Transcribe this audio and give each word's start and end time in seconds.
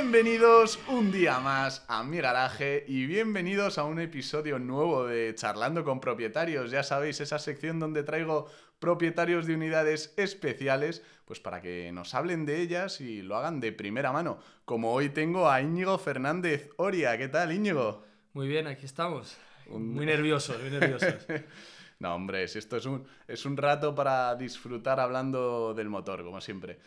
Bienvenidos 0.00 0.78
un 0.86 1.10
día 1.10 1.40
más 1.40 1.84
a 1.88 2.04
mi 2.04 2.18
garaje 2.18 2.84
y 2.86 3.06
bienvenidos 3.06 3.78
a 3.78 3.84
un 3.84 3.98
episodio 3.98 4.60
nuevo 4.60 5.04
de 5.04 5.34
Charlando 5.34 5.82
con 5.82 5.98
propietarios. 5.98 6.70
Ya 6.70 6.84
sabéis, 6.84 7.20
esa 7.20 7.40
sección 7.40 7.80
donde 7.80 8.04
traigo 8.04 8.48
propietarios 8.78 9.44
de 9.44 9.56
unidades 9.56 10.14
especiales, 10.16 11.02
pues 11.24 11.40
para 11.40 11.60
que 11.60 11.90
nos 11.90 12.14
hablen 12.14 12.46
de 12.46 12.62
ellas 12.62 13.00
y 13.00 13.22
lo 13.22 13.36
hagan 13.36 13.58
de 13.58 13.72
primera 13.72 14.12
mano. 14.12 14.38
Como 14.64 14.92
hoy 14.92 15.08
tengo 15.08 15.50
a 15.50 15.60
Íñigo 15.62 15.98
Fernández 15.98 16.70
Oria. 16.76 17.18
¿Qué 17.18 17.26
tal, 17.26 17.50
Íñigo? 17.52 18.04
Muy 18.34 18.46
bien, 18.46 18.68
aquí 18.68 18.86
estamos. 18.86 19.36
Muy 19.66 20.06
nerviosos, 20.06 20.60
muy 20.60 20.70
nerviosos. 20.70 21.16
no, 21.98 22.14
hombre, 22.14 22.44
esto 22.44 22.76
es 22.76 22.86
un, 22.86 23.04
es 23.26 23.44
un 23.44 23.56
rato 23.56 23.96
para 23.96 24.36
disfrutar 24.36 25.00
hablando 25.00 25.74
del 25.74 25.88
motor, 25.88 26.22
como 26.22 26.40
siempre. 26.40 26.78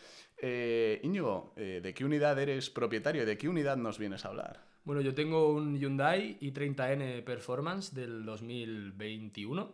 Eh, 0.44 1.00
Íñigo, 1.04 1.52
eh, 1.56 1.80
¿de 1.80 1.94
qué 1.94 2.04
unidad 2.04 2.36
eres 2.36 2.68
propietario? 2.68 3.24
¿De 3.24 3.38
qué 3.38 3.48
unidad 3.48 3.76
nos 3.76 3.96
vienes 3.96 4.24
a 4.24 4.28
hablar? 4.28 4.60
Bueno, 4.84 5.00
yo 5.00 5.14
tengo 5.14 5.52
un 5.52 5.78
Hyundai 5.78 6.36
i30N 6.40 7.22
Performance 7.22 7.94
del 7.94 8.24
2021 8.24 9.72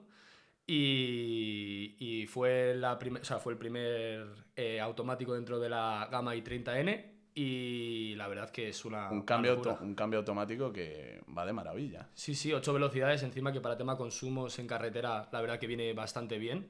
y, 0.66 2.26
fue, 2.28 2.74
la 2.74 2.98
fue 3.42 3.54
el 3.54 3.58
primer 3.58 4.26
eh, 4.54 4.78
automático 4.78 5.32
dentro 5.32 5.58
de 5.58 5.70
la 5.70 6.06
gama 6.12 6.36
i30N 6.36 7.12
y 7.34 8.14
la 8.16 8.28
verdad 8.28 8.50
que 8.50 8.68
es 8.68 8.84
una... 8.84 9.08
Un 9.10 9.22
cambio, 9.22 9.62
un 9.80 9.94
cambio 9.94 10.18
automático 10.18 10.70
que 10.70 11.22
va 11.36 11.46
de 11.46 11.54
maravilla. 11.54 12.10
Sí, 12.12 12.34
sí, 12.34 12.52
ocho 12.52 12.74
velocidades 12.74 13.22
encima 13.22 13.54
que 13.54 13.62
para 13.62 13.78
tema 13.78 13.96
consumos 13.96 14.58
en 14.58 14.66
carretera 14.66 15.30
la 15.32 15.40
verdad 15.40 15.58
que 15.58 15.66
viene 15.66 15.94
bastante 15.94 16.36
bien 16.36 16.68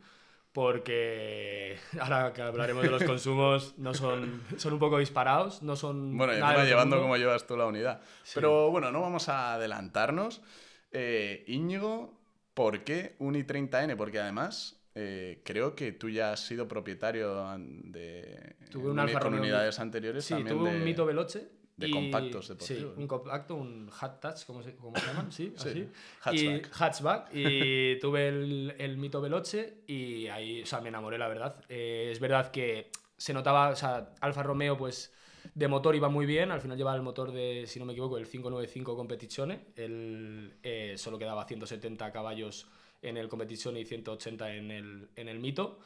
porque 0.59 1.79
ahora 2.01 2.33
que 2.33 2.43
hablaremos 2.43 2.83
de 2.83 2.91
los 2.91 3.05
consumos, 3.05 3.75
no 3.79 3.95
son, 3.95 4.43
son 4.57 4.73
un 4.73 4.81
poco 4.81 4.99
disparados, 4.99 5.63
no 5.63 5.77
son... 5.77 6.19
Bueno, 6.19 6.33
encima 6.33 6.65
llevando 6.65 7.01
como 7.01 7.17
llevas 7.17 7.47
tú 7.47 7.57
la 7.57 7.67
unidad. 7.67 8.01
Pero 8.35 8.69
bueno, 8.69 8.91
no 8.91 9.01
vamos 9.01 9.29
a 9.29 9.55
adelantarnos. 9.55 10.43
Eh, 10.91 11.45
Íñigo, 11.47 12.19
¿por 12.55 12.83
qué 12.83 13.15
un 13.21 13.37
i30N? 13.37 13.97
Porque 13.97 14.19
además 14.19 14.83
eh, 14.97 15.43
creo 15.45 15.77
que 15.77 15.93
tú 15.93 16.09
ya 16.09 16.33
has 16.33 16.41
sido 16.41 16.67
propietario 16.67 17.57
de 17.57 18.57
tuve 18.69 18.91
un 18.91 18.99
Alfa 18.99 19.21
con 19.21 19.35
unidades 19.35 19.79
anteriores. 19.79 20.25
Sí, 20.25 20.35
tuve 20.43 20.71
un 20.71 20.83
Mito 20.83 21.07
Veloce 21.07 21.53
de 21.79 21.91
compactos 21.91 22.49
deportivos. 22.49 22.95
Sí, 22.95 23.01
un 23.01 23.07
compacto, 23.07 23.55
un 23.55 23.91
hat 24.01 24.21
touch, 24.21 24.45
¿cómo 24.47 24.63
se, 24.63 24.75
cómo 24.75 24.99
se 24.99 25.07
llaman? 25.07 25.33
Sí, 25.33 25.55
así. 25.57 25.89
Hatchback. 26.21 26.67
Y, 26.67 26.71
hatchback. 26.71 27.31
Y 27.33 27.99
tuve 28.01 28.29
el, 28.29 28.75
el, 28.79 28.97
Mito 28.99 29.21
Veloce 29.21 29.83
y 29.87 30.27
ahí, 30.27 30.63
o 30.63 30.67
sea, 30.67 30.81
me 30.81 30.89
enamoré, 30.89 31.19
la 31.19 31.29
verdad. 31.29 31.65
Eh, 31.69 32.09
es 32.11 32.19
verdad 32.19 32.51
que 32.51 32.91
se 33.17 33.33
notaba, 33.33 33.69
o 33.71 33.77
sea, 33.77 34.11
Alfa 34.21 34.43
Romeo, 34.43 34.77
pues 34.77 35.13
de 35.55 35.69
motor 35.69 35.95
iba 35.95 36.09
muy 36.09 36.27
bien, 36.27 36.51
al 36.51 36.61
final 36.61 36.77
llevaba 36.77 36.97
el 36.97 37.03
motor 37.03 37.31
de, 37.33 37.65
si 37.67 37.79
no 37.79 37.85
me 37.85 37.93
equivoco, 37.93 38.19
el 38.19 38.27
595 38.27 38.97
Competizione, 38.97 39.67
el, 39.77 40.55
eh, 40.63 40.95
solo 40.99 41.17
quedaba 41.17 41.47
170 41.47 42.11
caballos 42.11 42.67
en 43.03 43.17
el 43.17 43.29
Competizione 43.29 43.81
y 43.81 43.85
180 43.85 44.55
en 44.55 44.71
el, 44.73 45.09
en 45.15 45.29
el 45.29 45.39
Mito. 45.39 45.79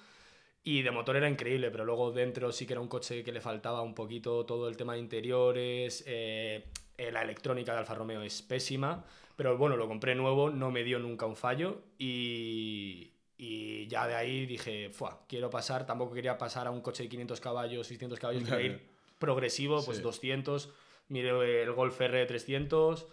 Y 0.64 0.82
de 0.82 0.90
motor 0.92 1.16
era 1.16 1.28
increíble, 1.28 1.70
pero 1.70 1.84
luego 1.84 2.12
dentro 2.12 2.52
sí 2.52 2.66
que 2.66 2.74
era 2.74 2.80
un 2.80 2.88
coche 2.88 3.24
que 3.24 3.32
le 3.32 3.40
faltaba 3.40 3.82
un 3.82 3.94
poquito 3.94 4.46
todo 4.46 4.68
el 4.68 4.76
tema 4.76 4.92
de 4.94 5.00
interiores, 5.00 6.04
eh, 6.06 6.68
eh, 6.96 7.10
la 7.10 7.22
electrónica 7.22 7.72
de 7.72 7.78
Alfa 7.78 7.96
Romeo 7.96 8.22
es 8.22 8.42
pésima, 8.42 9.04
pero 9.34 9.58
bueno, 9.58 9.76
lo 9.76 9.88
compré 9.88 10.14
nuevo, 10.14 10.50
no 10.50 10.70
me 10.70 10.84
dio 10.84 11.00
nunca 11.00 11.26
un 11.26 11.34
fallo 11.34 11.82
y, 11.98 13.12
y 13.36 13.88
ya 13.88 14.06
de 14.06 14.14
ahí 14.14 14.46
dije, 14.46 14.88
Fua, 14.90 15.24
quiero 15.28 15.50
pasar, 15.50 15.84
tampoco 15.84 16.14
quería 16.14 16.38
pasar 16.38 16.68
a 16.68 16.70
un 16.70 16.80
coche 16.80 17.02
de 17.02 17.08
500 17.08 17.40
caballos, 17.40 17.86
600 17.88 18.20
caballos, 18.20 18.44
quería 18.44 18.66
ir 18.66 18.88
progresivo, 19.18 19.84
pues 19.84 20.00
200, 20.00 20.72
mire 21.08 21.62
el 21.62 21.72
Golf 21.72 22.00
R 22.00 22.24
300 22.24 23.08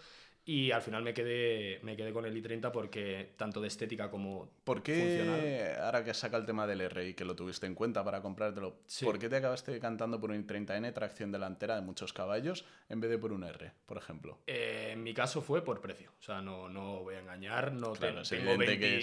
y 0.49 0.71
al 0.71 0.81
final 0.81 1.03
me 1.03 1.13
quedé, 1.13 1.79
me 1.83 1.95
quedé 1.95 2.11
con 2.11 2.25
el 2.25 2.35
i30 2.35 2.71
porque 2.71 3.33
tanto 3.37 3.61
de 3.61 3.67
estética 3.67 4.09
como 4.09 4.49
¿Por 4.63 4.81
qué, 4.81 5.75
ahora 5.79 6.03
que 6.03 6.11
saca 6.15 6.37
el 6.37 6.47
tema 6.47 6.65
del 6.65 6.81
R 6.81 7.09
y 7.09 7.13
que 7.13 7.23
lo 7.23 7.35
tuviste 7.35 7.67
en 7.67 7.75
cuenta 7.75 8.03
para 8.03 8.23
comprártelo, 8.23 8.79
¿por 9.03 9.19
qué 9.19 9.29
te 9.29 9.35
acabaste 9.35 9.79
cantando 9.79 10.19
por 10.19 10.31
un 10.31 10.43
i30N 10.43 10.91
tracción 10.91 11.31
delantera 11.31 11.75
de 11.75 11.81
muchos 11.81 12.13
caballos 12.13 12.65
en 12.89 12.99
vez 12.99 13.11
de 13.11 13.19
por 13.19 13.31
un 13.31 13.43
R, 13.43 13.73
por 13.85 13.97
ejemplo? 13.97 14.39
Eh, 14.47 14.89
en 14.93 15.03
mi 15.03 15.13
caso 15.13 15.43
fue 15.43 15.63
por 15.63 15.81
precio. 15.81 16.13
O 16.19 16.23
sea, 16.23 16.41
no, 16.41 16.67
no 16.67 17.03
voy 17.03 17.13
a 17.13 17.19
engañar. 17.19 17.71
No 17.71 17.93
tengo, 17.93 18.23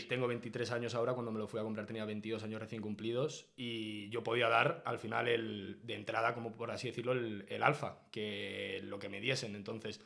tengo 0.08 0.26
23 0.26 0.72
años 0.72 0.96
ahora, 0.96 1.12
cuando 1.12 1.30
me 1.30 1.38
lo 1.38 1.46
fui 1.46 1.60
a 1.60 1.62
comprar 1.62 1.86
tenía 1.86 2.04
22 2.04 2.42
años 2.42 2.60
recién 2.60 2.82
cumplidos 2.82 3.46
y 3.54 4.08
yo 4.08 4.24
podía 4.24 4.48
dar 4.48 4.82
al 4.84 4.98
final 4.98 5.28
el, 5.28 5.78
de 5.84 5.94
entrada, 5.94 6.34
como 6.34 6.56
por 6.56 6.72
así 6.72 6.88
decirlo, 6.88 7.12
el, 7.12 7.46
el 7.48 7.62
alfa, 7.62 8.00
que 8.10 8.80
lo 8.82 8.98
que 8.98 9.08
me 9.08 9.20
diesen. 9.20 9.54
Entonces 9.54 10.00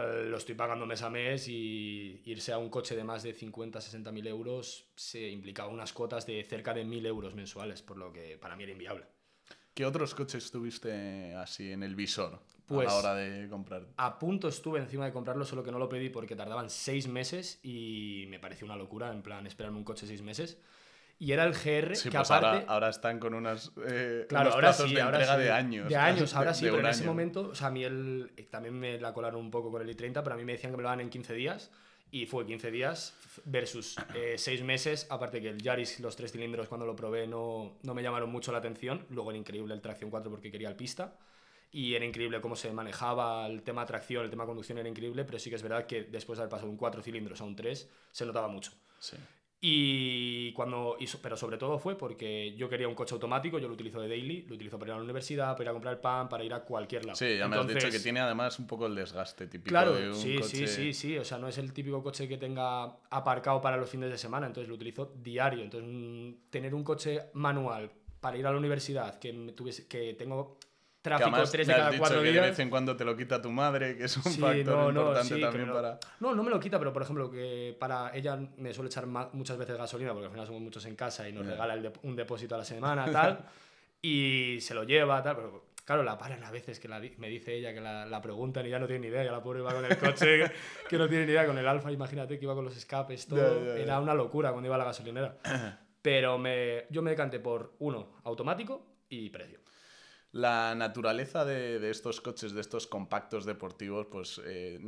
lo 0.00 0.36
estoy 0.36 0.54
pagando 0.54 0.86
mes 0.86 1.02
a 1.02 1.10
mes 1.10 1.48
y 1.48 2.22
irse 2.24 2.52
a 2.52 2.58
un 2.58 2.68
coche 2.68 2.96
de 2.96 3.04
más 3.04 3.22
de 3.22 3.32
50, 3.32 3.80
60 3.80 4.12
mil 4.12 4.26
euros 4.26 4.88
se 4.94 5.28
implicaba 5.28 5.68
unas 5.68 5.92
cuotas 5.92 6.26
de 6.26 6.42
cerca 6.44 6.74
de 6.74 6.84
mil 6.84 7.04
euros 7.06 7.34
mensuales, 7.34 7.82
por 7.82 7.96
lo 7.96 8.12
que 8.12 8.38
para 8.38 8.56
mí 8.56 8.64
era 8.64 8.72
inviable. 8.72 9.06
¿Qué 9.74 9.84
otros 9.84 10.14
coches 10.14 10.50
tuviste 10.50 11.34
así 11.34 11.70
en 11.70 11.82
el 11.82 11.94
visor 11.94 12.32
a 12.32 12.36
la 12.36 12.66
pues 12.66 12.92
hora 12.92 13.14
de 13.14 13.46
comprar? 13.48 13.86
A 13.98 14.18
punto 14.18 14.48
estuve 14.48 14.78
encima 14.78 15.04
de 15.04 15.12
comprarlo, 15.12 15.44
solo 15.44 15.62
que 15.62 15.70
no 15.70 15.78
lo 15.78 15.88
pedí 15.88 16.08
porque 16.08 16.34
tardaban 16.34 16.70
seis 16.70 17.08
meses 17.08 17.60
y 17.62 18.24
me 18.28 18.38
pareció 18.38 18.64
una 18.64 18.76
locura, 18.76 19.12
en 19.12 19.20
plan, 19.20 19.46
esperar 19.46 19.72
un 19.72 19.84
coche 19.84 20.06
seis 20.06 20.22
meses. 20.22 20.58
Y 21.18 21.32
era 21.32 21.44
el 21.44 21.52
GR 21.52 21.94
que 21.94 22.10
pues 22.10 22.30
aparte... 22.30 22.66
Ahora, 22.68 22.90
están 22.90 23.18
con 23.18 23.32
unas, 23.32 23.72
eh, 23.86 24.26
claro, 24.28 24.46
unos 24.46 24.54
ahora 24.54 24.68
plazos 24.68 24.92
de 24.92 25.00
entrega 25.00 25.38
de 25.38 25.50
años. 25.50 25.88
De 25.88 25.96
años, 25.96 26.34
ahora 26.34 26.52
sí, 26.52 26.64
pero 26.66 26.80
en 26.80 26.86
ese 26.86 27.04
momento, 27.04 27.48
o 27.48 27.54
sea, 27.54 27.68
a 27.68 27.70
mí 27.70 27.84
el, 27.84 28.32
también 28.50 28.78
me 28.78 29.00
la 29.00 29.14
colaron 29.14 29.40
un 29.40 29.50
poco 29.50 29.70
con 29.70 29.80
el 29.80 29.96
i30, 29.96 30.22
pero 30.22 30.34
a 30.34 30.36
mí 30.36 30.44
me 30.44 30.52
decían 30.52 30.72
que 30.72 30.76
me 30.76 30.82
lo 30.82 30.88
daban 30.88 31.00
en 31.00 31.08
15 31.08 31.32
días 31.34 31.70
y 32.10 32.26
fue 32.26 32.46
15 32.46 32.70
días 32.70 33.14
versus 33.44 33.96
6 34.36 34.48
eh, 34.48 34.64
meses, 34.64 35.06
aparte 35.10 35.40
que 35.40 35.48
el 35.48 35.60
Yaris, 35.60 36.00
los 36.00 36.16
tres 36.16 36.32
cilindros 36.32 36.68
cuando 36.68 36.86
lo 36.86 36.94
probé 36.94 37.26
no, 37.26 37.78
no 37.82 37.94
me 37.94 38.02
llamaron 38.02 38.30
mucho 38.30 38.52
la 38.52 38.58
atención, 38.58 39.06
luego 39.10 39.30
era 39.30 39.38
increíble 39.38 39.74
el 39.74 39.80
tracción 39.80 40.10
4 40.10 40.30
porque 40.30 40.50
quería 40.50 40.68
el 40.68 40.76
pista 40.76 41.16
y 41.72 41.94
era 41.94 42.04
increíble 42.04 42.40
cómo 42.40 42.56
se 42.56 42.72
manejaba 42.72 43.46
el 43.46 43.62
tema 43.62 43.84
tracción, 43.84 44.24
el 44.24 44.30
tema 44.30 44.46
conducción 44.46 44.78
era 44.78 44.88
increíble, 44.88 45.24
pero 45.24 45.38
sí 45.38 45.50
que 45.50 45.56
es 45.56 45.62
verdad 45.62 45.86
que 45.86 46.04
después 46.04 46.38
de 46.38 46.44
haber 46.44 46.50
pasado 46.50 46.70
un 46.70 46.76
4 46.76 47.02
cilindros 47.02 47.40
a 47.40 47.44
un 47.44 47.56
3 47.56 47.90
se 48.12 48.26
notaba 48.26 48.48
mucho. 48.48 48.72
Sí. 48.98 49.16
Y 49.68 50.52
cuando, 50.52 50.96
pero 51.20 51.36
sobre 51.36 51.58
todo 51.58 51.80
fue 51.80 51.98
porque 51.98 52.54
yo 52.56 52.68
quería 52.68 52.86
un 52.86 52.94
coche 52.94 53.16
automático, 53.16 53.58
yo 53.58 53.66
lo 53.66 53.74
utilizo 53.74 54.00
de 54.00 54.06
daily, 54.06 54.42
lo 54.42 54.54
utilizo 54.54 54.78
para 54.78 54.90
ir 54.90 54.92
a 54.92 54.96
la 54.98 55.02
universidad, 55.02 55.56
para 55.56 55.64
ir 55.64 55.68
a 55.70 55.72
comprar 55.72 56.00
pan, 56.00 56.28
para 56.28 56.44
ir 56.44 56.54
a 56.54 56.60
cualquier 56.60 57.04
lado. 57.04 57.16
Sí, 57.16 57.36
ya 57.36 57.48
me 57.48 57.56
has 57.56 57.66
dicho 57.66 57.90
que 57.90 57.98
tiene 57.98 58.20
además 58.20 58.60
un 58.60 58.68
poco 58.68 58.86
el 58.86 58.94
desgaste 58.94 59.48
típico 59.48 59.70
claro, 59.70 59.94
de 59.94 60.10
un 60.10 60.14
sí, 60.14 60.36
coche. 60.36 60.68
Sí, 60.68 60.68
sí, 60.68 60.92
sí, 60.94 61.18
o 61.18 61.24
sea, 61.24 61.38
no 61.38 61.48
es 61.48 61.58
el 61.58 61.72
típico 61.72 62.00
coche 62.00 62.28
que 62.28 62.38
tenga 62.38 62.84
aparcado 63.10 63.60
para 63.60 63.76
los 63.76 63.90
fines 63.90 64.08
de 64.08 64.18
semana, 64.18 64.46
entonces 64.46 64.68
lo 64.68 64.76
utilizo 64.76 65.12
diario. 65.16 65.64
Entonces, 65.64 65.90
mm, 65.92 66.48
tener 66.48 66.72
un 66.72 66.84
coche 66.84 67.22
manual 67.32 67.90
para 68.20 68.38
ir 68.38 68.46
a 68.46 68.52
la 68.52 68.58
universidad, 68.58 69.18
que, 69.18 69.32
tuviese, 69.56 69.88
que 69.88 70.14
tengo 70.14 70.58
tráfico 71.06 71.42
tres 71.50 71.66
de 71.66 71.74
cada 71.74 71.96
cuatro 71.96 72.20
días. 72.20 72.34
Que 72.34 72.40
de 72.40 72.46
vez 72.50 72.58
en 72.58 72.70
cuando 72.70 72.96
te 72.96 73.04
lo 73.04 73.16
quita 73.16 73.40
tu 73.40 73.50
madre, 73.50 73.96
que 73.96 74.04
es 74.04 74.16
un 74.16 74.24
factor 74.24 74.90
importante 74.90 75.40
también 75.40 75.72
para. 75.72 75.98
No, 76.20 76.34
no 76.34 76.42
me 76.42 76.50
lo 76.50 76.60
quita, 76.60 76.78
pero 76.78 76.92
por 76.92 77.02
ejemplo, 77.02 77.30
que 77.30 77.76
para 77.78 78.14
ella 78.14 78.36
me 78.56 78.72
suele 78.74 78.88
echar 78.88 79.06
muchas 79.06 79.56
veces 79.56 79.76
gasolina, 79.76 80.12
porque 80.12 80.26
al 80.26 80.32
final 80.32 80.46
somos 80.46 80.62
muchos 80.62 80.84
en 80.86 80.96
casa 80.96 81.28
y 81.28 81.32
nos 81.32 81.46
regala 81.46 81.76
un 82.02 82.16
depósito 82.16 82.54
a 82.54 82.58
la 82.58 82.64
semana, 82.64 83.10
tal, 83.10 83.44
y 84.02 84.58
se 84.60 84.74
lo 84.74 84.84
lleva, 84.84 85.22
tal, 85.22 85.36
pero 85.36 85.64
claro, 85.84 86.02
la 86.02 86.18
paran 86.18 86.42
a 86.44 86.50
veces, 86.50 86.80
que 86.80 86.88
me 86.88 87.28
dice 87.28 87.54
ella 87.54 87.72
que 87.72 87.80
la, 87.80 88.20
preguntan 88.20 88.66
y 88.66 88.70
ya 88.70 88.78
no 88.78 88.86
tiene 88.86 89.02
ni 89.02 89.06
idea, 89.08 89.24
ya 89.24 89.32
la 89.32 89.42
pobre 89.42 89.60
va 89.60 89.72
con 89.72 89.84
el 89.84 89.96
coche, 89.96 90.50
que 90.88 90.98
no 90.98 91.08
tiene 91.08 91.26
ni 91.26 91.32
idea, 91.32 91.46
con 91.46 91.56
el 91.56 91.66
Alfa, 91.66 91.92
imagínate 91.92 92.38
que 92.38 92.44
iba 92.44 92.54
con 92.54 92.64
los 92.64 92.76
escapes, 92.76 93.26
todo, 93.26 93.76
era 93.76 94.00
una 94.00 94.14
locura 94.14 94.50
cuando 94.50 94.66
iba 94.66 94.74
a 94.74 94.78
la 94.78 94.84
gasolinera. 94.84 95.38
Pero 96.02 96.38
me, 96.38 96.84
yo 96.90 97.02
me 97.02 97.10
decanté 97.10 97.40
por 97.40 97.74
uno, 97.80 98.20
automático 98.22 98.86
y 99.08 99.28
precio 99.30 99.65
la 100.32 100.74
naturaleza 100.74 101.44
de, 101.44 101.90
estos 101.90 102.20
coches, 102.20 102.52
de 102.52 102.60
estos 102.60 102.86
compactos 102.86 103.44
deportivos, 103.46 104.06
pues 104.10 104.40
eh, 104.44 104.78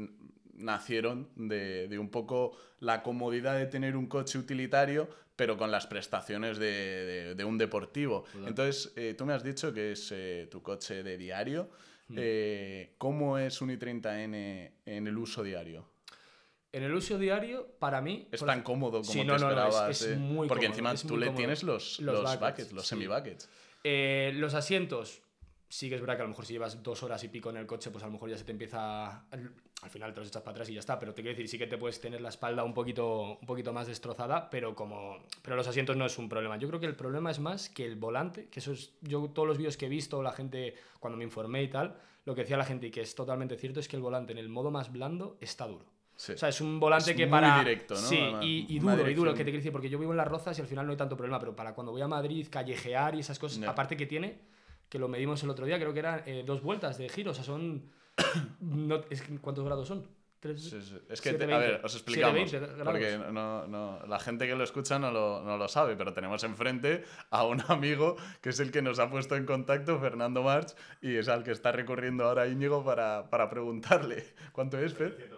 nacieron 0.55 1.31
de, 1.37 1.96
un 1.99 2.11
poco 2.11 2.56
la 2.81 3.02
comodidad 3.02 3.56
de 3.56 3.67
tener 3.67 3.96
un 3.96 4.06
coche 4.06 4.38
utilitario, 4.38 5.08
pero 5.37 5.56
con 5.56 5.70
las 5.70 5.87
prestaciones 5.87 6.58
de, 6.58 7.44
un 7.46 7.56
deportivo. 7.56 8.25
Entonces, 8.46 8.93
eh, 8.96 9.14
tú 9.17 9.25
me 9.25 9.32
has 9.32 9.43
dicho 9.43 9.73
que 9.73 9.93
es 9.93 10.12
eh, 10.12 10.49
tu 10.50 10.62
coche 10.62 11.02
de 11.02 11.17
diario. 11.17 11.70
Mm. 12.08 12.19
¿Cómo 12.96 13.38
es 13.38 13.61
un 13.61 13.70
i30N 13.70 14.73
en 14.84 15.06
el 15.06 15.19
uso 15.19 15.43
diario? 15.43 15.88
En 16.73 16.82
el 16.82 16.93
uso 16.94 17.17
diario, 17.19 17.67
para 17.79 18.02
mí... 18.02 18.29
Es 18.31 18.44
tan 18.44 18.62
cómodo 18.62 19.00
como 19.02 19.25
te 19.25 19.34
esperabas. 19.34 20.02
es, 20.02 20.19
muy 20.19 20.49
Porque 20.49 20.67
encima 20.67 20.94
tú 20.94 21.17
le 21.17 21.31
tienes 21.31 21.62
los, 21.62 22.00
los, 22.00 22.38
buckets, 22.38 22.73
los 22.73 22.87
semi-buckets. 22.87 23.49
los 24.34 24.55
asientos, 24.55 25.23
sí 25.69 25.88
que 25.88 25.94
es 25.97 26.00
verdad 26.00 26.17
que 26.17 26.23
a 26.23 26.25
lo 26.25 26.31
mejor 26.31 26.47
si 26.47 26.53
llevas 26.55 26.82
dos 26.82 27.03
horas 27.03 27.23
y 27.25 27.29
pico 27.29 27.50
en 27.50 27.56
el 27.59 27.67
coche, 27.67 27.91
pues 27.91 28.03
a 28.03 28.06
lo 28.06 28.12
mejor 28.15 28.31
ya 28.31 28.38
se 28.38 28.44
te 28.44 28.53
empieza... 28.53 29.25
al 29.31 29.91
final 29.91 30.12
te 30.15 30.20
los 30.20 30.29
echas 30.29 30.43
para 30.43 30.53
atrás 30.53 30.69
y 30.70 30.75
ya 30.75 30.81
está. 30.81 30.99
Pero 30.99 31.12
te 31.15 31.23
quiero 31.23 31.37
decir, 31.37 31.49
sí 31.49 31.59
que 31.59 31.67
te 31.67 31.79
puedes 31.79 32.00
tener 32.00 32.20
la 32.20 32.31
espalda 32.31 32.65
un 32.65 32.75
poquito, 32.75 33.38
un 33.41 33.47
poquito 33.47 33.73
más 33.73 33.87
destrozada, 33.87 34.49
pero 34.50 34.75
como 34.75 35.19
pero 35.43 35.56
los 35.56 35.69
asientos 35.69 35.97
no 35.97 36.06
es 36.06 36.17
un 36.19 36.29
problema. 36.29 36.56
Yo 36.56 36.69
creo 36.69 36.81
que 36.81 36.87
el 36.87 36.97
problema 36.97 37.31
es 37.31 37.38
más 37.38 37.69
que 37.69 37.85
el 37.85 37.97
volante, 37.97 38.49
que 38.49 38.61
eso 38.61 38.73
es, 38.73 38.93
yo 39.03 39.29
todos 39.35 39.47
los 39.47 39.59
vídeos 39.59 39.76
que 39.76 39.87
he 39.87 39.88
visto, 39.91 40.23
la 40.23 40.32
gente, 40.32 40.75
cuando 41.00 41.17
me 41.17 41.25
informé 41.25 41.62
y 41.62 41.69
tal, 41.69 41.97
lo 42.25 42.35
que 42.35 42.43
decía 42.43 42.56
la 42.56 42.65
gente 42.65 42.88
y 42.88 42.91
que 42.91 43.00
es 43.03 43.15
totalmente 43.15 43.56
cierto 43.56 43.81
es 43.81 43.88
que 43.88 43.97
el 43.97 44.03
volante 44.03 44.32
en 44.32 44.38
el 44.38 44.49
modo 44.49 44.70
más 44.70 44.93
blando 44.93 45.37
está 45.41 45.67
duro. 45.67 45.85
Sí. 46.17 46.32
O 46.32 46.37
sea, 46.38 46.49
es 46.49 46.61
un 46.61 46.81
volante 46.81 47.12
Es 47.12 47.17
que 47.17 47.26
muy 47.26 47.31
para. 47.31 47.61
directo, 47.61 47.94
¿no? 47.94 48.00
Sí, 48.00 48.19
Además, 48.20 48.44
y, 48.44 48.67
y 48.69 48.79
duro, 48.81 48.93
y 48.93 48.97
duro, 48.97 49.05
dirección. 49.05 49.26
que 49.37 49.38
te 49.38 49.44
quiero 49.44 49.59
decir, 49.59 49.73
porque 49.73 49.88
yo 49.88 49.99
vivo 50.00 50.11
en 50.11 50.17
las 50.17 50.26
rozas 50.26 50.59
y 50.59 50.61
al 50.61 50.67
final 50.67 50.85
no 50.85 50.91
hay 50.91 50.99
tanto 50.99 51.17
problema, 51.17 51.38
pero 51.38 51.55
para 51.55 51.75
cuando 51.75 51.93
voy 51.93 52.03
a 52.03 52.09
Madrid, 52.09 52.49
callejear 52.50 53.15
y 53.15 53.20
esas 53.20 53.38
cosas, 53.38 53.61
Ya. 53.61 53.70
aparte 53.70 53.97
que 53.97 54.06
tiene, 54.06 54.37
que 54.88 54.99
lo 54.99 55.08
medimos 55.08 55.43
el 55.43 55.50
otro 55.50 55.67
día, 55.67 55.79
creo 55.79 55.93
que 55.93 55.99
eran 56.00 56.23
eh, 56.26 56.43
dos 56.46 56.62
vueltas 56.62 56.99
de 56.99 57.08
giro, 57.08 57.31
o 57.32 57.35
sea, 57.35 57.44
son. 57.44 57.90
no- 58.61 59.02
es 59.11 59.23
¿Cuántos 59.40 59.64
grados 59.64 59.88
son? 59.88 60.06
¿Tres? 60.40 60.62
Sí, 60.62 60.81
sí. 60.81 60.96
Es 61.08 61.20
que, 61.20 61.32
te- 61.32 61.38
720. 61.46 61.55
a 61.55 61.58
ver, 61.58 61.81
os 61.85 61.94
explicamos. 61.96 62.49
720 62.49 62.85
Porque 62.85 63.32
no, 63.32 63.67
no- 63.67 64.06
la 64.06 64.20
gente 64.20 64.46
que 64.46 64.55
lo 64.55 64.62
escucha 64.62 64.96
no 65.00 65.11
lo, 65.11 65.43
no 65.43 65.56
lo 65.56 65.67
sabe, 65.67 65.96
pero 65.96 66.12
tenemos 66.12 66.44
enfrente 66.44 67.02
a 67.31 67.44
un 67.44 67.61
amigo 67.67 68.14
que 68.40 68.50
es 68.50 68.61
el 68.61 68.70
que 68.70 68.81
nos 68.81 69.00
ha 69.00 69.11
puesto 69.11 69.35
en 69.35 69.46
contacto, 69.46 69.99
Fernando 69.99 70.43
March, 70.44 70.75
y 71.02 71.17
es 71.17 71.26
al 71.29 71.43
que 71.43 71.50
está 71.50 71.73
recurriendo 71.73 72.25
ahora 72.25 72.46
Íñigo 72.46 72.84
para, 72.84 73.29
para 73.31 73.50
preguntarle. 73.50 74.26
¿Cuánto 74.52 74.79
es, 74.79 74.94
Fer? 74.94 75.29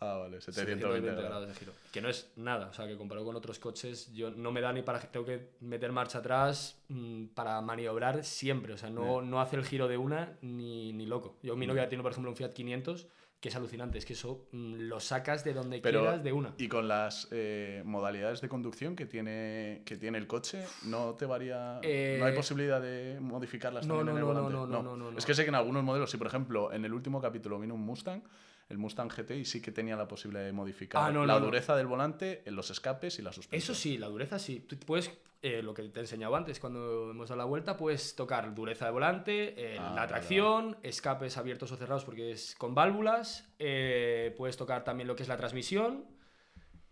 Ah, 0.00 0.16
vale, 0.16 0.40
720 0.40 0.80
720 0.80 1.06
grados. 1.10 1.24
grados 1.28 1.48
de 1.48 1.54
giro. 1.54 1.72
Que 1.92 2.00
no 2.00 2.08
es 2.08 2.32
nada, 2.36 2.68
o 2.68 2.72
sea, 2.72 2.86
que 2.86 2.96
comparado 2.96 3.26
con 3.26 3.36
otros 3.36 3.58
coches, 3.58 4.12
yo 4.14 4.30
no 4.30 4.50
me 4.50 4.62
da 4.62 4.72
ni 4.72 4.82
para. 4.82 4.98
Tengo 5.00 5.26
que 5.26 5.50
meter 5.60 5.92
marcha 5.92 6.18
atrás 6.18 6.82
mm, 6.88 7.26
para 7.34 7.60
maniobrar 7.60 8.24
siempre, 8.24 8.72
o 8.72 8.78
sea, 8.78 8.88
no, 8.88 9.20
no 9.20 9.40
hace 9.40 9.56
el 9.56 9.64
giro 9.64 9.88
de 9.88 9.98
una 9.98 10.38
ni, 10.40 10.92
ni 10.94 11.04
loco. 11.04 11.36
Yo, 11.42 11.54
mi 11.54 11.66
novia 11.66 11.88
tiene, 11.88 12.02
por 12.02 12.12
ejemplo, 12.12 12.30
un 12.30 12.36
Fiat 12.36 12.52
500 12.52 13.06
que 13.40 13.48
es 13.48 13.56
alucinante, 13.56 13.96
es 13.96 14.04
que 14.04 14.12
eso 14.12 14.46
mm, 14.52 14.74
lo 14.80 15.00
sacas 15.00 15.44
de 15.44 15.54
donde 15.54 15.80
Pero, 15.80 16.00
quieras 16.00 16.22
de 16.22 16.32
una. 16.32 16.54
Y 16.58 16.68
con 16.68 16.88
las 16.88 17.26
eh, 17.30 17.82
modalidades 17.86 18.42
de 18.42 18.50
conducción 18.50 18.94
que 18.94 19.06
tiene, 19.06 19.80
que 19.86 19.96
tiene 19.96 20.18
el 20.18 20.26
coche, 20.26 20.62
¿no 20.84 21.14
te 21.14 21.24
varía? 21.24 21.80
Eh, 21.82 22.16
¿No 22.20 22.26
hay 22.26 22.34
posibilidad 22.34 22.82
de 22.82 23.18
modificarlas 23.18 23.86
no, 23.86 23.96
también 23.96 24.18
en 24.18 24.22
no, 24.22 24.30
el 24.30 24.36
no, 24.36 24.42
volante? 24.42 24.52
no, 24.52 24.66
no, 24.66 24.82
no, 24.82 24.96
no, 24.96 25.10
no. 25.12 25.18
Es 25.18 25.24
que 25.24 25.34
sé 25.34 25.44
que 25.44 25.48
en 25.48 25.54
algunos 25.54 25.82
modelos, 25.82 26.10
sí, 26.10 26.18
por 26.18 26.26
ejemplo, 26.26 26.70
en 26.70 26.84
el 26.84 26.92
último 26.92 27.18
capítulo 27.22 27.58
vino 27.58 27.74
un 27.74 27.80
Mustang, 27.80 28.22
el 28.70 28.78
Mustang 28.78 29.10
GT, 29.10 29.32
y 29.36 29.44
sí 29.44 29.60
que 29.60 29.72
tenía 29.72 29.96
la 29.96 30.08
posibilidad 30.08 30.44
de 30.44 30.52
modificar 30.52 31.02
Ah, 31.04 31.12
no, 31.12 31.26
la 31.26 31.34
no, 31.34 31.40
no. 31.40 31.46
dureza 31.46 31.76
del 31.76 31.86
volante, 31.86 32.42
en 32.46 32.56
los 32.56 32.70
escapes 32.70 33.18
y 33.18 33.22
la 33.22 33.32
suspensión. 33.32 33.58
Eso 33.74 33.74
sí, 33.80 33.98
la 33.98 34.06
dureza 34.08 34.38
sí. 34.38 34.60
Tú 34.60 34.76
puedes, 34.78 35.10
eh, 35.42 35.60
lo 35.62 35.74
que 35.74 35.82
te 35.88 35.98
he 36.00 36.02
enseñado 36.02 36.34
antes 36.36 36.58
cuando 36.60 37.10
hemos 37.10 37.28
dado 37.28 37.38
la 37.38 37.44
vuelta, 37.44 37.76
puedes 37.76 38.14
tocar 38.16 38.54
dureza 38.54 38.86
de 38.86 38.90
volante, 38.92 39.54
eh, 39.74 39.76
Ah, 39.78 39.92
la 39.94 40.06
tracción, 40.06 40.76
escapes 40.82 41.36
abiertos 41.36 41.70
o 41.72 41.76
cerrados 41.76 42.04
porque 42.04 42.30
es 42.30 42.54
con 42.56 42.74
válvulas, 42.74 43.52
eh, 43.58 44.34
puedes 44.38 44.56
tocar 44.56 44.84
también 44.84 45.06
lo 45.08 45.16
que 45.16 45.22
es 45.24 45.28
la 45.28 45.36
transmisión 45.36 46.04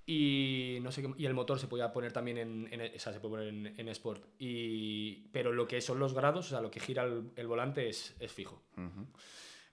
y 0.07 0.79
no 0.83 0.91
sé 0.91 1.03
qué- 1.03 1.15
y 1.19 1.27
el 1.27 1.35
motor 1.35 1.59
se 1.59 1.67
podía 1.69 1.93
poner 1.93 2.13
también 2.13 2.39
en, 2.39 2.69
en- 2.73 2.95
o 2.97 2.99
sea, 2.99 3.13
se 3.13 3.21
puede 3.21 3.35
poner 3.35 3.49
en, 3.49 3.75
en 3.79 3.89
Sport. 3.91 4.25
Y, 4.39 5.29
pero 5.33 5.53
lo 5.53 5.69
que 5.69 5.81
son 5.83 5.99
los 5.99 6.15
grados, 6.15 6.47
o 6.47 6.49
sea, 6.49 6.61
lo 6.63 6.71
que 6.71 6.81
gira 6.81 7.05
el, 7.05 7.31
el 7.37 7.47
volante 7.47 7.89
es, 7.89 8.17
es 8.19 8.33
fijo. 8.33 8.63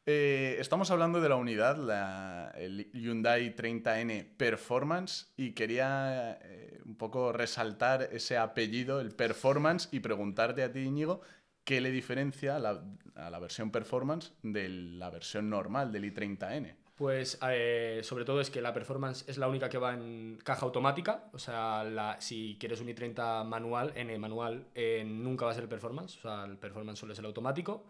Eh, 0.08 0.58
estamos 0.60 0.92
hablando 0.92 1.20
de 1.20 1.30
la 1.30 1.36
unidad, 1.36 1.78
la, 1.78 2.54
el 2.58 2.92
Hyundai 2.94 3.56
30N 3.56 4.36
Performance, 4.38 5.34
y 5.36 5.54
quería 5.54 6.38
eh, 6.44 6.80
un 6.86 6.96
poco 6.96 7.32
resaltar 7.32 8.10
ese 8.12 8.38
apellido, 8.38 9.02
el 9.02 9.12
Performance, 9.16 9.90
y 9.92 10.02
preguntarte 10.02 10.62
a 10.62 10.72
ti, 10.72 10.82
Íñigo, 10.82 11.22
¿qué 11.64 11.82
le 11.82 11.90
diferencia 11.90 12.58
a 12.58 12.60
la, 12.60 12.84
a 13.16 13.30
la 13.32 13.40
versión 13.40 13.72
Performance 13.72 14.34
de 14.44 14.70
la 14.70 15.10
versión 15.10 15.50
normal 15.50 15.92
del 15.92 16.14
i30N? 16.14 16.76
Pues 16.96 17.40
eh, 17.50 18.00
sobre 18.04 18.24
todo 18.24 18.40
es 18.40 18.50
que 18.50 18.62
la 18.62 18.72
performance 18.74 19.26
es 19.28 19.38
la 19.38 19.50
única 19.50 19.68
que 19.68 19.78
va 19.78 19.94
en 19.94 20.38
caja 20.42 20.66
automática. 20.66 21.26
O 21.34 21.40
sea, 21.40 21.84
la- 21.84 22.22
si 22.22 22.56
quieres 22.58 22.80
un 22.80 22.88
i30 22.88 23.44
manual, 23.44 23.92
N 23.98 24.18
manual, 24.18 24.68
eh, 24.76 25.04
nunca 25.06 25.44
va 25.46 25.52
a 25.52 25.56
ser 25.56 25.68
performance. 25.68 26.18
O 26.20 26.22
sea, 26.22 26.46
el 26.46 26.58
performance 26.58 27.00
solo 27.00 27.12
es 27.12 27.20
el 27.20 27.26
automático. 27.26 27.84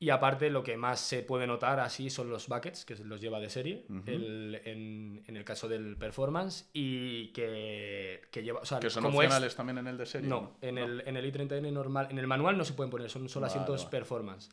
Y 0.00 0.10
aparte, 0.10 0.50
lo 0.50 0.62
que 0.62 0.76
más 0.76 1.00
se 1.00 1.22
puede 1.22 1.46
notar 1.46 1.80
así 1.80 2.10
son 2.10 2.28
los 2.28 2.48
buckets, 2.48 2.84
que 2.84 2.94
los 3.04 3.20
lleva 3.20 3.40
de 3.40 3.48
serie, 3.48 3.86
el- 4.06 4.60
en, 4.64 5.22
en 5.26 5.36
el 5.36 5.44
caso 5.44 5.68
del 5.68 5.96
performance, 5.96 6.68
y 6.72 7.28
que, 7.28 8.22
que 8.30 8.42
lleva. 8.42 8.60
O 8.60 8.64
sea, 8.66 8.80
¿Que 8.80 8.90
son 8.90 9.04
como 9.04 9.18
opcionales 9.18 9.54
también 9.54 9.78
en 9.78 9.86
el 9.86 9.96
de 9.96 10.04
serie? 10.06 10.28
no, 10.28 10.56
en 10.60 10.78
el, 10.78 11.02
en 11.06 11.16
el 11.16 11.32
i30N 11.32 11.72
normal, 11.72 12.08
en 12.10 12.18
el 12.18 12.26
manual 12.26 12.58
no 12.58 12.64
se 12.64 12.74
pueden 12.74 12.90
poner, 12.90 13.08
son 13.08 13.28
solo 13.28 13.46
Vale, 13.46 13.52
asientos 13.52 13.80
vale. 13.84 13.90
performance. 13.90 14.50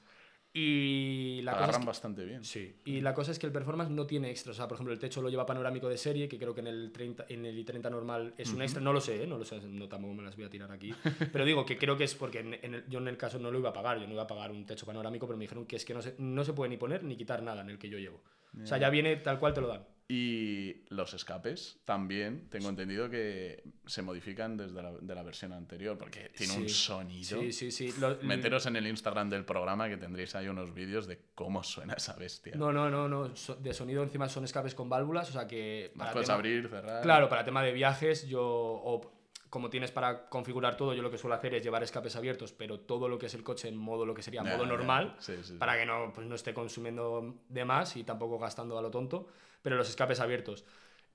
Y 0.53 1.41
la 1.43 1.53
cosa 1.53 1.63
es 1.63 1.67
Agarran 1.69 1.81
que- 1.81 1.87
bastante 1.87 2.25
bien. 2.25 2.43
Sí, 2.43 2.75
y 2.85 2.99
la 3.01 3.13
cosa 3.13 3.31
es 3.31 3.39
que 3.39 3.45
el 3.47 3.53
performance 3.53 3.89
no 3.91 4.05
tiene 4.05 4.29
extras. 4.29 4.55
O 4.55 4.57
sea, 4.57 4.67
por 4.67 4.75
ejemplo, 4.75 4.93
el 4.93 4.99
techo 4.99 5.21
lo 5.21 5.29
lleva 5.29 5.45
panorámico 5.45 5.87
de 5.87 5.97
serie, 5.97 6.27
que 6.27 6.37
creo 6.37 6.53
que 6.53 6.59
en 6.61 6.67
el, 6.67 6.91
30, 6.91 7.25
en 7.29 7.45
el 7.45 7.57
i30 7.65 7.89
normal 7.89 8.33
es 8.37 8.51
un 8.51 8.61
extra. 8.61 8.81
No 8.81 8.91
lo 8.93 8.99
sé, 9.01 9.23
¿eh? 9.23 9.27
no 9.27 9.37
lo 9.37 9.45
sé, 9.45 9.61
no 9.61 9.87
tampoco 9.87 10.13
me 10.13 10.23
las 10.23 10.35
voy 10.35 10.45
a 10.45 10.49
tirar 10.49 10.71
aquí. 10.71 10.93
Pero 11.31 11.45
digo 11.45 11.65
que 11.65 11.77
creo 11.77 11.95
que 11.97 12.03
es 12.03 12.15
porque 12.15 12.39
en- 12.39 12.53
en 12.61 12.73
el- 12.75 12.89
yo 12.89 12.99
en 12.99 13.07
el 13.07 13.17
caso 13.17 13.39
no 13.39 13.49
lo 13.51 13.59
iba 13.59 13.69
a 13.69 13.73
pagar. 13.73 13.99
Yo 13.99 14.07
no 14.07 14.13
iba 14.13 14.23
a 14.23 14.27
pagar 14.27 14.51
un 14.51 14.65
techo 14.65 14.85
panorámico, 14.85 15.25
pero 15.25 15.37
me 15.37 15.45
dijeron 15.45 15.65
que 15.65 15.77
es 15.77 15.85
que 15.85 15.93
no 15.93 16.01
se, 16.01 16.15
no 16.17 16.43
se 16.43 16.53
puede 16.53 16.69
ni 16.69 16.77
poner 16.77 17.03
ni 17.03 17.15
quitar 17.15 17.41
nada 17.43 17.61
en 17.61 17.69
el 17.69 17.77
que 17.79 17.89
yo 17.89 17.97
llevo. 17.97 18.21
O 18.61 18.65
sea, 18.67 18.77
ya 18.77 18.89
viene 18.89 19.15
tal 19.15 19.39
cual 19.39 19.53
te 19.53 19.61
lo 19.61 19.67
dan. 19.67 19.85
Y 20.13 20.83
los 20.89 21.13
escapes 21.13 21.79
también 21.85 22.49
tengo 22.49 22.67
entendido 22.67 23.09
que 23.09 23.63
se 23.85 24.01
modifican 24.01 24.57
desde 24.57 24.81
la, 24.83 24.91
de 24.91 25.15
la 25.15 25.23
versión 25.23 25.53
anterior, 25.53 25.97
porque 25.97 26.29
tiene 26.35 26.57
un 26.57 26.67
sonido. 26.67 27.39
Sí, 27.39 27.53
sí, 27.53 27.71
sí. 27.71 27.93
Lo- 27.97 28.17
Meteros 28.21 28.65
en 28.65 28.75
el 28.75 28.87
Instagram 28.87 29.29
del 29.29 29.45
programa 29.45 29.87
que 29.87 29.95
tendréis 29.95 30.35
ahí 30.35 30.49
unos 30.49 30.73
vídeos 30.73 31.07
de 31.07 31.17
cómo 31.33 31.63
suena 31.63 31.93
esa 31.93 32.13
bestia. 32.17 32.53
No, 32.57 32.73
no, 32.73 32.89
no, 32.89 33.07
no. 33.07 33.29
De 33.59 33.73
sonido 33.73 34.03
encima 34.03 34.27
son 34.27 34.43
escapes 34.43 34.75
con 34.75 34.89
válvulas, 34.89 35.29
o 35.29 35.31
sea 35.31 35.47
que. 35.47 35.93
Para 35.97 36.11
puedes 36.11 36.27
tema- 36.27 36.35
abrir, 36.35 36.67
cerrar. 36.67 37.01
Claro, 37.03 37.29
para 37.29 37.45
tema 37.45 37.63
de 37.63 37.71
viajes, 37.71 38.27
yo, 38.27 38.43
o 38.43 39.20
como 39.51 39.69
tienes 39.69 39.91
para 39.91 40.27
configurar 40.29 40.77
todo, 40.77 40.93
yo 40.95 41.03
lo 41.03 41.11
que 41.11 41.19
suelo 41.19 41.35
hacer 41.35 41.53
es 41.53 41.61
llevar 41.61 41.83
escapes 41.83 42.15
abiertos, 42.15 42.53
pero 42.53 42.79
todo 42.79 43.07
lo 43.07 43.19
que 43.19 43.27
es 43.27 43.33
el 43.35 43.43
coche 43.43 43.67
en 43.67 43.77
modo 43.77 44.05
lo 44.05 44.15
que 44.15 44.23
sería 44.23 44.43
Ya, 44.43 44.55
modo 44.55 44.65
normal, 44.65 45.15
Sí, 45.19 45.33
sí, 45.37 45.43
sí. 45.43 45.53
para 45.59 45.77
que 45.77 45.85
no, 45.85 46.11
pues 46.15 46.25
no 46.25 46.33
esté 46.35 46.53
consumiendo 46.53 47.35
de 47.49 47.65
más 47.65 47.95
y 47.97 48.03
tampoco 48.03 48.39
gastando 48.39 48.79
a 48.79 48.81
lo 48.81 48.89
tonto, 48.89 49.27
pero 49.61 49.75
los 49.75 49.87
escapes 49.89 50.19
abiertos. 50.19 50.65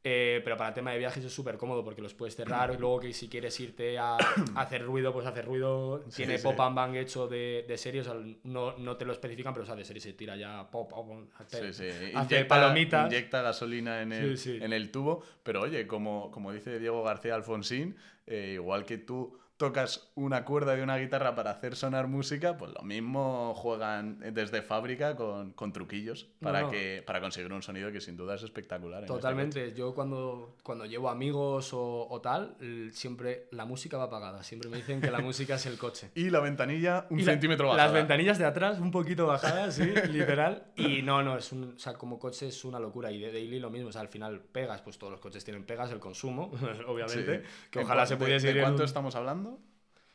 Eh, 0.08 0.40
pero 0.44 0.56
para 0.56 0.72
tema 0.72 0.92
de 0.92 0.98
viajes 0.98 1.24
es 1.24 1.32
súper 1.32 1.56
cómodo 1.56 1.82
porque 1.82 2.00
los 2.00 2.14
puedes 2.14 2.36
cerrar 2.36 2.72
y 2.72 2.78
luego 2.78 3.00
que 3.00 3.12
si 3.12 3.28
quieres 3.28 3.58
irte 3.58 3.98
a, 3.98 4.16
a 4.16 4.18
hacer 4.60 4.84
ruido, 4.84 5.12
pues 5.12 5.26
hacer 5.26 5.44
ruido. 5.46 6.04
Sí, 6.10 6.18
Tiene 6.18 6.38
sí. 6.38 6.44
pop 6.44 6.60
and 6.60 6.76
bang 6.76 6.94
hecho 6.94 7.26
de, 7.26 7.64
de 7.66 7.76
serie, 7.76 8.02
o 8.02 8.04
sea, 8.04 8.14
no, 8.44 8.76
no 8.78 8.96
te 8.96 9.04
lo 9.04 9.12
especifican, 9.12 9.52
pero 9.52 9.64
o 9.64 9.66
sea, 9.66 9.74
de 9.74 9.84
serie 9.84 10.00
se 10.00 10.12
tira 10.12 10.36
ya 10.36 10.70
pop, 10.70 10.88
pop, 10.90 11.10
hace, 11.38 11.72
Sí, 11.72 11.90
sí. 11.90 12.12
hace 12.14 12.44
palomitas. 12.44 13.06
inyecta 13.10 13.42
gasolina 13.42 14.00
en 14.02 14.12
el, 14.12 14.38
en 14.62 14.72
el 14.72 14.92
tubo. 14.92 15.24
Pero 15.42 15.62
oye, 15.62 15.88
como, 15.88 16.30
como 16.30 16.52
dice 16.52 16.78
Diego 16.78 17.02
García 17.02 17.34
Alfonsín, 17.34 17.96
eh, 18.26 18.52
igual 18.54 18.84
que 18.84 18.98
tú 18.98 19.38
tocas 19.56 20.10
una 20.14 20.44
cuerda 20.44 20.76
de 20.76 20.82
una 20.82 20.96
guitarra 20.98 21.34
para 21.34 21.50
hacer 21.50 21.76
sonar 21.76 22.08
música, 22.08 22.56
pues 22.58 22.72
lo 22.72 22.82
mismo 22.82 23.54
juegan 23.54 24.18
desde 24.34 24.60
fábrica 24.62 25.16
con, 25.16 25.52
con 25.52 25.72
truquillos 25.72 26.24
para, 26.40 26.62
no. 26.62 26.70
Que, 26.70 27.02
para 27.06 27.20
conseguir 27.20 27.52
un 27.52 27.62
sonido 27.62 27.90
que 27.90 28.00
sin 28.02 28.16
duda 28.16 28.34
es 28.34 28.42
espectacular. 28.42 29.02
este 29.04 29.14
Totalmente. 29.14 29.72
Yo 29.74 29.94
cuando, 29.94 30.56
cuando 30.62 30.84
llevo 30.84 31.08
amigos 31.08 31.72
o, 31.72 32.06
o 32.08 32.20
tal, 32.20 32.56
siempre 32.92 33.48
la 33.50 33.64
música 33.64 33.96
va 33.96 34.04
apagada. 34.04 34.42
Siempre 34.42 34.68
me 34.68 34.76
dicen 34.76 35.00
que 35.00 35.10
la 35.10 35.20
música 35.20 35.54
es 35.54 35.66
el 35.66 35.78
coche. 35.78 36.10
Y 36.14 36.30
la 36.30 36.40
ventanilla 36.40 37.06
un 37.10 37.20
Y 37.20 37.22
la- 37.24 37.32
centímetro 37.32 37.68
bajada. 37.68 37.84
Las 37.84 37.92
ventanillas 37.94 38.38
de 38.38 38.44
atrás 38.44 38.78
un 38.78 38.90
poquito 38.90 39.26
bajadas, 39.26 39.74
sí, 39.76 39.84
literal. 40.10 40.64
Y 40.76 41.02
no, 41.02 41.22
no, 41.22 41.36
es 41.38 41.52
un, 41.52 41.74
o 41.76 41.78
sea, 41.78 41.94
como 41.94 42.18
coche 42.18 42.48
es 42.48 42.64
una 42.64 42.78
locura. 42.78 43.10
Y 43.10 43.20
de 43.20 43.32
Daily 43.32 43.58
lo 43.58 43.70
mismo, 43.70 43.88
o 43.88 43.92
sea, 43.92 44.00
al 44.02 44.08
final 44.08 44.40
pegas, 44.40 44.82
pues 44.82 44.98
todos 44.98 45.10
los 45.12 45.20
coches 45.20 45.44
tienen 45.44 45.64
pegas, 45.64 45.90
el 45.92 45.98
consumo, 46.00 46.50
obviamente. 46.86 47.38
Sí. 47.42 47.44
Que 47.70 47.78
¿En 47.80 47.84
ojalá 47.86 48.04
se 48.06 48.14
de- 48.16 48.24
pudiese 48.24 48.46
¿De, 48.48 48.52
ir 48.52 48.58
en 48.58 48.64
cuánto 48.64 48.84
estamos 48.84 49.14
hablando? 49.14 49.45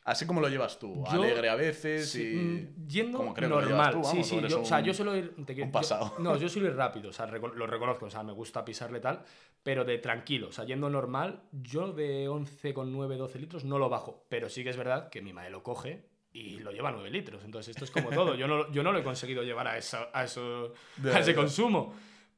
Así 0.04 0.26
como 0.26 0.40
lo 0.40 0.48
llevas 0.48 0.80
tú, 0.80 1.04
Yo- 1.04 1.22
alegre 1.22 1.48
a 1.48 1.54
veces 1.54 2.10
Sí, 2.10 2.22
y... 2.32 2.34
mm, 2.36 2.88
yendo 2.88 3.18
como 3.18 3.32
creo 3.34 3.48
que 3.48 3.54
lo 3.54 3.60
normal. 3.68 3.92
tú, 3.92 4.02
sí, 4.02 4.10
vamos, 4.10 4.26
sí. 4.28 4.40
Yo, 4.48 4.60
o 4.62 4.64
sea, 4.64 4.78
un- 4.78 4.84
yo 4.84 4.94
suelo 4.94 5.16
ir. 5.16 5.34
te 5.46 5.54
quiero- 5.54 5.66
un 5.66 5.68
yo- 5.68 5.72
pasado. 5.72 6.14
no, 6.18 6.36
yo 6.36 6.48
suelo 6.48 6.68
ir 6.68 6.74
rápido, 6.74 7.10
o 7.10 7.12
sea, 7.12 7.26
lo 7.26 7.66
reconozco, 7.68 8.06
o 8.06 8.10
sea, 8.10 8.22
me 8.24 8.32
gusta 8.32 8.64
pisarle 8.64 8.98
tal, 8.98 9.22
pero 9.62 9.84
de 9.84 9.98
tranquilo, 9.98 10.48
o 10.48 10.52
sea, 10.52 10.64
yendo 10.64 10.90
normal, 10.90 11.42
yo 11.52 11.92
de 11.92 12.28
11,9, 12.28 13.16
12 13.16 13.38
litros 13.38 13.64
no 13.64 13.78
lo 13.78 13.88
bajo, 13.88 14.24
pero 14.28 14.48
sí 14.48 14.64
que 14.64 14.70
es 14.70 14.76
verdad 14.76 15.08
que 15.08 15.22
mi 15.22 15.32
madre 15.32 15.50
lo 15.50 15.62
coge 15.62 16.04
y 16.32 16.58
lo 16.58 16.72
lleva 16.72 16.88
a 16.88 16.92
9 16.92 17.08
litros, 17.10 17.44
entonces 17.44 17.76
esto 17.76 17.84
es 17.84 17.90
como 17.92 18.08
todo, 18.10 18.34
yo 18.34 18.48
no, 18.48 18.72
yo 18.72 18.82
no 18.82 18.90
lo 18.90 18.98
he 18.98 19.04
conseguido 19.04 19.44
llevar 19.44 19.68
a, 19.68 19.78
eso, 19.78 19.98
a, 20.12 20.24
eso, 20.24 20.72
a 21.14 21.18
ese 21.20 21.32
consumo. 21.34 21.94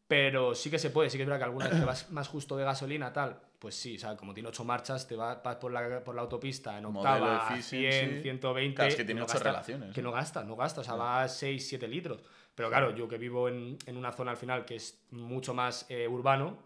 Pero 0.06 0.54
sí 0.54 0.70
que 0.70 0.78
se 0.78 0.90
puede, 0.90 1.08
sí 1.08 1.16
que 1.16 1.22
es 1.22 1.26
verdad 1.28 1.38
que 1.40 1.44
alguna 1.44 1.66
vez 1.66 1.78
que 1.78 1.84
vas 1.86 2.10
más 2.10 2.28
justo 2.28 2.58
de 2.58 2.64
gasolina, 2.64 3.10
tal, 3.14 3.40
pues 3.64 3.76
sí, 3.76 3.96
o 3.96 3.98
sea, 3.98 4.14
como 4.14 4.34
tiene 4.34 4.50
8 4.50 4.62
marchas, 4.62 5.08
te 5.08 5.16
vas, 5.16 5.38
por, 5.56 5.72
la, 5.72 6.04
por 6.04 6.14
la 6.14 6.20
autopista 6.20 6.76
en 6.76 6.84
octava, 6.84 7.48
a 7.48 7.54
efficiency. 7.58 8.20
100, 8.20 8.22
120. 8.22 8.74
Claro, 8.74 8.90
es 8.90 8.94
que 8.96 9.04
tiene 9.06 9.20
no 9.20 9.24
ocho 9.24 9.32
gasta- 9.32 9.48
relaciones, 9.48 9.94
Que 9.94 10.02
no 10.02 10.12
gasta, 10.12 10.44
no 10.44 10.54
gasta, 10.54 10.82
o 10.82 10.84
sea, 10.84 10.96
va 10.96 11.22
a 11.22 11.28
6, 11.28 11.66
7 11.66 11.88
litros. 11.88 12.22
Pero 12.54 12.68
claro, 12.68 12.94
yo 12.94 13.08
que 13.08 13.16
vivo 13.16 13.48
en, 13.48 13.78
en 13.86 13.96
una 13.96 14.12
zona 14.12 14.32
al 14.32 14.36
final 14.36 14.66
que 14.66 14.76
es 14.76 15.02
mucho 15.12 15.54
más 15.54 15.86
eh, 15.88 16.06
urbano, 16.06 16.58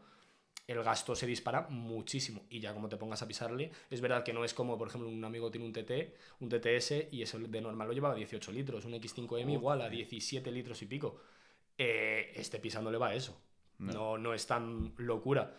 el 0.67 0.83
gasto 0.83 1.15
se 1.15 1.25
dispara 1.29 1.69
muchísimo. 1.71 2.43
Y 2.51 2.59
ya 2.59 2.75
como 2.75 2.89
te 2.89 2.97
pongas 2.97 3.23
a 3.23 3.29
pisarle, 3.29 3.71
es 3.91 4.01
verdad 4.01 4.25
que 4.25 4.33
no 4.33 4.45
es 4.45 4.53
como, 4.55 4.77
por 4.77 4.89
ejemplo, 4.89 5.09
un 5.09 5.25
amigo 5.25 5.53
tiene 5.53 5.67
un 5.67 5.73
TT, 5.73 6.17
un 6.41 6.49
TTS, 6.49 7.13
y 7.13 7.23
eso 7.23 7.39
de 7.39 7.61
normal 7.61 7.87
lo 7.87 7.95
llevaba 7.95 8.15
a 8.15 8.17
18 8.19 8.51
litros, 8.51 8.85
un 8.85 8.95
X5M 8.95 9.53
igual 9.53 9.83
a 9.83 9.89
17 9.89 10.51
litros 10.51 10.83
y 10.83 10.87
pico. 10.87 11.21
Eh, 11.79 12.33
este 12.35 12.59
pisándole 12.59 12.99
va 12.99 13.09
a 13.11 13.15
eso. 13.15 13.41
No, 13.79 14.19
no 14.19 14.35
es 14.35 14.45
tan 14.45 14.93
locura. 14.97 15.55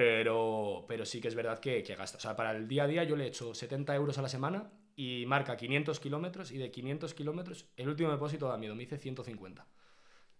Pero, 0.00 0.86
pero 0.88 1.04
sí 1.04 1.20
que 1.20 1.28
es 1.28 1.34
verdad 1.34 1.58
que, 1.58 1.82
que 1.82 1.94
gasta. 1.94 2.16
O 2.16 2.20
sea, 2.22 2.34
para 2.34 2.52
el 2.52 2.66
día 2.66 2.84
a 2.84 2.86
día 2.86 3.04
yo 3.04 3.16
le 3.16 3.26
echo 3.26 3.52
70 3.54 3.94
euros 3.94 4.16
a 4.16 4.22
la 4.22 4.30
semana 4.30 4.72
y 4.96 5.26
marca 5.26 5.58
500 5.58 6.00
kilómetros 6.00 6.52
y 6.52 6.56
de 6.56 6.70
500 6.70 7.12
kilómetros 7.12 7.66
el 7.76 7.90
último 7.90 8.10
depósito 8.10 8.48
da 8.48 8.56
miedo, 8.56 8.74
me 8.74 8.84
dice 8.84 8.96
150 8.96 9.66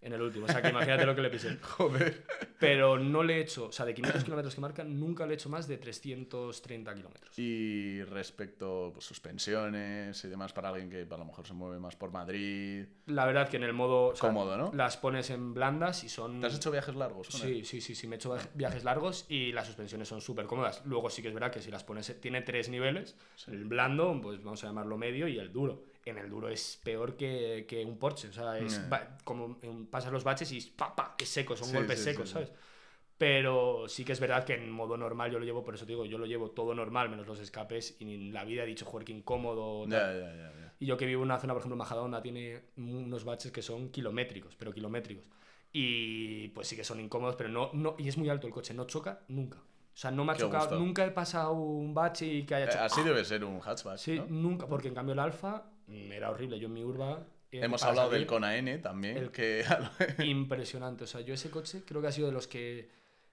en 0.01 0.13
el 0.13 0.21
último. 0.21 0.45
O 0.45 0.47
sea, 0.49 0.61
que 0.61 0.69
imagínate 0.69 1.05
lo 1.05 1.15
que 1.15 1.21
le 1.21 1.29
pisé. 1.29 1.57
Joder. 1.61 2.23
Pero 2.59 2.97
no 2.99 3.23
le 3.23 3.37
he 3.37 3.41
hecho, 3.41 3.67
o 3.67 3.71
sea, 3.71 3.85
de 3.85 3.93
500 3.93 4.23
kilómetros 4.23 4.55
que 4.55 4.61
marca, 4.61 4.83
nunca 4.83 5.25
le 5.25 5.33
he 5.33 5.35
hecho 5.35 5.49
más 5.49 5.67
de 5.67 5.77
330 5.77 6.93
kilómetros. 6.95 7.37
Y 7.39 8.03
respecto 8.03 8.91
pues, 8.93 9.05
suspensiones 9.05 10.23
y 10.23 10.27
demás 10.27 10.53
para 10.53 10.69
alguien 10.69 10.89
que 10.89 11.07
a 11.11 11.17
lo 11.17 11.25
mejor 11.25 11.45
se 11.47 11.53
mueve 11.53 11.79
más 11.79 11.95
por 11.95 12.11
Madrid. 12.11 12.85
La 13.07 13.25
verdad 13.25 13.49
que 13.49 13.57
en 13.57 13.63
el 13.63 13.73
modo... 13.73 14.07
o 14.09 14.15
sea, 14.15 14.29
Cómodo, 14.29 14.57
¿no? 14.57 14.71
Las 14.73 14.97
pones 14.97 15.29
en 15.29 15.53
blandas 15.53 16.03
y 16.03 16.09
son... 16.09 16.39
¿Te 16.39 16.47
has 16.47 16.55
hecho 16.55 16.71
viajes 16.71 16.95
largos? 16.95 17.29
con 17.29 17.41
Sí, 17.41 17.59
él? 17.59 17.65
sí, 17.65 17.81
sí, 17.81 17.95
sí, 17.95 18.07
me 18.07 18.15
he 18.15 18.17
hecho 18.17 18.35
viajes 18.53 18.83
largos 18.83 19.25
y 19.29 19.51
las 19.51 19.67
suspensiones 19.67 20.07
son 20.07 20.21
súper 20.21 20.45
cómodas. 20.45 20.81
Luego 20.85 21.09
sí 21.09 21.21
que 21.21 21.27
es 21.29 21.33
verdad 21.33 21.51
que 21.51 21.61
si 21.61 21.71
las 21.71 21.83
pones, 21.83 22.19
tiene 22.21 22.41
tres 22.41 22.69
niveles, 22.69 23.15
el 23.47 23.65
blando, 23.65 24.19
pues 24.21 24.43
vamos 24.43 24.63
a 24.63 24.67
llamarlo 24.67 24.97
medio, 24.97 25.27
y 25.27 25.37
el 25.39 25.51
duro. 25.51 25.83
En 26.05 26.17
el 26.17 26.29
duro 26.29 26.49
es 26.49 26.79
peor 26.83 27.15
que, 27.15 27.65
que 27.67 27.85
un 27.85 27.97
Porsche, 27.99 28.29
o 28.29 28.33
sea, 28.33 28.57
es 28.57 28.79
como 29.23 29.59
pasas 29.91 30.11
los 30.11 30.23
baches 30.23 30.51
y 30.51 30.61
pa, 30.71 30.95
pa, 30.95 31.15
es 31.17 31.29
seco, 31.29 31.55
son 31.55 31.67
Sí, 31.69 31.75
golpes 31.75 31.99
sí, 31.99 32.05
secos, 32.05 32.27
sí. 32.27 32.33
¿sabes? 32.33 32.51
Pero 33.17 33.87
sí 33.87 34.03
que 34.03 34.13
es 34.13 34.19
verdad 34.19 34.43
que 34.43 34.55
en 34.55 34.71
modo 34.71 34.97
normal 34.97 35.31
yo 35.31 35.37
lo 35.37 35.45
llevo, 35.45 35.63
por 35.63 35.75
eso 35.75 35.85
te 35.85 35.91
digo, 35.91 36.05
yo 36.05 36.17
lo 36.17 36.25
llevo 36.25 36.49
todo 36.51 36.73
normal, 36.73 37.07
menos 37.09 37.27
los 37.27 37.39
escapes, 37.39 37.95
y 37.99 38.15
en 38.15 38.33
la 38.33 38.43
vida 38.45 38.63
he 38.63 38.65
dicho, 38.65 38.85
joder, 38.85 39.05
qué 39.05 39.11
incómodo. 39.13 39.87
tal". 39.87 40.19
Ya, 40.19 40.35
ya. 40.35 40.73
Y 40.79 40.87
yo 40.87 40.97
que 40.97 41.05
vivo 41.05 41.21
en 41.21 41.27
una 41.27 41.37
zona, 41.37 41.53
por 41.53 41.61
ejemplo, 41.61 41.77
Majadahonda, 41.77 42.19
tiene 42.23 42.63
unos 42.77 43.23
baches 43.23 43.51
que 43.51 43.61
son 43.61 43.89
kilométricos, 43.89 44.55
pero 44.55 44.73
kilométricos. 44.73 45.25
Y 45.71 46.47
pues 46.49 46.67
sí 46.67 46.75
que 46.75 46.83
son 46.83 46.99
incómodos, 46.99 47.35
pero 47.35 47.49
no, 47.49 47.69
no 47.73 47.95
y 47.99 48.07
es 48.09 48.17
muy 48.17 48.27
alto 48.29 48.47
el 48.47 48.53
coche, 48.53 48.73
no 48.73 48.85
choca 48.85 49.21
nunca. 49.27 49.59
O 49.59 49.97
sea, 50.01 50.09
no 50.09 50.25
me 50.25 50.31
ha 50.31 50.35
Qué 50.35 50.41
chocado, 50.41 50.63
gusto. 50.65 50.79
nunca 50.79 51.05
he 51.05 51.11
pasado 51.11 51.51
un 51.53 51.93
bache 51.93 52.25
y 52.25 52.43
que 52.45 52.55
haya 52.55 52.65
Eh, 52.65 52.69
chocado. 52.69 52.85
Así 52.87 53.03
debe 53.03 53.23
ser 53.23 53.43
un 53.43 53.59
hatchback. 53.59 53.97
Sí, 53.97 54.17
¿no? 54.17 54.25
nunca, 54.27 54.67
porque 54.67 54.87
en 54.87 54.95
cambio 54.95 55.13
el 55.13 55.19
Alfa 55.19 55.65
era 56.11 56.29
horrible. 56.31 56.59
Yo 56.59 56.67
en 56.67 56.73
mi 56.73 56.83
urba. 56.83 57.25
Hemos 57.51 57.83
hablado 57.83 58.09
del 58.09 58.25
Kona 58.25 58.55
N 58.57 58.77
también. 58.77 59.17
el- 59.17 59.31
que 59.31 59.63
Impresionante. 60.25 61.03
O 61.03 61.07
sea, 61.07 61.21
yo 61.21 61.33
ese 61.33 61.49
coche 61.49 61.83
creo 61.85 62.01
que 62.01 62.07
ha 62.07 62.11
sido 62.11 62.27
de 62.27 62.33
los 62.33 62.47
que 62.47 62.89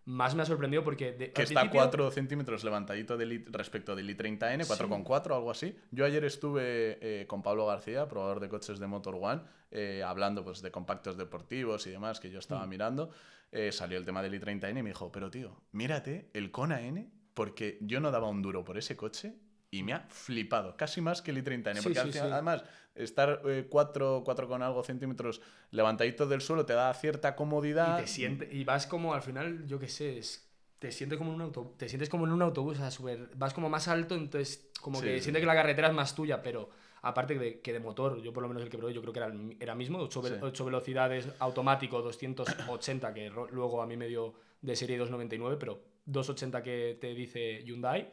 más 0.06 0.34
me 0.34 0.42
ha 0.42 0.46
sorprendido 0.46 0.82
porque. 0.82 1.12
de- 1.12 1.32
que 1.32 1.42
está 1.42 1.60
principio- 1.60 1.80
4 1.80 2.10
centímetros 2.10 2.64
levantadito 2.64 3.16
del 3.16 3.44
respecto 3.52 3.94
del 3.94 4.08
i30N, 4.16 4.64
4,4 4.66 5.34
algo 5.36 5.50
así. 5.50 5.76
Yo 5.90 6.04
ayer 6.04 6.24
estuve 6.24 6.98
eh, 7.00 7.26
con 7.26 7.42
Pablo 7.42 7.66
García, 7.66 8.08
probador 8.08 8.40
de 8.40 8.48
coches 8.48 8.78
de 8.80 8.86
Motor 8.86 9.18
One, 9.20 9.42
eh, 9.70 10.02
hablando 10.04 10.42
pues, 10.44 10.62
de 10.62 10.70
compactos 10.70 11.16
deportivos 11.16 11.86
y 11.86 11.90
demás 11.90 12.18
que 12.20 12.30
yo 12.30 12.38
estaba 12.38 12.66
Mm. 12.66 12.70
mirando. 12.70 13.10
Eh, 13.52 13.70
salió 13.72 13.96
el 13.98 14.04
tema 14.04 14.22
del 14.22 14.34
i30N 14.34 14.78
y 14.80 14.82
me 14.82 14.90
dijo, 14.90 15.10
pero 15.12 15.30
tío, 15.30 15.62
mírate 15.72 16.28
el 16.34 16.50
Kona 16.50 16.80
N, 16.82 17.08
porque 17.34 17.78
yo 17.82 18.00
no 18.00 18.10
daba 18.10 18.28
un 18.28 18.42
duro 18.42 18.64
por 18.64 18.76
ese 18.76 18.96
coche 18.96 19.34
y 19.70 19.82
me 19.82 19.92
ha 19.92 20.00
flipado, 20.08 20.76
casi 20.76 21.00
más 21.00 21.20
que 21.20 21.30
el 21.30 21.44
i30N. 21.44 21.76
Sí, 21.76 21.82
porque 21.82 21.94
sí, 21.98 22.06
al 22.06 22.12
final, 22.12 22.28
sí. 22.28 22.32
además, 22.32 22.64
estar 22.94 23.42
4, 23.68 24.24
con 24.24 24.62
algo 24.62 24.82
centímetros 24.82 25.40
levantadito 25.70 26.26
del 26.26 26.40
suelo 26.40 26.64
te 26.64 26.72
da 26.72 26.92
cierta 26.94 27.36
comodidad. 27.36 27.98
Y, 27.98 28.02
te 28.02 28.06
siente, 28.08 28.48
y 28.50 28.64
vas 28.64 28.86
como 28.86 29.12
al 29.14 29.22
final, 29.22 29.66
yo 29.66 29.78
qué 29.78 29.88
sé, 29.88 30.18
es- 30.18 30.44
te 30.78 30.92
sientes 30.92 31.18
como 31.18 31.30
en 31.30 31.36
un 31.36 31.42
autobús, 31.42 31.76
te 31.76 31.88
sientes 31.88 32.08
como 32.08 32.24
en 32.24 32.32
un 32.32 32.40
autobús, 32.40 32.76
o 32.76 32.80
sea, 32.80 32.90
súper- 32.90 33.30
vas 33.34 33.52
como 33.52 33.68
más 33.68 33.88
alto, 33.88 34.14
entonces 34.14 34.70
como 34.80 35.00
que 35.00 35.20
sientes 35.20 35.40
que 35.42 35.46
la 35.46 35.54
carretera 35.54 35.88
es 35.88 35.94
más 35.94 36.14
tuya, 36.14 36.40
pero 36.40 36.70
aparte 37.02 37.36
de, 37.38 37.60
que 37.60 37.72
de 37.72 37.80
motor, 37.80 38.22
yo 38.22 38.32
por 38.32 38.42
lo 38.42 38.48
menos 38.48 38.62
el 38.62 38.70
que 38.70 38.78
probé, 38.78 38.94
yo 38.94 39.00
creo 39.02 39.12
que 39.12 39.18
era, 39.18 39.32
era 39.60 39.74
mismo, 39.74 39.98
8, 39.98 40.22
Sí. 40.22 40.64
velocidades 40.64 41.28
automático, 41.40 42.00
280, 42.00 43.12
que 43.12 43.28
luego 43.28 43.82
a 43.82 43.86
mí 43.86 43.96
me 43.96 44.06
dio 44.06 44.34
de 44.62 44.74
serie 44.76 44.96
299, 44.98 45.56
pero 45.58 45.80
280 46.06 46.62
que 46.62 46.96
te 47.00 47.12
dice 47.14 47.62
Hyundai, 47.64 48.10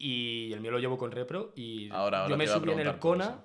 y 0.00 0.52
el 0.52 0.60
mío 0.60 0.70
lo 0.72 0.78
llevo 0.78 0.96
con 0.98 1.12
Repro, 1.12 1.52
y 1.54 1.88
Ahora- 1.90 2.22
ahora 2.22 2.30
yo 2.30 2.36
me 2.36 2.46
subí 2.46 2.70
en 2.72 2.80
el 2.80 2.98
Kona, 2.98 3.44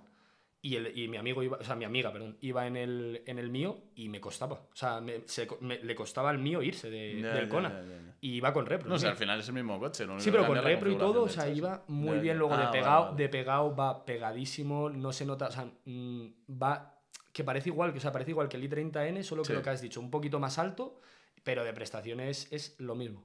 y, 0.62 0.78
el, 0.78 0.98
y 0.98 1.08
mi 1.08 1.18
amigo 1.18 1.44
iba, 1.44 1.58
o 1.58 1.64
sea, 1.64 1.76
mi 1.76 1.86
amiga, 1.86 2.12
perdón, 2.12 2.38
iba 2.42 2.66
en 2.66 2.76
el, 2.76 3.22
en 3.28 3.38
el 3.38 3.52
mío 3.52 3.84
y 3.94 4.10
me 4.10 4.20
costaba. 4.20 4.56
O 4.56 4.76
sea, 4.76 5.00
me- 5.00 5.22
se 5.28 5.46
co- 5.46 5.60
me- 5.62 5.78
le 5.78 5.94
costaba 5.94 6.32
al 6.32 6.40
mío 6.40 6.64
irse 6.64 6.90
de- 6.90 7.22
del 7.22 7.48
Kona. 7.48 7.84
Y 8.20 8.38
iba 8.38 8.52
con 8.52 8.66
repro. 8.66 8.90
No 8.90 8.98
mío. 8.98 9.10
al 9.10 9.16
final 9.16 9.40
es 9.42 9.48
el 9.48 9.54
mismo 9.54 9.80
coche. 9.80 10.06
lo 10.06 10.14
único 10.14 10.24
Sí, 10.24 10.32
que 10.32 10.38
pero 10.38 10.48
con 10.48 10.64
repro 10.64 10.90
y 10.92 10.98
todo, 10.98 11.22
o 11.24 11.30
sea, 11.30 11.48
iba 11.50 11.84
muy 11.88 12.18
bien. 12.18 12.40
Luego 12.40 12.56
Ah, 12.56 12.58
de 12.58 12.64
vale, 12.66 12.80
pegado, 12.80 13.06
vale. 13.12 13.18
de 13.24 13.30
pegado 13.30 13.76
va 13.76 14.06
pegadísimo, 14.06 14.90
no 14.90 15.12
se 15.14 15.26
nota, 15.28 15.50
o 15.50 15.52
sea, 15.52 15.66
mm, 15.86 16.26
va 16.60 16.94
que 17.32 17.44
parece 17.44 17.70
igual, 17.70 17.92
que 17.92 18.00
o 18.00 18.02
sea, 18.02 18.12
parece 18.14 18.32
igual 18.32 18.48
que 18.50 18.58
el 18.58 18.64
i30N, 18.64 19.22
solo 19.22 19.44
que 19.44 19.48
Sí. 19.50 19.54
lo 19.54 19.62
que 19.62 19.70
has 19.70 19.82
dicho, 19.82 20.00
un 20.00 20.10
poquito 20.10 20.40
más 20.40 20.58
alto, 20.58 21.00
pero 21.44 21.64
de 21.64 21.74
prestaciones 21.74 22.48
es 22.52 22.76
lo 22.80 22.96
mismo. 22.96 23.24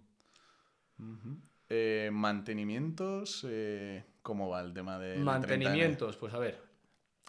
Ujú. 0.99 1.39
Eh, 1.73 2.11
mantenimientos, 2.12 3.47
eh, 3.49 4.05
¿cómo 4.23 4.49
va 4.49 4.61
el 4.61 4.75
tema 4.75 4.99
de 4.99 5.11
la 5.19 5.23
30N? 5.23 5.25
Mantenimientos, 5.25 6.17
pues 6.17 6.35
a 6.35 6.39
ver. 6.39 6.61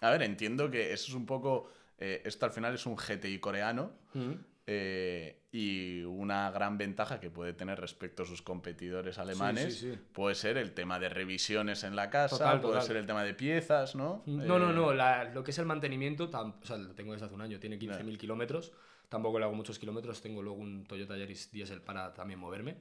A 0.02 0.10
ver, 0.10 0.24
entiendo 0.24 0.70
que 0.72 0.92
eso 0.94 1.08
es 1.10 1.14
un 1.14 1.26
poco. 1.26 1.70
eh, 2.00 2.24
esto 2.26 2.48
al 2.48 2.52
final 2.52 2.74
es 2.74 2.86
un 2.88 2.96
GTI 2.96 3.40
coreano. 3.40 3.94
Mm. 4.16 4.32
eh, 4.68 5.38
y 5.54 6.02
una 6.04 6.50
gran 6.52 6.78
ventaja 6.78 7.20
que 7.20 7.30
puede 7.30 7.52
tener 7.54 7.80
respecto 7.80 8.24
a 8.24 8.26
sus 8.26 8.42
competidores 8.42 9.18
alemanes 9.18 9.76
sí, 9.80 9.92
sí. 9.92 10.00
puede 10.14 10.34
ser 10.36 10.58
el 10.58 10.72
tema 10.74 10.98
de 10.98 11.10
revisiones 11.10 11.84
en 11.84 11.96
la 11.96 12.10
casa, 12.10 12.38
Total, 12.38 12.62
puede 12.62 12.74
total. 12.76 12.88
ser 12.88 12.96
el 12.98 13.06
tema 13.06 13.24
de 13.24 13.34
piezas, 13.34 13.96
¿no? 13.96 14.24
No, 14.28 14.60
no, 14.60 14.70
Eh, 14.72 14.74
no. 14.74 14.94
la- 14.94 15.26
lo 15.26 15.44
que 15.44 15.52
es 15.52 15.58
el 15.60 15.66
mantenimiento, 15.66 16.30
tam- 16.32 16.56
o 16.62 16.66
sea, 16.66 16.78
lo 16.78 16.94
tengo 16.96 17.12
desde 17.12 17.26
hace 17.26 17.36
un 17.36 17.42
año, 17.42 17.60
tiene 17.60 17.78
15.000 17.78 18.18
kilómetros. 18.18 18.72
Tampoco 19.10 19.40
le 19.40 19.46
hago 19.46 19.54
muchos 19.56 19.78
kilómetros. 19.78 20.22
Tengo 20.22 20.42
luego 20.42 20.58
un 20.60 20.86
Toyota 20.86 21.18
Yaris 21.18 21.52
diésel 21.52 21.82
para 21.82 22.14
también 22.14 22.40
moverme. 22.40 22.78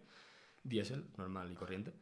Diésel, 0.62 1.06
normal 1.16 1.50
y 1.50 1.54
corriente. 1.54 1.92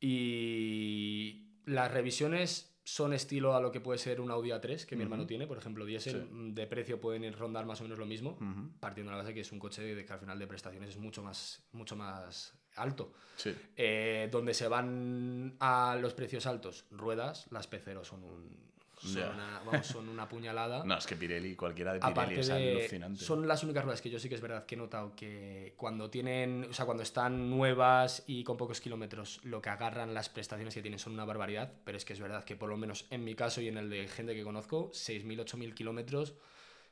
Y 0.00 1.46
las 1.64 1.90
revisiones 1.90 2.68
son 2.84 3.12
estilo 3.12 3.54
a 3.54 3.60
lo 3.60 3.70
que 3.70 3.80
puede 3.80 3.98
ser 3.98 4.20
un 4.20 4.30
Audi 4.32 4.50
A3 4.50 4.84
que 4.86 4.96
mi 4.96 5.04
hermano 5.04 5.26
tiene, 5.26 5.46
por 5.46 5.56
ejemplo, 5.58 5.84
diésel. 5.86 6.22
Sí. 6.22 6.34
mm, 6.34 6.54
De 6.54 6.66
precio 6.66 7.00
pueden 7.00 7.22
ir 7.24 7.36
rondar 7.36 7.64
más 7.64 7.80
o 7.80 7.84
menos 7.84 7.98
lo 7.98 8.06
mismo, 8.06 8.36
partiendo 8.80 9.10
de 9.12 9.16
la 9.18 9.22
base 9.22 9.34
que 9.34 9.40
es 9.40 9.52
un 9.52 9.60
coche 9.60 9.82
de 9.82 10.04
que 10.04 10.12
al 10.12 10.18
final 10.18 10.38
de 10.38 10.46
prestaciones 10.48 10.90
es 10.90 10.96
mucho 10.98 11.22
más, 11.22 11.62
mucho 11.72 11.94
más 11.94 12.58
alto. 12.74 13.12
Sí. 13.36 13.54
Eh, 13.76 14.28
donde 14.32 14.54
se 14.54 14.66
van 14.66 15.56
a 15.60 15.96
los 16.00 16.14
precios 16.14 16.46
altos, 16.46 16.86
ruedas, 16.90 17.46
las 17.50 17.70
P0 17.70 18.04
son 18.04 18.24
un. 18.24 18.71
Son, 19.02 19.34
una, 19.34 19.60
vamos, 19.66 19.86
son 19.86 20.08
una 20.08 20.28
puñalada. 20.28 20.84
No, 20.86 20.96
es 20.96 21.06
que 21.06 21.16
Pirelli, 21.16 21.56
cualquiera 21.56 21.92
de 21.92 21.98
Pirelli 21.98 22.12
Aparte 22.12 22.40
es 22.40 22.46
de. 22.48 22.70
alucinante. 22.78 23.24
Son 23.24 23.46
las 23.48 23.62
únicas 23.64 23.84
ruedas 23.84 24.00
que 24.00 24.10
yo 24.10 24.18
sí 24.18 24.28
que 24.28 24.36
es 24.36 24.40
verdad 24.40 24.64
que 24.64 24.76
he 24.76 24.78
notado 24.78 25.14
que 25.16 25.74
cuando 25.76 26.08
tienen. 26.10 26.66
O 26.70 26.72
sea, 26.72 26.84
cuando 26.84 27.02
están 27.02 27.50
nuevas 27.50 28.22
y 28.26 28.44
con 28.44 28.56
pocos 28.56 28.80
kilómetros, 28.80 29.40
lo 29.44 29.60
que 29.60 29.70
agarran 29.70 30.14
las 30.14 30.28
prestaciones 30.28 30.72
que 30.74 30.82
tienen 30.82 30.98
son 30.98 31.14
una 31.14 31.24
barbaridad. 31.24 31.72
Pero 31.84 31.98
es 31.98 32.04
que 32.04 32.12
es 32.12 32.20
verdad 32.20 32.44
que 32.44 32.54
por 32.56 32.68
lo 32.68 32.76
menos 32.76 33.06
en 33.10 33.24
mi 33.24 33.34
caso 33.34 33.60
y 33.60 33.68
en 33.68 33.76
el 33.78 33.90
de 33.90 34.06
gente 34.08 34.34
que 34.34 34.44
conozco, 34.44 34.90
6.000, 34.92 35.44
8.000 35.44 35.74
kilómetros 35.74 36.34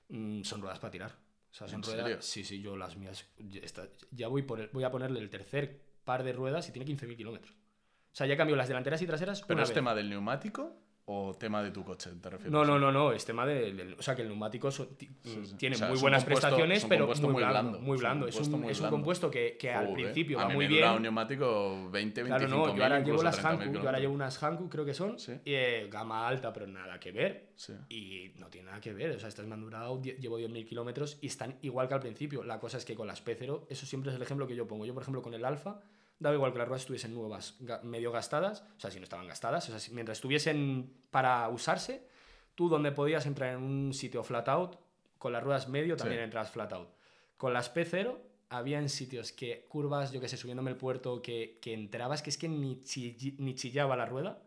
mm, 0.08 0.42
son 0.42 0.60
ruedas 0.62 0.78
para 0.80 0.90
tirar. 0.90 1.12
O 1.50 1.54
sea, 1.54 1.66
son 1.68 1.76
¿En 1.76 1.82
ruedas. 1.82 2.02
serio? 2.04 2.22
Sí, 2.22 2.44
sí, 2.44 2.60
yo 2.60 2.76
las 2.76 2.96
mías. 2.96 3.26
Ya, 3.38 3.60
está- 3.60 3.88
ya 4.10 4.28
voy, 4.28 4.42
por 4.42 4.60
el- 4.60 4.68
voy 4.72 4.84
a 4.84 4.90
ponerle 4.90 5.20
el 5.20 5.30
tercer 5.30 5.80
par 6.04 6.22
de 6.24 6.32
ruedas 6.32 6.68
y 6.68 6.72
tiene 6.72 6.86
15.000 6.86 7.16
kilómetros. 7.16 7.52
O 7.52 8.16
sea, 8.16 8.26
ya 8.26 8.36
cambio 8.36 8.56
las 8.56 8.68
delanteras 8.68 9.00
y 9.02 9.06
traseras. 9.06 9.42
¿Pero 9.42 9.54
una 9.54 9.62
es 9.64 9.68
vez. 9.68 9.74
tema 9.74 9.94
del 9.94 10.10
neumático 10.10 10.76
o 11.12 11.34
tema 11.34 11.60
de 11.62 11.72
tu 11.72 11.84
coche? 11.84 12.10
¿Te 12.22 12.30
refieres? 12.30 12.52
No, 12.52 12.64
no, 12.64 12.78
no, 12.78 12.92
no, 12.92 13.12
es 13.12 13.24
tema 13.24 13.44
de, 13.44 13.96
o 13.98 14.02
sea, 14.02 14.14
que 14.14 14.22
el 14.22 14.28
neumático 14.28 14.70
so- 14.70 14.86
ti- 14.86 15.08
Sí, 15.24 15.40
sí. 15.44 15.54
tiene 15.56 15.74
O 15.74 15.78
sea, 15.78 15.88
muy 15.88 15.98
buenas 15.98 16.24
prestaciones, 16.24 16.84
pero 16.84 17.06
muy 17.08 17.16
muy 17.20 17.32
blando, 17.42 17.52
blando, 17.72 17.80
muy 17.80 17.94
es 17.96 17.98
un 17.98 18.00
blando. 18.00 18.28
Es 18.28 18.36
un, 18.48 18.64
es 18.66 18.80
un 18.80 18.90
compuesto 18.90 19.28
que, 19.30 19.56
que 19.58 19.72
al 19.72 19.92
principio 19.92 20.38
a 20.38 20.44
va 20.44 20.48
mí 20.50 20.54
muy 20.54 20.68
me 20.68 20.74
bien. 20.74 20.88
un 20.90 21.02
neumático 21.02 21.90
20, 21.90 22.22
25 22.22 22.26
Claro, 22.26 22.48
no, 22.48 22.76
yo 22.76 22.82
ahora 22.84 23.00
llevo 23.00 23.22
las 23.24 23.42
30.000 23.42 23.44
Hankook, 23.60 23.74
yo 23.74 23.86
ahora 23.88 23.98
llevo 23.98 24.14
unas 24.14 24.38
Hankook, 24.42 24.70
creo 24.70 24.84
que 24.84 24.94
son, 24.94 25.18
Sí. 25.18 25.32
eh, 25.44 25.88
gama 25.90 26.28
alta, 26.28 26.52
pero 26.52 26.66
nada 26.68 27.00
que 27.00 27.10
ver. 27.10 27.50
Y 27.88 28.30
no 28.38 28.46
tiene 28.48 28.66
nada 28.68 28.80
que 28.80 28.92
ver, 28.92 29.10
o 29.16 29.18
sea, 29.18 29.28
estas 29.28 29.46
me 29.46 29.54
han 29.54 29.60
durado, 29.60 30.00
llevo 30.00 30.38
10.000 30.38 30.64
kilómetros 30.64 31.18
y 31.20 31.26
están 31.26 31.56
igual 31.62 31.88
que 31.88 31.94
al 31.94 32.00
principio. 32.00 32.42
La 32.44 32.58
cosa 32.60 32.78
es 32.78 32.84
que 32.84 32.94
con 32.94 33.06
las 33.08 33.24
P0, 33.24 33.66
eso 33.68 33.84
siempre 33.84 34.10
es 34.10 34.16
el 34.16 34.22
ejemplo 34.22 34.46
que 34.46 34.54
yo 34.54 34.66
pongo. 34.66 34.86
Yo, 34.86 34.94
por 34.94 35.02
ejemplo, 35.02 35.20
con 35.22 35.34
el 35.34 35.44
Alfa, 35.44 35.80
daba 36.20 36.36
igual 36.36 36.52
que 36.52 36.58
las 36.58 36.68
ruedas 36.68 36.82
estuviesen 36.82 37.12
nuevas, 37.14 37.56
medio 37.82 38.12
gastadas, 38.12 38.62
o 38.76 38.80
sea, 38.80 38.90
si 38.92 38.98
no 38.98 39.04
estaban 39.04 39.26
gastadas, 39.26 39.66
o 39.68 39.72
sea, 39.72 39.80
si- 39.80 39.92
mientras 39.92 40.18
estuviesen 40.18 40.92
para 41.10 41.48
usarse, 41.48 42.06
tú 42.54 42.68
donde 42.68 42.92
podías 42.92 43.26
entrar 43.26 43.54
en 43.54 43.62
un 43.62 43.92
sitio 43.94 44.22
flat 44.22 44.48
out, 44.48 44.76
con 45.18 45.32
las 45.32 45.42
ruedas 45.42 45.68
medio 45.68 45.96
también 45.96 46.20
Sí. 46.20 46.24
entras 46.24 46.50
flat 46.50 46.72
out. 46.72 46.88
Con 47.36 47.52
las 47.52 47.74
P0 47.74 48.18
había 48.50 48.78
en 48.78 48.88
sitios 48.88 49.32
que 49.32 49.66
curvas, 49.68 50.12
yo 50.12 50.20
que 50.20 50.28
sé, 50.28 50.36
subiéndome 50.36 50.70
el 50.70 50.76
puerto, 50.76 51.22
que, 51.22 51.58
que 51.62 51.72
entrabas, 51.72 52.22
que 52.22 52.30
es 52.30 52.36
que 52.38 52.48
ni, 52.48 52.82
chi- 52.82 53.36
ni 53.38 53.54
chillaba 53.54 53.96
la 53.96 54.06
rueda, 54.06 54.42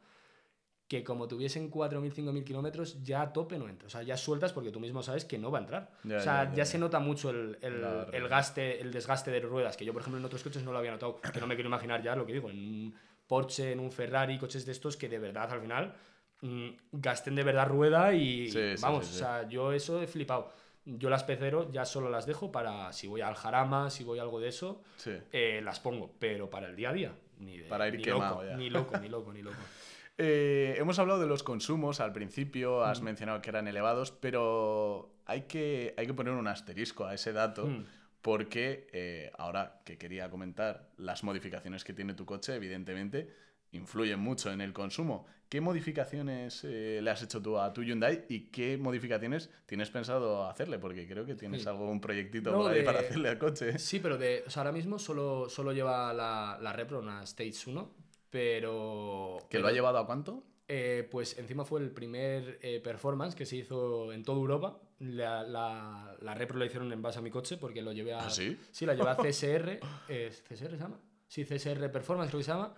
que 0.93 1.03
como 1.03 1.27
tuviesen 1.27 1.71
4.000, 1.71 2.13
5.000 2.13 2.43
kilómetros, 2.43 3.03
ya 3.03 3.23
a 3.23 3.33
tope 3.33 3.57
no 3.57 3.67
entra. 3.67 3.87
O 3.87 3.89
sea, 3.89 4.03
ya 4.03 4.15
sueltas 4.15 4.53
porque 4.53 4.69
tú 4.69 4.79
mismo 4.79 5.01
sabes 5.01 5.25
que 5.25 5.39
no 5.39 5.49
va 5.49 5.57
a 5.57 5.61
entrar. 5.61 5.91
Ya, 6.03 6.17
o 6.17 6.19
sea, 6.19 6.43
ya, 6.43 6.49
ya, 6.51 6.55
ya, 6.57 6.65
se 6.65 6.77
nota 6.77 6.99
mucho 6.99 7.31
el, 7.31 7.57
el, 7.61 8.27
gaste, 8.27 8.79
el 8.79 8.91
desgaste 8.93 9.31
de 9.31 9.39
ruedas, 9.39 9.75
que 9.75 9.85
yo, 9.85 9.91
por 9.93 10.01
ejemplo, 10.03 10.19
en 10.19 10.25
otros 10.25 10.43
coches 10.43 10.61
no 10.63 10.71
lo 10.71 10.77
había 10.77 10.91
notado. 10.91 11.19
Que 11.19 11.39
no 11.39 11.47
me 11.47 11.55
quiero 11.55 11.67
imaginar 11.69 12.03
ya 12.03 12.15
lo 12.15 12.27
que 12.27 12.33
digo, 12.33 12.51
en 12.51 12.57
un 12.59 12.95
Porsche, 13.27 13.71
en 13.71 13.79
un 13.79 13.91
Ferrari, 13.91 14.37
coches 14.37 14.65
de 14.67 14.71
estos 14.71 14.95
que 14.97 15.09
de 15.09 15.17
verdad 15.17 15.51
al 15.51 15.61
final 15.61 15.95
mm, 16.41 16.69
gasten 16.91 17.33
de 17.33 17.43
verdad 17.43 17.67
rueda 17.67 18.13
y 18.13 18.51
Sí, 18.51 18.75
vamos, 18.79 19.05
sí, 19.07 19.13
sí. 19.13 19.15
o 19.15 19.19
sea, 19.25 19.49
yo 19.49 19.71
eso 19.71 19.99
he 19.99 20.05
flipado. 20.05 20.51
yo 20.85 21.09
las 21.09 21.25
P0 21.27 21.71
ya 21.71 21.85
solo 21.85 22.09
las 22.09 22.27
dejo 22.27 22.51
para 22.51 22.93
si 22.93 23.07
voy 23.07 23.21
al 23.21 23.33
Jarama, 23.33 23.89
si 23.89 24.03
voy 24.03 24.19
a 24.19 24.21
algo 24.21 24.39
de 24.39 24.49
eso, 24.49 24.83
eh, 25.31 25.61
las 25.63 25.79
pongo. 25.79 26.13
Pero 26.19 26.49
para 26.51 26.67
el 26.67 26.75
día 26.75 26.89
a 26.89 26.93
día, 26.93 27.15
ni 27.39 27.57
de, 27.57 27.67
Para 27.69 27.87
ir 27.87 27.95
ni 27.95 28.03
quemado 28.03 28.35
loco, 28.43 28.45
ya. 28.45 28.57
ni 28.57 28.69
loco, 28.69 28.97
ni 28.99 29.09
loco, 29.09 29.33
ni 29.33 29.41
loco. 29.41 29.57
Eh, 30.17 30.75
hemos 30.77 30.99
hablado 30.99 31.19
de 31.19 31.25
los 31.27 31.41
consumos 31.43 31.99
al 31.99 32.13
principio, 32.13 32.83
has 32.83 33.01
Mm. 33.01 33.05
mencionado 33.05 33.41
que 33.41 33.49
eran 33.49 33.67
elevados, 33.67 34.11
pero 34.11 35.15
hay 35.25 35.41
que, 35.43 35.93
hay 35.97 36.05
que 36.05 36.13
poner 36.13 36.33
un 36.33 36.47
asterisco 36.47 37.05
a 37.05 37.13
ese 37.13 37.33
dato. 37.33 37.65
Mm. 37.67 37.85
Porque 38.21 38.87
eh, 38.93 39.31
ahora 39.37 39.81
que 39.83 39.97
quería 39.97 40.29
comentar, 40.29 40.89
las 40.95 41.25
modificaciones 41.25 41.83
que 41.83 41.91
tiene 41.91 42.13
tu 42.13 42.25
coche, 42.25 42.55
evidentemente, 42.55 43.29
influyen 43.73 44.17
mucho 44.19 44.49
en 44.49 44.61
el 44.61 44.71
consumo. 44.71 45.25
¿Qué 45.49 45.59
modificaciones 45.59 46.63
eh, 46.63 47.01
le 47.03 47.09
has 47.11 47.21
hecho 47.21 47.41
tú 47.41 47.59
a 47.59 47.73
tu 47.73 47.83
Hyundai 47.83 48.23
y 48.29 48.45
qué 48.49 48.77
modificaciones 48.77 49.49
tienes 49.65 49.89
pensado 49.89 50.47
hacerle? 50.47 50.79
Porque 50.79 51.05
creo 51.05 51.25
que 51.25 51.35
tienes 51.35 51.63
Sí. 51.63 51.69
un 51.69 51.99
proyectito 51.99 52.51
No, 52.51 52.59
por 52.59 52.71
ahí 52.71 52.79
de- 52.79 52.85
para 52.85 52.99
hacerle 52.99 53.27
al 53.27 53.37
coche. 53.39 53.77
Sí, 53.77 53.99
pero 53.99 54.17
de, 54.17 54.43
o 54.47 54.49
sea, 54.49 54.61
ahora 54.61 54.71
mismo 54.71 54.97
solo, 54.99 55.49
solo 55.49 55.73
lleva 55.73 56.13
la, 56.13 56.57
la 56.61 56.71
Repro, 56.71 56.99
una 56.99 57.23
Stage 57.23 57.69
1, 57.69 57.91
pero... 58.33 59.37
¿Que 59.47 59.59
lo 59.59 59.67
ha 59.67 59.71
llevado 59.71 59.99
a 59.99 60.07
cuánto? 60.07 60.43
Eh, 60.67 61.07
pues 61.11 61.37
encima 61.37 61.65
fue 61.65 61.81
el 61.81 61.91
primer 61.91 62.57
eh, 62.63 62.79
performance 62.83 63.35
que 63.35 63.45
se 63.45 63.57
hizo 63.57 64.11
en 64.11 64.23
toda 64.23 64.39
Europa. 64.39 64.81
La, 64.99 65.43
la, 65.43 66.17
la 66.19 66.33
Repro 66.33 66.57
la 66.57 66.65
hicieron 66.65 66.91
en 66.91 67.01
base 67.01 67.19
a 67.19 67.21
mi 67.21 67.29
coche 67.29 67.57
porque 67.57 67.83
lo 67.83 67.91
llevé 67.91 68.13
a... 68.13 68.25
¿Ah, 68.25 68.29
sí? 68.31 68.57
Sí, 68.71 68.85
la 68.87 68.95
llevé 68.95 69.09
a 69.11 69.15
CSR. 69.21 69.79
eh, 70.09 70.31
¿CSR 70.49 70.71
se 70.71 70.77
llama? 70.77 70.99
Sí, 71.27 71.45
CSR 71.45 71.91
Performance 71.91 72.29
creo 72.31 72.39
que 72.39 72.43
se 72.45 72.51
llama. 72.51 72.73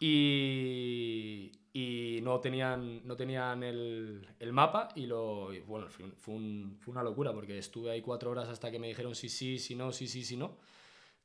Y, 0.00 1.50
y 1.72 2.20
no 2.22 2.40
tenían, 2.40 3.06
no 3.06 3.16
tenían 3.16 3.62
el, 3.62 4.26
el 4.38 4.52
mapa 4.52 4.88
y 4.94 5.06
lo... 5.06 5.52
y 5.54 5.60
bueno, 5.60 5.88
fue, 5.88 6.04
un- 6.04 6.12
fue, 6.16 6.34
un- 6.34 6.76
fue 6.80 6.92
una 6.92 7.02
locura 7.02 7.32
porque 7.32 7.56
estuve 7.56 7.90
ahí 7.90 8.02
cuatro 8.02 8.30
horas 8.30 8.48
hasta 8.48 8.70
que 8.70 8.78
me 8.78 8.88
dijeron 8.88 9.14
sí, 9.14 9.28
sí, 9.30 9.58
sí, 9.58 9.74
no, 9.74 9.92
sí, 9.92 10.06
sí, 10.08 10.24
sí, 10.24 10.36
no. 10.36 10.58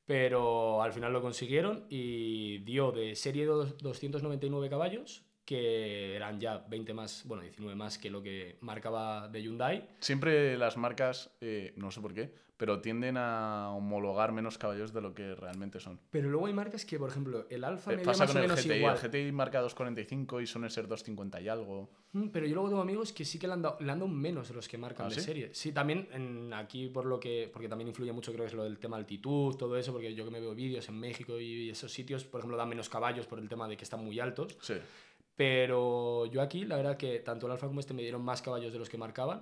Pero 0.10 0.82
al 0.82 0.92
final 0.92 1.14
lo 1.14 1.22
consiguieron 1.22 1.86
y 1.88 2.58
dio 2.64 2.92
de 2.92 3.14
serie 3.16 3.46
dos- 3.46 3.78
299 3.78 4.68
caballos, 4.68 5.24
que 5.50 6.16
eran 6.16 6.40
ya 6.40 6.60
20 6.70 6.94
más, 6.94 7.24
bueno, 7.26 7.42
19 7.42 7.76
más 7.76 7.98
que 7.98 8.12
lo 8.12 8.22
que 8.22 8.58
marcaba 8.62 9.28
de 9.30 9.42
Hyundai. 9.42 9.90
Siempre 10.00 10.56
las 10.60 10.78
marcas, 10.78 11.32
eh, 11.42 11.74
no 11.76 11.90
sé 11.90 12.02
por 12.02 12.14
qué, 12.14 12.32
pero 12.56 12.82
tienden 12.82 13.18
a 13.18 13.72
homologar 13.72 14.32
menos 14.32 14.60
caballos 14.60 14.94
de 14.94 15.02
lo 15.02 15.16
que 15.16 15.34
realmente 15.34 15.80
son. 15.80 16.00
Pero 16.12 16.30
luego 16.30 16.46
hay 16.46 16.54
marcas 16.54 16.86
que, 16.86 17.00
por 17.00 17.10
ejemplo, 17.10 17.48
el 17.50 17.64
Alfa 17.64 17.94
Eh, 17.94 17.98
me 17.98 18.04
pasa 18.04 18.28
con 18.28 18.36
el 18.38 18.44
menos 18.44 18.64
GTI. 18.64 18.74
igual. 18.78 18.98
El 19.02 19.10
GTI 19.10 19.32
marca 19.32 19.64
2.45 19.64 20.44
y 20.44 20.46
suelen 20.46 20.70
ser 20.70 20.88
2.50 20.88 21.42
y 21.42 21.48
algo. 21.48 21.90
Mm, 22.12 22.28
Pero 22.28 22.46
yo 22.46 22.54
luego 22.56 22.70
tengo 22.70 22.82
amigos 22.82 23.12
que 23.14 23.26
sí 23.26 23.40
que 23.40 23.48
le 23.48 23.54
han 23.54 23.62
dado, 23.64 23.78
le 23.80 23.92
han 23.92 23.98
dado 24.00 24.12
menos 24.12 24.50
de 24.50 24.54
los 24.54 24.68
que 24.68 24.78
marcan 24.78 25.08
¿Ah, 25.08 25.10
de 25.10 25.16
sí? 25.16 25.22
serie. 25.22 25.50
Sí, 25.54 25.72
también 25.72 26.10
en, 26.12 26.54
aquí 26.54 26.90
por 26.90 27.06
lo 27.06 27.20
que, 27.20 27.50
porque 27.52 27.68
también 27.70 27.88
influye 27.88 28.12
mucho 28.12 28.32
creo 28.34 28.44
que 28.44 28.50
es 28.50 28.54
lo 28.54 28.66
del 28.66 28.78
tema 28.78 28.98
altitud, 28.98 29.56
todo 29.56 29.76
eso, 29.78 29.92
porque 29.94 30.14
yo 30.14 30.26
que 30.26 30.32
me 30.32 30.40
veo 30.42 30.54
vídeos 30.54 30.88
en 30.90 31.00
México 31.00 31.40
y 31.40 31.70
esos 31.72 31.92
sitios, 31.92 32.24
por 32.26 32.40
ejemplo, 32.40 32.56
dan 32.58 32.70
menos 32.70 32.88
caballos 32.90 33.26
por 33.26 33.40
el 33.40 33.48
tema 33.50 33.68
de 33.68 33.78
que 33.78 33.84
están 33.84 34.04
muy 34.04 34.20
altos. 34.20 34.58
Sí. 34.62 34.76
Pero 35.40 36.26
yo 36.26 36.42
aquí, 36.42 36.66
la 36.66 36.76
verdad 36.76 36.98
que 36.98 37.20
tanto 37.20 37.46
el 37.46 37.54
Alfa 37.54 37.66
como 37.68 37.80
este 37.80 37.94
me 37.94 38.02
dieron 38.02 38.22
más 38.22 38.42
caballos 38.42 38.74
de 38.74 38.80
los 38.80 38.90
que 38.90 38.98
marcaban. 38.98 39.42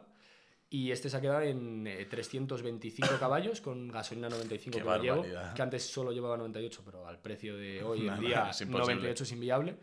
Y 0.70 0.92
este 0.92 1.10
se 1.10 1.18
ha 1.18 1.22
quedado 1.22 1.42
en 1.42 1.88
eh, 1.88 2.06
325 2.06 3.18
caballos 3.20 3.62
con 3.62 3.88
gasolina 3.88 4.30
95 4.30 4.78
Qué 4.78 4.84
que 4.84 5.00
llevo, 5.00 5.26
que 5.56 5.62
antes 5.64 5.90
solo 5.90 6.12
llevaba 6.12 6.38
98, 6.38 6.84
pero 6.86 7.08
al 7.08 7.18
precio 7.18 7.58
de 7.58 7.82
hoy 7.82 8.08
en 8.08 8.20
día 8.20 8.50
es 8.52 8.62
imposible. 8.62 8.94
98 8.94 9.24
es 9.24 9.32
inviable. 9.32 9.76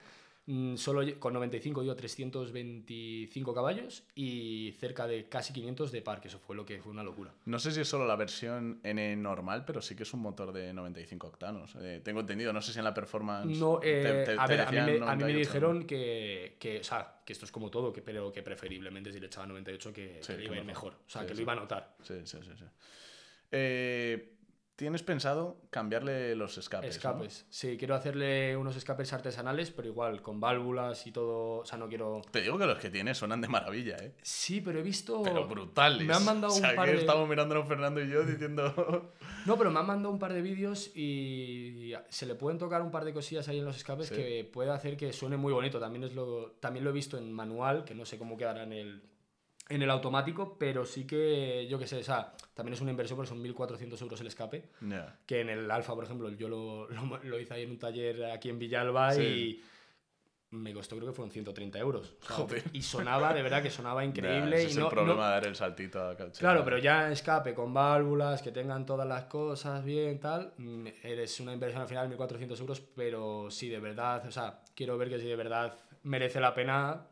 Mm, 0.46 0.76
Solo 0.76 1.00
con 1.18 1.32
95 1.32 1.82
dio 1.82 1.96
325 1.96 3.54
caballos 3.54 4.04
y 4.14 4.74
cerca 4.78 5.06
de 5.06 5.26
casi 5.28 5.54
500 5.54 5.90
de 5.90 6.02
par, 6.02 6.20
que 6.20 6.28
eso 6.28 6.38
fue 6.38 6.54
lo 6.54 6.66
que 6.66 6.80
fue 6.82 6.92
una 6.92 7.02
locura. 7.02 7.32
No 7.46 7.58
sé 7.58 7.72
si 7.72 7.80
es 7.80 7.88
solo 7.88 8.06
la 8.06 8.16
versión 8.16 8.78
N 8.82 9.16
normal, 9.16 9.64
pero 9.64 9.80
sí 9.80 9.96
que 9.96 10.02
es 10.02 10.12
un 10.12 10.20
motor 10.20 10.52
de 10.52 10.74
95 10.74 11.28
octanos. 11.28 11.74
Eh, 11.80 12.02
tengo 12.04 12.20
entendido, 12.20 12.52
no 12.52 12.60
sé 12.60 12.72
si 12.72 12.78
en 12.78 12.84
la 12.84 12.92
performance. 12.92 13.58
No, 13.58 13.80
eh, 13.82 14.24
te- 14.26 14.36
a 14.38 14.46
ver, 14.46 14.60
a 14.60 14.70
mí, 14.70 14.76
me, 14.76 14.82
a 14.82 14.84
mí 14.84 14.98
me 14.98 14.98
98. 15.32 15.38
dijeron 15.38 15.86
que, 15.86 16.56
que, 16.58 16.80
o 16.80 16.84
sea, 16.84 17.20
que 17.24 17.32
esto 17.32 17.46
es 17.46 17.50
como 17.52 17.70
todo, 17.70 17.90
que, 17.92 18.02
pero 18.02 18.30
que 18.30 18.42
preferiblemente 18.42 19.12
si 19.12 19.20
le 19.20 19.26
echaba 19.28 19.46
98 19.46 19.92
que, 19.94 20.18
Sí, 20.22 20.32
que 20.34 20.38
le 20.40 20.44
iba 20.44 20.54
a 20.56 20.58
ir 20.58 20.64
mejor. 20.64 20.92
mejor. 20.92 21.04
O 21.06 21.10
sea, 21.10 21.22
Sí, 21.22 21.28
que 21.28 21.32
sí. 21.32 21.36
lo 21.38 21.42
iba 21.42 21.52
a 21.52 21.56
notar. 21.56 21.96
Sí, 22.02 22.14
sí, 22.24 22.38
sí. 22.42 22.50
sí. 22.58 22.64
Eh, 23.50 24.33
¿Tienes 24.76 25.04
pensado 25.04 25.60
cambiarle 25.70 26.34
los 26.34 26.58
escapes? 26.58 26.88
¿no? 26.88 26.96
Escapes. 26.96 27.46
Sí, 27.48 27.76
quiero 27.78 27.94
hacerle 27.94 28.56
unos 28.56 28.74
escapes 28.74 29.12
artesanales, 29.12 29.70
pero 29.70 29.86
igual, 29.86 30.20
con 30.20 30.40
válvulas 30.40 31.06
y 31.06 31.12
todo. 31.12 31.58
O 31.60 31.64
sea, 31.64 31.78
no 31.78 31.88
quiero. 31.88 32.22
Te 32.32 32.40
digo 32.40 32.58
que 32.58 32.66
los 32.66 32.78
que 32.78 32.90
tienes 32.90 33.16
suenan 33.16 33.40
de 33.40 33.46
maravilla, 33.46 33.96
¿eh? 33.98 34.14
Sí, 34.22 34.60
pero 34.60 34.80
he 34.80 34.82
visto. 34.82 35.22
Pero 35.22 35.46
brutales. 35.46 36.04
Me 36.04 36.14
han 36.14 36.24
mandado 36.24 36.52
o 36.52 36.56
sea, 36.56 36.70
un 36.70 36.76
par 36.76 36.86
que 36.86 36.94
de. 36.94 36.98
estamos 36.98 37.28
mirándonos 37.28 37.68
Fernando 37.68 38.02
y 38.02 38.08
yo 38.10 38.24
diciendo. 38.24 39.12
No, 39.46 39.58
pero 39.58 39.70
me 39.70 39.78
han 39.78 39.86
mandado 39.86 40.10
un 40.10 40.18
par 40.18 40.32
de 40.32 40.40
vídeos 40.40 40.90
y 40.96 41.92
se 42.08 42.24
le 42.24 42.34
pueden 42.34 42.58
tocar 42.58 42.80
un 42.80 42.90
par 42.90 43.04
de 43.04 43.12
cosillas 43.12 43.46
ahí 43.48 43.58
en 43.58 43.66
los 43.66 43.76
escapes 43.76 44.08
Sí. 44.08 44.14
que 44.14 44.48
puede 44.50 44.70
hacer 44.70 44.96
que 44.96 45.12
suene 45.12 45.36
muy 45.36 45.52
bonito. 45.52 45.78
También, 45.78 46.04
es 46.04 46.14
lo, 46.14 46.52
también 46.60 46.82
lo 46.82 46.88
he 46.90 46.94
visto 46.94 47.18
en 47.18 47.30
manual, 47.30 47.84
que 47.84 47.94
no 47.94 48.06
sé 48.06 48.16
cómo 48.16 48.38
quedará 48.38 48.62
en 48.62 48.72
el, 48.72 49.02
en 49.68 49.82
el 49.82 49.90
automático, 49.90 50.56
pero 50.58 50.84
sí 50.84 51.06
que, 51.06 51.66
yo 51.68 51.78
qué 51.78 51.86
sé, 51.86 51.96
o 51.98 52.02
sea, 52.02 52.34
también 52.52 52.74
es 52.74 52.80
una 52.80 52.90
inversión 52.90 53.16
porque 53.16 53.30
son 53.30 53.42
1.400 53.42 54.00
euros 54.02 54.20
el 54.20 54.26
escape. 54.26 54.70
Ya. 54.82 55.18
Que 55.26 55.40
en 55.40 55.48
el 55.48 55.70
Alfa, 55.70 55.94
por 55.94 56.04
ejemplo, 56.04 56.28
yo 56.30 56.48
lo, 56.48 56.88
lo- 56.90 57.20
lo 57.24 57.40
hice 57.40 57.54
ahí 57.54 57.62
en 57.62 57.70
un 57.70 57.78
taller 57.78 58.24
aquí 58.26 58.50
en 58.50 58.58
Villalba 58.58 59.12
Sí. 59.12 59.22
y 59.22 59.64
me 60.50 60.72
costó 60.72 60.94
creo 60.96 61.08
que 61.08 61.14
fueron 61.14 61.32
130 61.32 61.78
euros. 61.80 62.14
O 62.22 62.26
sea, 62.26 62.36
Joder. 62.36 62.62
Y 62.72 62.82
sonaba, 62.82 63.32
de 63.34 63.42
verdad 63.42 63.62
que 63.62 63.70
sonaba 63.70 64.04
increíble. 64.04 64.56
Ese 64.58 64.66
y 64.66 64.70
es 64.70 64.76
no, 64.76 64.84
el 64.84 64.90
problema 64.90 65.14
no- 65.22 65.26
de 65.26 65.30
dar 65.32 65.46
el 65.46 65.56
saltito 65.56 66.00
a. 66.10 66.14
Claro, 66.16 66.62
pero 66.64 66.78
ya 66.78 67.10
escape 67.10 67.54
con 67.54 67.72
válvulas, 67.74 68.40
que 68.42 68.52
tengan 68.52 68.84
todas 68.86 69.08
las 69.08 69.24
cosas 69.24 69.82
bien, 69.84 70.20
tal. 70.20 70.52
mm, 70.58 70.86
Eres 71.02 71.40
una 71.40 71.52
inversión 71.54 71.82
al 71.82 71.88
final 71.88 72.08
de 72.08 72.16
1.400 72.16 72.60
euros, 72.60 72.80
pero 72.94 73.50
si 73.50 73.68
de 73.68 73.80
verdad, 73.80 74.24
o 74.26 74.30
sea, 74.30 74.60
quiero 74.76 74.96
ver 74.98 75.08
que 75.08 75.18
si 75.18 75.26
de 75.26 75.36
verdad 75.36 75.74
merece 76.04 76.38
la 76.38 76.54
pena. 76.54 77.06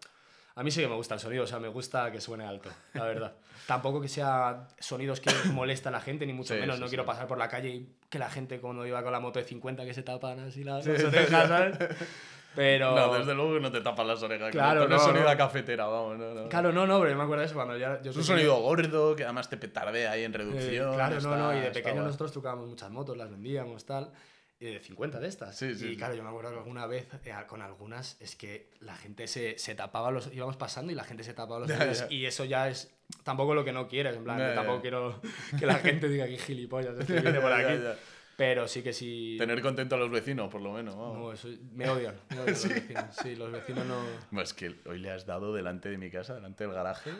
A 0.54 0.62
mí 0.62 0.70
sí 0.70 0.80
que 0.82 0.88
me 0.88 0.94
gusta 0.96 1.14
el 1.14 1.20
sonido, 1.20 1.44
o 1.44 1.46
sea, 1.46 1.58
me 1.58 1.68
gusta 1.68 2.10
que 2.12 2.20
suene 2.20 2.44
alto, 2.44 2.68
la 2.94 3.04
verdad. 3.04 3.32
Tampoco 3.66 4.00
que 4.00 4.08
sea 4.08 4.66
sonidos 4.78 5.20
que 5.20 5.30
molesta 5.52 5.88
a 5.88 5.92
la 5.92 6.00
gente, 6.00 6.26
ni 6.26 6.32
mucho 6.32 6.52
Sí, 6.54 6.60
menos. 6.60 6.76
sí, 6.76 6.80
no 6.80 6.86
sí. 6.88 6.90
quiero 6.90 7.06
pasar 7.06 7.26
por 7.26 7.38
la 7.38 7.48
calle 7.48 7.68
y 7.70 7.88
que 8.10 8.18
la 8.18 8.28
gente 8.28 8.60
cuando 8.60 8.84
iba 8.86 9.02
con 9.02 9.12
la 9.12 9.20
moto 9.20 9.38
de 9.38 9.44
50 9.46 9.84
que 9.84 9.94
se 9.94 10.02
tapan 10.02 10.40
así 10.40 10.62
las, 10.64 10.86
orejas. 10.86 11.48
¿sabes? 11.48 11.78
Pero... 12.54 12.94
No, 12.94 13.14
desde 13.14 13.32
luego 13.34 13.54
que 13.54 13.60
no 13.60 13.72
te 13.72 13.80
tapas 13.80 14.06
las 14.06 14.22
orejas. 14.22 14.50
Claro, 14.50 14.80
no, 14.86 14.88
no, 14.96 14.98
sonido 14.98 15.24
no. 15.24 15.30
a 15.30 15.36
cafetera, 15.38 15.86
vamos. 15.86 16.18
No, 16.18 16.34
no. 16.34 16.48
Claro, 16.50 16.70
no, 16.70 16.86
no, 16.86 16.98
pero 16.98 17.10
yo 17.12 17.16
me 17.16 17.22
acuerdo 17.22 17.40
de 17.40 17.46
eso 17.46 17.54
cuando 17.54 17.78
ya... 17.78 18.02
Yo 18.02 18.10
Es 18.10 18.16
un 18.18 18.24
sonido 18.24 18.60
gordo 18.60 19.16
que 19.16 19.24
además 19.24 19.48
te 19.48 19.56
petardea 19.56 20.10
ahí 20.10 20.24
en 20.24 20.34
Eh, 20.34 20.36
reducción. 20.36 20.94
claro, 20.94 21.16
está- 21.16 21.30
no, 21.30 21.36
no, 21.52 21.56
y 21.56 21.60
de 21.60 21.70
pequeño 21.70 22.02
nosotros 22.02 22.30
tocábamos 22.30 22.68
muchas 22.68 22.90
motos, 22.90 23.16
las 23.16 23.30
vendíamos, 23.30 23.86
tal, 23.86 24.12
de 24.70 24.80
50 24.80 25.20
de 25.20 25.28
estas. 25.28 25.56
Sí, 25.56 25.74
sí, 25.74 25.88
y 25.88 25.96
claro, 25.96 26.14
yo 26.14 26.22
me 26.22 26.28
acuerdo 26.28 26.50
que 26.50 26.58
alguna 26.58 26.86
vez 26.86 27.08
eh, 27.24 27.34
con 27.46 27.62
algunas 27.62 28.16
es 28.20 28.36
que 28.36 28.70
la 28.80 28.96
gente 28.96 29.26
se, 29.26 29.58
se 29.58 29.74
tapaba 29.74 30.10
los. 30.10 30.32
íbamos 30.32 30.56
pasando 30.56 30.92
y 30.92 30.94
la 30.94 31.04
gente 31.04 31.24
se 31.24 31.34
tapaba 31.34 31.66
los 31.66 31.70
y 32.10 32.26
eso 32.26 32.44
ya 32.44 32.68
es 32.68 32.94
tampoco 33.24 33.54
lo 33.54 33.64
que 33.64 33.72
no 33.72 33.88
quieres, 33.88 34.16
en 34.16 34.24
plan, 34.24 34.54
tampoco 34.54 34.80
quiero 34.80 35.20
que 35.58 35.66
la 35.66 35.74
gente 35.74 36.08
diga 36.08 36.26
que 36.26 36.38
gilipollas 36.38 36.96
este 37.00 37.20
viene 37.20 37.40
por 37.40 37.52
aquí. 37.52 37.82
Pero 38.36 38.66
sí 38.66 38.82
que 38.82 38.92
sí. 38.92 39.36
Tener 39.38 39.60
contento 39.60 39.94
a 39.94 39.98
los 39.98 40.10
vecinos, 40.10 40.50
por 40.50 40.60
lo 40.60 40.72
menos. 40.72 40.96
vamos. 40.96 41.18
No, 41.18 41.32
eso, 41.32 41.48
me 41.74 41.88
odian, 41.88 42.14
me 42.30 42.40
odian 42.40 42.46
los 42.54 42.68
vecinos. 42.68 43.16
Sí, 43.22 43.36
los 43.36 43.52
vecinos 43.52 43.84
no. 43.86 44.40
Es 44.40 44.54
que 44.54 44.74
hoy 44.86 44.98
le 44.98 45.10
has 45.10 45.26
dado 45.26 45.52
delante 45.54 45.88
de 45.90 45.98
mi 45.98 46.10
casa, 46.10 46.34
delante 46.34 46.64
del 46.64 46.72
garaje. 46.72 47.10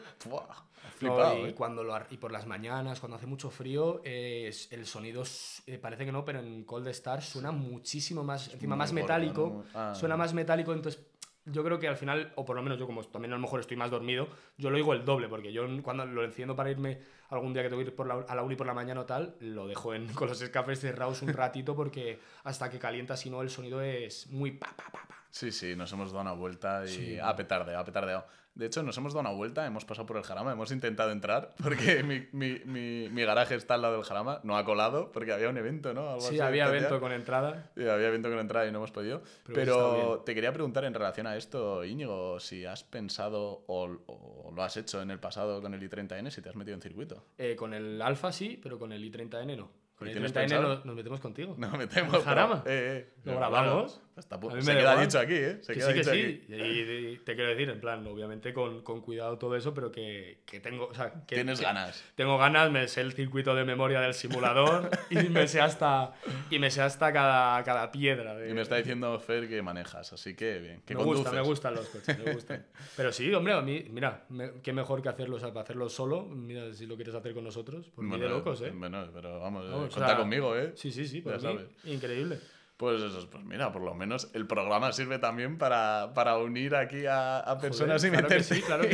Flipado, 0.97 1.47
y, 1.47 1.51
¿eh? 1.51 1.55
cuando 1.55 1.85
lo 1.85 1.97
y 2.11 2.17
por 2.17 2.33
las 2.33 2.47
mañanas, 2.47 2.99
cuando 2.99 3.17
hace 3.17 3.27
mucho 3.27 3.51
frío, 3.51 4.01
eh, 4.05 4.47
es- 4.49 4.71
el 4.73 4.85
sonido 4.87 5.23
eh, 5.67 5.79
parece 5.79 6.05
que 6.05 6.13
no, 6.13 6.25
pero 6.25 6.41
en 6.41 6.65
Cold 6.65 6.89
Star 6.89 7.23
suena 7.23 7.53
muchísimo 7.53 8.25
más, 8.25 8.53
encima 8.53 8.75
más 8.75 8.93
metálico. 8.93 9.65
Ah. 9.75 9.93
Suena 9.95 10.17
más 10.17 10.35
metálico, 10.35 10.73
entonces 10.73 11.01
yo 11.45 11.65
creo 11.65 11.79
que 11.79 11.89
al 11.89 11.97
final, 11.97 12.33
o 12.37 12.45
por 12.45 12.57
lo 12.57 12.63
menos 12.63 12.79
yo 12.79 12.87
como 12.87 13.03
también 13.05 13.33
a 13.33 13.37
lo 13.37 13.43
mejor 13.43 13.61
estoy 13.61 13.77
más 13.77 13.91
dormido, 13.91 14.29
yo 14.59 14.71
lo 14.71 14.77
oigo 14.77 14.93
el 14.93 15.05
doble, 15.05 15.29
porque 15.29 15.53
yo 15.53 15.65
cuando 15.83 16.05
lo 16.07 16.25
enciendo 16.25 16.55
para 16.57 16.71
irme 16.71 17.01
algún 17.31 17.53
día 17.53 17.63
que 17.63 17.69
tengo 17.69 17.83
que 17.83 17.89
ir 17.89 17.95
por 17.97 18.07
la, 18.07 18.25
a 18.29 18.35
la 18.35 18.43
uni 18.43 18.57
por 18.57 18.67
la 18.67 18.75
mañana 18.75 19.01
o 19.01 19.07
tal, 19.07 19.35
lo 19.41 19.67
dejo 19.67 19.95
en, 19.95 20.07
con 20.15 20.29
los 20.29 20.41
escapes 20.43 20.81
cerrados 20.81 21.23
un 21.23 21.33
ratito 21.33 21.75
porque 21.75 22.21
hasta 22.45 22.71
que 22.71 22.79
calienta, 22.79 23.17
si 23.17 23.31
no, 23.31 23.43
el 23.43 23.51
sonido 23.51 23.81
es 23.83 24.29
muy 24.29 24.53
pa, 24.53 24.69
pa, 24.77 24.85
pa, 24.85 25.03
pa. 25.09 25.17
Sí, 25.31 25.51
sí, 25.51 25.75
nos 25.75 25.91
hemos 25.93 26.13
dado 26.13 26.23
una 26.23 26.33
vuelta 26.33 26.85
y 26.85 26.89
Sí. 26.89 27.19
ha 27.19 27.35
petardeado, 27.35 27.81
ha 27.81 27.85
petardeado. 27.85 28.27
De 28.55 28.67
hecho, 28.67 28.83
nos 28.83 28.97
hemos 28.99 29.15
dado 29.15 29.21
una 29.23 29.31
vuelta, 29.37 29.65
hemos 29.67 29.87
pasado 29.87 30.05
por 30.07 30.19
el 30.19 30.25
Jarama, 30.25 30.53
hemos 30.53 30.71
intentado 30.73 31.11
entrar, 31.11 31.55
porque 31.63 32.03
mi, 32.05 32.27
mi, 32.33 32.61
mi, 32.67 33.09
mi 33.09 33.25
garaje 33.25 33.55
está 33.55 33.75
al 33.75 33.83
lado 33.83 33.95
del 33.95 34.05
Jarama, 34.05 34.41
no 34.45 34.59
ha 34.59 34.65
colado, 34.67 35.11
porque 35.11 35.33
había 35.33 35.49
un 35.49 35.57
evento, 35.57 35.95
¿no? 35.95 36.09
Algo 36.11 36.21
Sí, 36.21 36.35
así, 36.35 36.41
había 36.41 36.65
entendía. 36.65 36.89
evento 36.89 37.01
con 37.01 37.13
entrada. 37.13 37.71
Sí, 37.75 37.89
había 37.89 38.09
evento 38.09 38.29
con 38.29 38.39
entrada 38.39 38.67
y 38.67 38.71
no 38.73 38.79
hemos 38.79 38.91
podido. 38.91 39.23
Pero 39.55 40.23
te 40.27 40.35
quería 40.35 40.53
preguntar 40.53 40.85
en 40.85 40.93
relación 40.95 41.27
a 41.27 41.37
esto, 41.37 41.85
Íñigo, 41.85 42.41
si 42.41 42.67
has 42.67 42.85
pensado 42.85 43.65
o, 43.67 43.89
o 44.07 44.53
lo 44.55 44.63
has 44.63 44.77
hecho 44.77 45.01
en 45.01 45.11
el 45.11 45.19
pasado 45.19 45.63
con 45.63 45.73
el 45.73 45.81
i30N, 45.91 46.31
si 46.31 46.43
te 46.43 46.49
has 46.51 46.57
metido 46.57 46.75
en 46.75 46.83
circuito. 46.83 47.25
Eh, 47.39 47.57
con 47.57 47.73
el 47.73 48.03
Alfa 48.03 48.33
sí, 48.33 48.61
pero 48.63 48.79
con 48.79 48.93
el 48.93 49.03
i30N 49.11 49.57
no. 49.57 49.71
Con 49.97 50.09
¿Y 50.09 50.11
el 50.11 50.17
tienes 50.17 50.33
i30N 50.33 50.35
pensado? 50.35 50.63
nos, 50.69 50.85
nos 50.85 50.97
metemos 50.97 51.21
contigo. 51.21 51.55
No, 51.59 51.71
metemos. 51.79 52.15
¿El 52.17 52.23
Jarama? 52.23 52.65
pero- 52.65 52.77
eh, 52.77 52.99
eh. 52.99 53.13
¿Lo 53.25 53.37
grabamos? 53.37 54.01
Está 54.15 54.39
pu- 54.39 54.61
se 54.61 54.73
queda 54.77 55.01
dicho 55.01 55.19
aquí, 55.19 55.33
¿eh? 55.35 55.59
Se 55.63 55.73
Que 55.73 55.79
queda 55.79 55.89
sí, 55.89 55.93
que 55.95 55.99
dicho 56.01 56.13
sí. 56.13 56.21
aquí. 56.21 56.55
Y, 56.55 57.13
y 57.15 57.17
te 57.25 57.35
quiero 57.35 57.49
decir, 57.49 57.71
en 57.71 57.81
plan, 57.81 58.07
obviamente 58.07 58.53
con, 58.53 58.83
con 58.83 59.01
cuidado 59.01 59.39
todo 59.39 59.57
eso, 59.57 59.73
pero 59.73 59.91
que, 59.91 60.41
que 60.45 60.61
tengo. 60.61 60.89
O 60.89 60.95
sea, 60.95 61.25
que, 61.27 61.37
Tienes 61.37 61.59
que 61.59 61.65
ganas. 61.65 62.05
Tengo 62.15 62.37
ganas, 62.37 62.71
me 62.71 62.87
sé 62.89 63.01
el 63.01 63.13
circuito 63.15 63.55
de 63.55 63.65
memoria 63.65 64.01
del 64.01 64.13
simulador 64.13 64.91
y 65.11 65.17
me 65.31 65.49
sé 65.49 65.63
hasta, 65.63 66.13
y 66.51 66.59
me 66.59 66.71
sé 66.71 66.83
hasta 66.83 67.11
cada, 67.13 67.63
cada 67.65 67.91
piedra. 67.91 68.35
de- 68.35 68.51
Y 68.51 68.53
me 68.55 68.61
está 68.61 68.77
diciendo 68.77 69.19
Fer 69.19 69.49
que 69.49 69.63
manejas, 69.63 70.13
así 70.13 70.35
que 70.37 70.59
bien. 70.59 70.83
Que 70.85 70.95
me 70.95 71.03
gusta, 71.05 71.31
conduces. 71.31 71.33
me 71.33 71.49
gustan 71.49 71.75
los 71.75 71.89
coches, 71.89 72.19
me 72.19 72.33
gustan. 72.35 72.67
Pero 72.97 73.13
sí, 73.13 73.33
hombre, 73.33 73.55
a 73.55 73.63
mí, 73.63 73.87
mira, 73.89 74.27
me- 74.29 74.61
qué 74.63 74.75
mejor 74.75 75.01
que 75.01 75.09
hacerlo, 75.09 75.37
o 75.37 75.41
sea, 75.41 75.49
para 75.55 75.63
hacerlo 75.63 75.89
solo, 75.89 76.25
mira, 76.27 76.71
si 76.75 76.85
lo 76.85 76.97
quieres 76.97 77.15
hacer 77.15 77.33
con 77.33 77.45
nosotros, 77.45 77.89
por 77.89 78.05
mí 78.05 78.19
de 78.19 78.29
locos, 78.29 78.61
¿eh? 78.61 78.71
Bueno, 78.75 79.09
pero 79.15 79.41
vamos, 79.41 79.65
Vamos, 79.71 79.85
eh, 79.87 79.89
o 79.89 79.91
cuenta 79.95 80.07
sea, 80.09 80.17
conmigo, 80.19 80.55
¿eh? 80.55 80.73
Sí, 80.77 80.93
sí, 80.93 81.07
sí, 81.09 81.23
Ya 81.25 81.33
mí, 81.37 81.41
sabes. 81.41 81.67
increíble. 81.85 82.39
Pues 82.77 83.01
eso, 83.01 83.29
pues 83.31 83.45
mira, 83.45 83.71
por 83.71 83.83
lo 83.83 83.95
menos 83.95 84.29
el 84.35 84.47
programa 84.49 84.91
sirve 84.91 85.21
también 85.21 85.57
para, 85.57 86.11
para 86.15 86.37
unir 86.39 86.75
aquí 86.75 87.07
a, 87.07 87.39
a 87.39 87.59
personas 87.59 88.03
y 88.05 88.11
claro 88.11 88.43
sí, 88.43 88.61
claro 88.63 88.85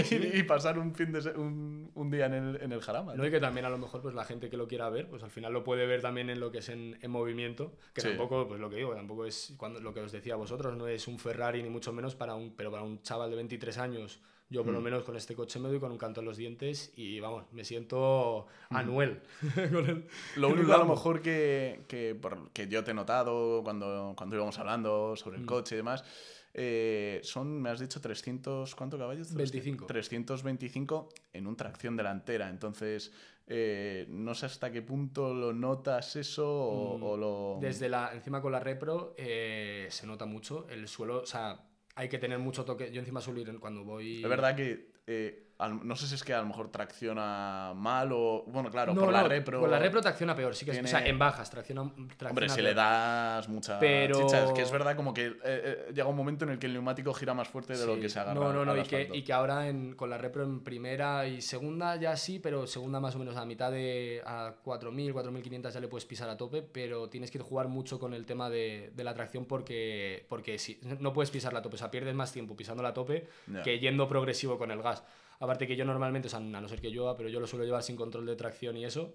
pasar 0.47 0.79
un 0.79 0.95
fin 0.95 1.11
de 1.11 1.23
se- 1.23 1.31
un, 1.31 1.91
un 1.95 2.11
día 2.11 2.27
en 2.27 2.35
el, 2.35 2.57
en 2.61 2.73
el 2.73 2.83
jarama. 2.83 3.15
No, 3.15 3.27
y 3.27 3.31
que 3.31 3.41
también 3.41 3.65
a 3.65 3.71
lo 3.71 3.79
mejor 3.79 4.03
pues 4.03 4.15
la 4.15 4.25
gente 4.25 4.51
que 4.51 4.59
lo 4.59 4.69
quiera 4.69 4.91
ver, 4.91 5.09
pues 5.09 5.23
al 5.23 5.31
final 5.31 5.55
lo 5.55 5.65
puede 5.65 5.87
ver 5.87 6.03
también 6.03 6.29
en 6.29 6.39
lo 6.39 6.51
que 6.53 6.59
es 6.59 6.69
en, 6.69 6.99
en 7.01 7.11
movimiento, 7.11 7.77
que 7.95 8.03
Sí. 8.03 8.09
tampoco, 8.09 8.47
pues 8.47 8.61
lo 8.61 8.69
que 8.69 8.77
digo, 8.77 8.95
tampoco 8.95 9.25
es 9.25 9.55
cuando 9.57 9.81
lo 9.81 9.95
que 9.95 10.01
os 10.01 10.13
decía 10.13 10.35
a 10.35 10.37
vosotros, 10.37 10.77
no 10.77 10.87
es 10.87 11.09
un 11.09 11.19
Ferrari 11.19 11.63
ni 11.63 11.71
mucho 11.71 11.93
menos 11.95 12.15
para 12.15 12.35
un, 12.35 12.55
pero 12.57 12.71
para 12.71 12.83
un 12.83 13.01
chaval 13.01 13.31
de 13.31 13.37
23 13.37 13.79
años, 13.79 14.21
yo 14.51 14.63
Mm. 14.63 14.65
por 14.65 14.75
lo 14.75 14.81
menos 14.81 15.05
con 15.05 15.17
este 15.17 15.35
coche 15.35 15.59
me 15.59 15.69
doy 15.69 15.79
con 15.81 15.93
un 15.93 15.99
canto 15.99 16.21
en 16.21 16.27
los 16.27 16.37
dientes 16.37 16.93
y 16.97 17.21
vamos, 17.21 17.45
me 17.53 17.65
siento 17.65 18.47
Anuel. 18.71 19.21
con 19.73 19.87
el- 19.89 20.07
Lo 20.37 20.49
único 20.49 20.73
a 20.73 20.79
lo 20.79 20.87
mejor 20.87 21.21
que, 21.23 21.85
que, 21.89 22.15
por- 22.15 22.51
que 22.53 22.67
yo 22.69 22.83
te 22.85 22.93
he 22.93 22.95
notado 22.95 23.63
cuando, 23.63 24.15
cuando 24.17 24.37
íbamos 24.37 24.59
hablando 24.59 25.17
sobre 25.17 25.37
el 25.37 25.43
Mm. 25.43 25.47
coche 25.47 25.75
y 25.75 25.79
demás, 25.79 26.05
eh, 26.55 27.21
son, 27.23 27.61
me 27.61 27.71
has 27.71 27.79
dicho, 27.79 28.01
300, 28.01 28.75
¿cuánto 28.75 28.99
caballos? 28.99 29.33
25. 29.35 29.87
325 29.87 31.09
en 31.33 31.47
un 31.47 31.55
tracción 31.57 31.97
delantera. 31.97 32.49
Entonces, 32.49 33.13
eh, 33.47 34.07
no 34.09 34.35
sé 34.35 34.47
hasta 34.47 34.73
qué 34.73 34.83
punto 34.83 35.33
lo 35.35 35.53
notas 35.53 36.17
eso 36.17 36.49
o, 36.51 36.99
Mm, 36.99 37.03
o 37.03 37.17
lo... 37.17 37.59
Desde 37.61 37.89
la, 37.89 38.13
encima 38.13 38.41
con 38.43 38.53
la 38.53 38.61
repro 38.61 39.15
eh, 39.17 39.87
se 39.91 40.07
nota 40.07 40.27
mucho 40.27 40.67
el 40.69 40.89
suelo, 40.89 41.23
o 41.23 41.27
sea, 41.27 41.61
hay 41.99 42.09
que 42.09 42.19
tener 42.19 42.39
mucho 42.39 42.65
toque. 42.65 42.93
Yo 42.93 43.01
encima 43.01 43.21
suelo 43.21 43.41
ir 43.41 43.59
cuando 43.59 43.83
voy... 43.83 44.23
Es 44.23 44.29
verdad 44.29 44.55
que 44.55 44.93
eh, 45.09 45.48
no 45.67 45.97
sé 45.97 46.07
si 46.07 46.15
es 46.15 46.23
que 46.23 46.33
a 46.33 46.39
lo 46.41 46.47
mejor 46.47 46.71
tracciona 46.71 47.73
mal 47.75 48.11
o... 48.13 48.45
Bueno, 48.47 48.71
claro, 48.71 48.95
No, 48.95 49.01
por 49.03 49.13
la 49.13 49.25
repro... 49.25 49.59
Con 49.61 49.71
la 49.71 49.79
repro 49.81 50.01
tracciona 50.01 50.35
peor, 50.37 50.55
sí 50.55 50.65
que 50.65 50.71
es- 50.71 50.79
o 50.79 50.87
sea, 50.87 50.99
tiene- 50.99 51.11
en 51.11 51.19
bajas 51.19 51.51
tracciona, 51.51 51.83
tracciona 52.17 52.31
Hombre, 52.31 52.49
si 52.49 52.55
peor. 52.57 52.69
le 52.69 52.75
das 52.75 53.49
mucha 53.49 53.79
Pero- 53.81 54.21
chicha, 54.21 54.45
es 54.45 54.53
que 54.53 54.63
es 54.63 54.71
verdad 54.71 54.95
como 54.95 55.13
que 55.13 55.27
eh, 55.27 55.33
eh, 55.45 55.87
llega 55.93 56.07
un 56.07 56.15
momento 56.17 56.45
en 56.45 56.53
el 56.53 56.59
que 56.61 56.67
el 56.67 56.75
neumático 56.75 57.13
gira 57.13 57.35
más 57.35 57.49
fuerte 57.49 57.77
de 57.77 57.85
lo 57.87 57.99
que 57.99 58.09
se 58.09 58.21
agarra 58.21 58.39
No, 58.39 58.53
no, 58.53 58.65
no, 58.65 58.77
y 58.77 58.85
que, 58.85 59.11
y 59.13 59.23
que 59.25 59.33
ahora 59.33 59.67
en- 59.69 59.95
con 59.97 60.11
la 60.11 60.19
repro 60.19 60.45
en 60.45 60.61
primera 60.63 61.27
y 61.27 61.43
segunda 61.43 61.97
ya 61.97 62.17
sí, 62.17 62.39
pero 62.39 62.69
segunda 62.69 63.01
más 63.01 63.17
o 63.17 63.19
menos 63.19 63.37
a 63.37 63.45
mitad 63.45 63.73
de 63.73 64.23
a 64.25 64.55
4.000, 64.65 65.13
4.500 65.13 65.73
ya 65.73 65.81
le 65.81 65.89
puedes 65.89 66.05
pisar 66.07 66.29
a 66.31 66.37
tope, 66.37 66.63
pero 66.63 67.09
tienes 67.09 67.33
que 67.33 67.41
jugar 67.41 67.67
mucho 67.67 67.99
con 67.99 68.15
el 68.15 68.27
tema 68.27 68.49
de, 68.49 68.93
de 68.95 69.03
la 69.05 69.13
tracción 69.13 69.45
porque, 69.45 70.25
porque 70.29 70.59
si, 70.61 70.79
no 71.01 71.13
puedes 71.13 71.31
pisarla 71.33 71.59
a 71.59 71.63
tope, 71.63 71.75
o 71.75 71.79
sea, 71.79 71.91
pierdes 71.91 72.15
más 72.15 72.33
tiempo 72.33 72.55
pisándola 72.57 72.91
a 72.91 72.95
tope 72.95 73.27
que 73.65 73.81
yendo 73.81 74.07
progresivo 74.09 74.57
con 74.57 74.71
el 74.71 74.83
gas. 74.83 75.03
Aparte 75.41 75.67
que 75.67 75.77
yo 75.77 75.85
normalmente, 75.85 76.27
o 76.29 76.31
sea, 76.31 76.41
a 76.41 76.43
no 76.43 76.69
ser 76.69 76.81
que 76.81 76.91
llueva, 76.91 77.17
pero 77.17 77.29
yo 77.29 77.41
lo 77.41 77.47
suelo 77.47 77.65
llevar 77.65 77.83
sin 77.83 77.97
control 77.97 78.27
de 78.27 78.37
tracción 78.37 78.77
y 78.77 78.85
eso. 78.85 79.15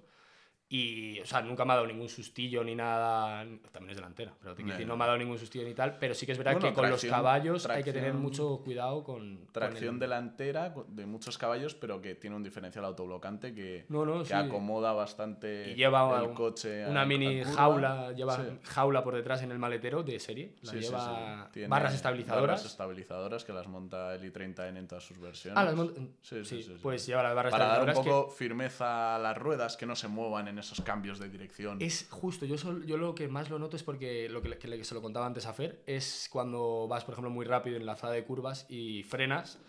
Y, 0.75 1.19
o 1.19 1.25
sea, 1.27 1.39
nunca 1.43 1.65
me 1.65 1.73
ha 1.73 1.75
dado 1.75 1.85
ningún 1.85 2.09
sustillo 2.09 2.63
ni 2.63 2.73
nada. 2.73 3.45
También 3.71 3.91
es 3.91 3.95
delantera, 3.97 4.33
pero 4.41 4.55
te 4.55 4.63
decir, 4.63 4.87
no 4.87 4.97
me 4.97 5.03
ha 5.03 5.07
dado 5.07 5.19
ningún 5.19 5.37
sustillo 5.37 5.63
ni 5.67 5.75
tal. 5.75 5.99
Pero 5.99 6.15
sí 6.15 6.25
que 6.25 6.31
es 6.31 6.37
verdad 6.39 6.53
Bueno, 6.53 6.69
que 6.69 6.73
con 6.73 6.89
los 6.89 6.99
tracción- 6.99 7.11
caballos 7.11 7.65
hay 7.69 7.83
que 7.83 7.93
tener 7.93 8.15
mucho 8.15 8.59
cuidado 8.65 9.03
con. 9.03 9.37
con 9.37 9.47
Tracción 9.53 9.93
el- 9.95 9.99
delantera 9.99 10.73
de 10.87 11.05
muchos 11.05 11.37
caballos, 11.37 11.75
pero 11.75 12.01
que 12.01 12.15
tiene 12.15 12.35
un 12.35 12.41
diferencial 12.43 12.85
autoblocante 12.85 13.53
que, 13.53 13.85
No, 13.89 14.03
no, 14.03 14.19
que 14.23 14.29
sí. 14.29 14.33
acomoda 14.33 14.93
bastante 14.93 15.73
Y 15.73 15.75
lleva 15.75 16.19
el 16.19 16.29
un- 16.29 16.33
coche. 16.33 16.87
una 16.87 17.05
mini 17.05 17.43
jaula, 17.43 18.11
lleva 18.13 18.35
Sí. 18.37 18.41
jaula 18.63 19.03
por 19.03 19.13
detrás 19.13 19.43
en 19.43 19.51
el 19.51 19.59
maletero 19.59 20.01
de 20.01 20.19
serie. 20.19 20.55
La 20.63 20.71
Sí, 20.71 20.79
lleva 20.79 21.51
barras 21.67 21.93
estabilizadoras. 21.93 22.47
Barras 22.61 22.65
estabilizadoras 22.65 23.43
que 23.43 23.53
las 23.53 23.67
monta 23.67 24.15
el 24.15 24.23
i30N 24.33 24.79
en 24.79 24.87
todas 24.87 25.03
sus 25.03 25.19
versiones. 25.19 25.55
Ah, 25.55 25.65
las 25.65 25.75
Sí, 26.23 26.43
sí, 26.43 26.77
pues 26.81 27.05
lleva 27.05 27.21
las 27.21 27.35
barras 27.35 27.51
Para 27.51 27.65
dar 27.65 27.83
un 27.83 27.89
estabilizadoras. 27.89 28.23
poco 28.25 28.33
firmeza 28.35 29.15
a 29.17 29.19
las 29.19 29.37
ruedas, 29.37 29.77
que 29.77 29.85
no 29.85 29.95
se 29.95 30.07
muevan 30.07 30.47
en 30.47 30.62
esos 30.65 30.81
cambios 30.81 31.19
de 31.19 31.29
dirección. 31.29 31.77
es 31.81 32.07
justo, 32.09 32.45
yo, 32.45 32.57
sol- 32.57 32.85
yo 32.85 32.97
lo 32.97 33.13
que 33.15 33.27
más 33.27 33.49
lo 33.49 33.59
noto 33.59 33.75
es 33.77 33.83
porque 33.83 34.27
lo 34.29 34.41
que, 34.41 34.57
que 34.57 34.83
se 34.83 34.93
lo 34.95 35.01
contaba 35.01 35.25
antes 35.25 35.45
a 35.45 35.53
Fer, 35.53 35.81
es 35.85 36.27
cuando 36.31 36.87
vas, 36.87 37.03
por 37.05 37.13
ejemplo, 37.13 37.29
muy 37.29 37.45
rápido 37.45 37.77
en 37.77 37.85
la 37.85 37.95
zona 37.95 38.13
de 38.13 38.23
curvas 38.23 38.65
y 38.69 39.03
frenas. 39.03 39.59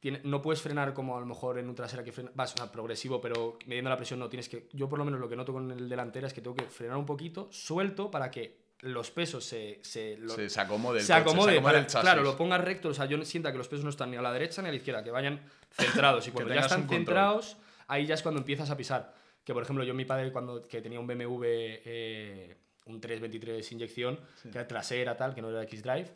Tiene, 0.00 0.20
no 0.24 0.40
puedes 0.40 0.62
frenar 0.62 0.94
como 0.94 1.16
a 1.16 1.20
lo 1.20 1.26
mejor 1.26 1.58
en 1.58 1.68
un 1.68 1.74
trasera 1.74 2.02
que 2.02 2.10
frena, 2.10 2.30
vas 2.34 2.54
o 2.54 2.56
sea, 2.56 2.72
progresivo, 2.72 3.20
pero 3.20 3.58
midiendo 3.66 3.90
la 3.90 3.96
presión 3.98 4.18
no 4.18 4.30
tienes 4.30 4.48
que. 4.48 4.66
Yo 4.72 4.88
por 4.88 4.98
lo 4.98 5.04
menos 5.04 5.20
lo 5.20 5.28
que 5.28 5.36
noto 5.36 5.52
con 5.52 5.70
el 5.70 5.88
delantera 5.90 6.26
es 6.26 6.32
que 6.32 6.40
tengo 6.40 6.56
que 6.56 6.64
frenar 6.64 6.96
un 6.96 7.04
poquito, 7.04 7.48
suelto 7.52 8.10
para 8.10 8.30
que 8.30 8.60
los 8.80 9.10
pesos 9.10 9.44
se, 9.44 9.78
se, 9.82 10.16
lo- 10.16 10.34
se, 10.34 10.48
se 10.48 10.58
acomode 10.58 11.00
se 11.02 11.12
acomode, 11.12 11.52
acomode 11.58 11.60
para- 11.60 11.78
el 11.80 11.86
claro, 11.86 12.22
lo 12.22 12.34
ponga 12.38 12.56
recto, 12.56 12.88
o 12.88 12.94
sea, 12.94 13.04
yo 13.04 13.22
sienta 13.26 13.52
que 13.52 13.58
los 13.58 13.68
pesos 13.68 13.84
no 13.84 13.90
están 13.90 14.10
ni 14.10 14.16
a 14.16 14.22
la 14.22 14.32
derecha 14.32 14.62
ni 14.62 14.68
a 14.68 14.70
la 14.70 14.78
izquierda, 14.78 15.04
que 15.04 15.10
vayan 15.10 15.38
centrados 15.70 16.26
y 16.26 16.30
cuando 16.30 16.54
ya 16.54 16.60
están 16.62 16.88
centrados, 16.88 17.56
ahí 17.86 18.06
ya 18.06 18.14
es 18.14 18.22
cuando 18.22 18.40
empiezas 18.40 18.70
a 18.70 18.78
pisar. 18.78 19.19
Que 19.44 19.52
por 19.54 19.62
ejemplo, 19.62 19.84
yo 19.84 19.94
mi 19.94 20.04
padre 20.04 20.30
cuando 20.32 20.62
que 20.66 20.80
tenía 20.82 21.00
un 21.00 21.06
BMW 21.06 21.44
eh, 21.84 22.56
un 22.86 23.00
323 23.00 23.72
inyección, 23.72 24.18
que 24.42 24.48
era 24.58 24.66
trasera 24.68 25.16
tal, 25.16 25.34
que 25.34 25.42
no 25.42 25.50
era 25.50 25.62
X-Drive, 25.62 26.10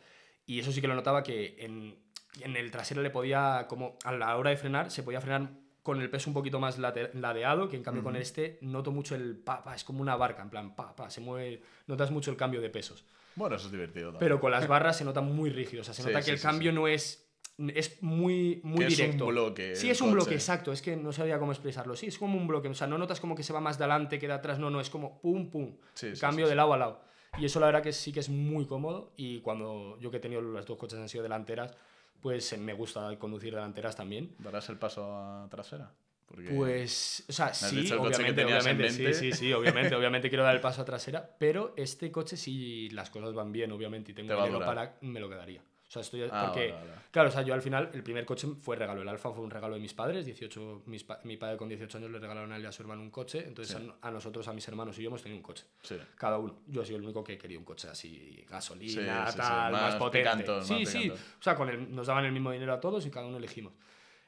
y 0.45 0.59
eso 0.59 0.71
sí 0.71 0.81
que 0.81 0.87
lo 0.87 0.95
notaba 0.95 1.23
que 1.23 1.55
en, 1.59 1.97
en 2.41 2.55
el 2.55 2.69
trasero 2.71 3.01
le 3.01 3.09
podía 3.09 3.65
como 3.67 3.97
a 4.03 4.11
la 4.11 4.35
hora 4.37 4.49
de 4.51 4.57
frenar 4.57 4.91
se 4.91 5.03
podía 5.03 5.21
frenar 5.21 5.49
con 5.81 6.01
el 6.01 6.09
peso 6.09 6.29
un 6.29 6.33
poquito 6.33 6.59
más 6.59 6.79
late- 6.79 7.11
ladeado, 7.13 7.69
que 7.69 7.75
en 7.77 7.83
cambio 7.83 8.03
con 8.03 8.15
este 8.15 8.57
noto 8.61 8.91
mucho 8.91 9.13
el 9.15 9.37
pa, 9.37 9.63
pa, 9.63 9.75
es 9.75 9.83
como 9.83 10.01
una 10.01 10.15
barca, 10.15 10.41
en 10.41 10.49
plan 10.49 10.75
pa, 10.75 10.95
pa, 10.95 11.09
se 11.11 11.21
mueve, 11.21 11.61
notas 11.87 12.09
mucho 12.11 12.31
el 12.31 12.37
cambio 12.37 12.59
de 12.59 12.69
pesos. 12.71 13.05
Bueno, 13.35 13.55
eso 13.55 13.65
es 13.67 13.71
divertido 13.71 14.05
también. 14.07 14.19
Pero 14.19 14.39
con 14.39 14.49
las 14.51 14.67
barras 14.67 14.97
se 14.97 15.03
nota 15.05 15.21
muy 15.21 15.49
rígido. 15.49 15.81
O 15.81 15.83
sea, 15.83 15.93
se 15.93 16.01
Sí, 16.01 16.07
nota 16.07 16.21
sí, 16.21 16.25
que 16.31 16.35
el 16.37 16.41
cambio 16.41 16.71
no 16.71 16.87
es. 16.87 17.24
Es 17.57 18.01
muy, 18.03 18.59
muy 18.63 18.79
Que 18.79 18.85
es 18.87 18.99
un 18.99 19.05
directo. 19.05 19.25
bloque 19.27 19.75
Sí, 19.75 19.89
es 19.89 20.01
un 20.01 20.11
bloque, 20.11 20.33
exacto. 20.33 20.73
Es 20.73 20.81
que 20.81 20.97
no 20.97 21.13
sabía 21.13 21.39
cómo 21.39 21.51
expresarlo. 21.53 21.95
Sí, 21.95 22.07
es 22.07 22.17
como 22.17 22.37
un 22.37 22.47
bloque. 22.47 22.67
O 22.67 22.73
sea, 22.73 22.87
no 22.87 22.97
notas 22.97 23.19
como 23.19 23.35
que 23.35 23.43
se 23.43 23.53
va 23.53 23.61
más 23.61 23.77
de 23.77 23.85
adelante 23.85 24.19
que 24.19 24.27
de 24.27 24.33
atrás. 24.33 24.59
No, 24.59 24.69
no, 24.69 24.81
es 24.81 24.89
como 24.89 25.21
pum, 25.21 25.49
pum. 25.49 25.75
Sí, 25.93 26.15
sí, 26.15 26.19
cambio 26.19 26.45
sí, 26.45 26.49
de 26.49 26.55
lado 26.55 26.73
a 26.73 26.77
lado. 26.77 27.01
Y 27.37 27.45
eso 27.45 27.59
la 27.59 27.67
verdad 27.67 27.83
que 27.83 27.93
sí 27.93 28.11
que 28.11 28.19
es 28.19 28.29
muy 28.29 28.65
cómodo. 28.65 29.13
Y 29.15 29.39
cuando 29.39 29.97
yo 29.99 30.11
que 30.11 30.17
he 30.17 30.19
tenido 30.19 30.41
las 30.41 30.65
dos 30.65 30.77
coches 30.77 30.99
han 30.99 31.07
sido 31.07 31.23
delanteras, 31.23 31.75
pues 32.21 32.51
eh, 32.53 32.57
me 32.57 32.73
gusta 32.73 33.17
conducir 33.17 33.53
delanteras 33.53 33.95
también. 33.95 34.35
¿Darás 34.39 34.67
el 34.69 34.77
paso 34.77 35.05
a 35.05 35.47
trasera? 35.49 35.93
Porque 36.25 36.49
Pues, 36.49 37.23
o 37.29 37.31
sea, 37.31 37.53
sí, 37.53 37.91
obviamente, 37.93 38.43
obviamente, 38.43 38.89
sí, 38.89 39.13
sí, 39.13 39.31
sí, 39.31 39.53
obviamente, 39.53 39.95
obviamente 39.95 40.27
quiero 40.27 40.43
dar 40.43 40.55
el 40.55 40.61
paso 40.61 40.81
a 40.81 40.85
trasera, 40.85 41.35
pero 41.37 41.73
este 41.77 42.11
coche 42.11 42.35
si 42.35 42.89
las 42.89 43.11
cosas 43.11 43.35
van 43.35 43.51
bien, 43.51 43.71
obviamente, 43.71 44.11
y 44.11 44.15
tengo 44.15 44.35
dinero 44.35 44.59
para, 44.65 44.97
me 45.01 45.19
lo 45.19 45.29
quedaría. 45.29 45.61
O 45.99 46.03
sea, 46.03 46.19
estoy, 46.19 46.23
Ah, 46.31 46.45
porque, 46.47 46.71
vale, 46.71 46.87
vale. 46.89 47.01
claro, 47.11 47.29
o 47.29 47.31
sea, 47.31 47.41
yo 47.43 47.53
al 47.53 47.61
final, 47.61 47.89
el 47.93 48.03
primer 48.03 48.25
coche 48.25 48.47
fue 48.59 48.75
regalo, 48.75 49.01
el 49.01 49.07
Alfa 49.07 49.31
fue 49.31 49.43
un 49.43 49.49
regalo 49.49 49.75
de 49.75 49.79
mis 49.79 49.93
padres, 49.93 50.25
18, 50.25 50.83
mis 50.87 51.03
pa- 51.05 51.21
mi 51.23 51.37
padre 51.37 51.55
con 51.55 51.69
18 51.69 51.97
años 51.97 52.11
le 52.11 52.19
regalaron 52.19 52.51
a 52.51 52.57
él 52.57 52.63
y 52.63 52.65
a 52.65 52.71
su 52.73 52.81
hermano 52.81 53.01
un 53.01 53.09
coche, 53.11 53.45
entonces 53.47 53.77
Sí. 53.77 53.91
a, 54.01 54.07
a 54.09 54.11
nosotros, 54.11 54.45
a 54.49 54.53
mis 54.53 54.67
hermanos 54.67 54.99
y 54.99 55.03
yo 55.03 55.07
hemos 55.09 55.21
tenido 55.21 55.37
un 55.37 55.43
coche. 55.43 55.63
Sí. 55.81 55.95
Cada 56.17 56.37
uno. 56.37 56.57
Yo 56.67 56.81
he 56.81 56.85
sido 56.85 56.97
el 56.97 57.03
único 57.05 57.23
que 57.23 57.37
quería 57.37 57.57
un 57.57 57.63
coche 57.65 57.87
así, 57.87 58.43
gasolina, 58.49 59.31
Sí, 59.31 59.37
tal, 59.37 59.71
más, 59.71 59.81
más 59.81 59.95
potente. 59.95 60.45
sí, 60.63 60.73
más 60.81 60.89
sí. 60.89 61.09
O 61.09 61.41
sea, 61.41 61.55
con 61.55 61.69
el- 61.69 61.95
nos 61.95 62.07
daban 62.07 62.25
el 62.25 62.31
mismo 62.33 62.51
dinero 62.51 62.73
a 62.73 62.79
todos 62.81 63.05
y 63.05 63.09
cada 63.11 63.27
uno 63.27 63.37
elegimos. 63.37 63.71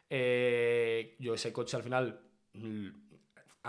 Eh, 0.10 1.16
yo 1.20 1.34
ese 1.34 1.52
coche 1.52 1.76
al 1.76 1.84
final, 1.84 2.20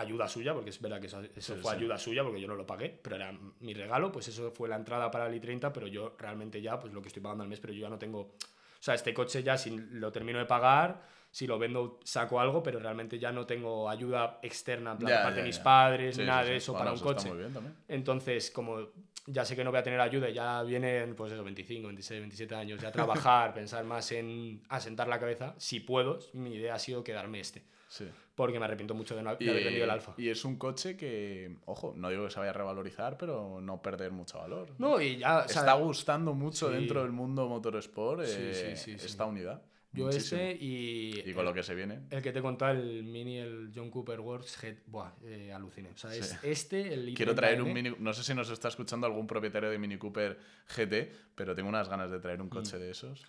ayuda 0.00 0.28
suya, 0.28 0.54
porque 0.54 0.70
es 0.70 0.80
verdad 0.80 1.00
que 1.00 1.06
eso, 1.06 1.20
eso 1.22 1.54
Sí, 1.54 1.60
fue 1.60 1.72
sí. 1.72 1.78
ayuda 1.78 1.98
suya, 1.98 2.22
porque 2.22 2.40
yo 2.40 2.48
no 2.48 2.54
lo 2.54 2.66
pagué, 2.66 2.98
pero 3.02 3.16
era 3.16 3.32
mi 3.60 3.74
regalo, 3.74 4.10
pues 4.12 4.28
eso 4.28 4.50
fue 4.52 4.68
la 4.68 4.76
entrada 4.76 5.10
para 5.10 5.26
el 5.26 5.40
i30, 5.40 5.70
pero 5.72 5.86
yo 5.86 6.14
realmente 6.18 6.60
ya, 6.62 6.78
pues 6.78 6.92
lo 6.92 7.00
que 7.02 7.08
estoy 7.08 7.22
pagando 7.22 7.42
al 7.44 7.48
mes, 7.48 7.60
pero 7.60 7.72
yo 7.72 7.80
ya 7.82 7.88
no 7.90 7.98
tengo... 7.98 8.20
O 8.20 8.80
sea, 8.80 8.94
este 8.94 9.12
coche 9.12 9.42
ya 9.42 9.56
si 9.58 9.70
lo 9.76 10.12
termino 10.12 10.38
de 10.38 10.44
pagar, 10.46 11.02
si 11.30 11.46
lo 11.46 11.58
vendo 11.58 11.98
saco 12.04 12.40
algo, 12.40 12.62
pero 12.62 12.78
realmente 12.78 13.18
ya 13.18 13.32
no 13.32 13.44
tengo 13.44 13.90
ayuda 13.90 14.38
externa, 14.42 14.92
en 14.92 14.98
plan, 14.98 15.10
Ya, 15.10 15.18
de 15.18 15.22
parte 15.24 15.36
ya, 15.38 15.42
de 15.42 15.48
mis 15.48 15.56
ya. 15.58 15.62
padres, 15.64 16.14
Sí, 16.14 16.20
ni 16.22 16.26
nada 16.28 16.44
de 16.44 16.56
eso 16.56 16.72
para 16.72 16.90
un 16.92 16.96
eso 16.96 17.10
está 17.10 17.28
coche. 17.30 17.48
Entonces, 17.88 18.50
como 18.50 18.88
ya 19.26 19.44
sé 19.44 19.54
que 19.56 19.64
no 19.64 19.70
voy 19.70 19.80
a 19.80 19.82
tener 19.82 20.00
ayuda, 20.00 20.30
ya 20.30 20.62
vienen, 20.62 21.14
pues 21.14 21.32
eso, 21.32 21.42
25, 21.44 21.86
26, 21.88 22.20
27 22.20 22.54
años, 22.54 22.80
ya 22.80 22.90
trabajar, 22.92 23.52
pensar 23.54 23.84
más 23.84 24.10
en 24.12 24.62
asentar 24.68 25.08
la 25.08 25.18
cabeza, 25.18 25.54
si 25.58 25.80
puedo, 25.80 26.18
mi 26.32 26.54
idea 26.54 26.74
ha 26.74 26.78
sido 26.78 27.04
quedarme 27.04 27.40
este, 27.40 27.62
Sí. 27.88 28.08
Porque 28.38 28.58
me 28.58 28.64
arrepiento 28.64 28.94
mucho 28.94 29.14
de, 29.16 29.22
no, 29.22 29.34
de 29.36 29.50
haber 29.50 29.64
vendido 29.64 29.84
el 29.84 29.90
Alfa. 29.90 30.14
y 30.16 30.28
es 30.28 30.44
un 30.44 30.56
coche 30.56 30.96
que, 30.96 31.56
ojo, 31.66 31.92
no 31.96 32.08
digo 32.08 32.24
que 32.24 32.30
se 32.30 32.38
vaya 32.38 32.50
a 32.50 32.54
revalorizar, 32.54 33.18
pero 33.18 33.60
no 33.60 33.82
perder 33.82 34.12
mucho 34.12 34.38
valor. 34.38 34.68
No, 34.78 35.00
y 35.00 35.18
ya, 35.18 35.40
o 35.40 35.48
sea, 35.48 35.60
Está 35.62 35.74
gustando 35.74 36.32
mucho 36.34 36.68
sí. 36.68 36.74
dentro 36.74 37.02
del 37.02 37.10
mundo 37.12 37.48
motorsport 37.48 38.22
eh, 38.22 38.76
sí, 38.76 38.92
sí, 38.92 38.98
sí. 38.98 39.06
esta 39.06 39.24
unidad. 39.26 39.60
Yo 39.90 40.04
Muchísimo. 40.04 40.40
este 40.42 40.64
y, 40.64 41.22
Y 41.24 41.32
con 41.32 41.44
lo 41.46 41.52
que 41.54 41.62
se 41.62 41.74
viene. 41.74 42.00
el 42.10 42.22
que 42.22 42.30
te 42.30 42.38
he 42.40 42.42
contado, 42.42 42.72
el 42.78 43.02
mini, 43.04 43.38
el 43.38 43.72
John 43.74 43.90
Cooper 43.90 44.20
Works, 44.20 44.62
Head, 44.62 44.76
buah, 44.86 45.12
eh, 45.24 45.50
aluciné. 45.52 45.90
O 45.90 45.96
sea, 45.96 46.14
es 46.14 46.28
Sí. 46.28 46.36
este, 46.42 46.92
el 46.94 47.14
Quiero 47.14 47.34
traer 47.34 47.60
un 47.62 47.68
i30N. 47.70 47.72
Mini. 47.74 47.96
No 47.98 48.12
sé 48.12 48.22
si 48.22 48.34
nos 48.34 48.50
está 48.50 48.68
escuchando 48.68 49.06
algún 49.06 49.26
propietario 49.26 49.70
de 49.70 49.78
Mini 49.78 49.96
Cooper 49.96 50.38
GT, 50.76 51.10
pero 51.34 51.54
tengo 51.54 51.70
unas 51.70 51.88
ganas 51.88 52.10
de 52.10 52.20
traer 52.20 52.40
un 52.42 52.50
coche 52.50 52.76
Mm. 52.76 52.80
de 52.80 52.90
esos. 52.90 53.26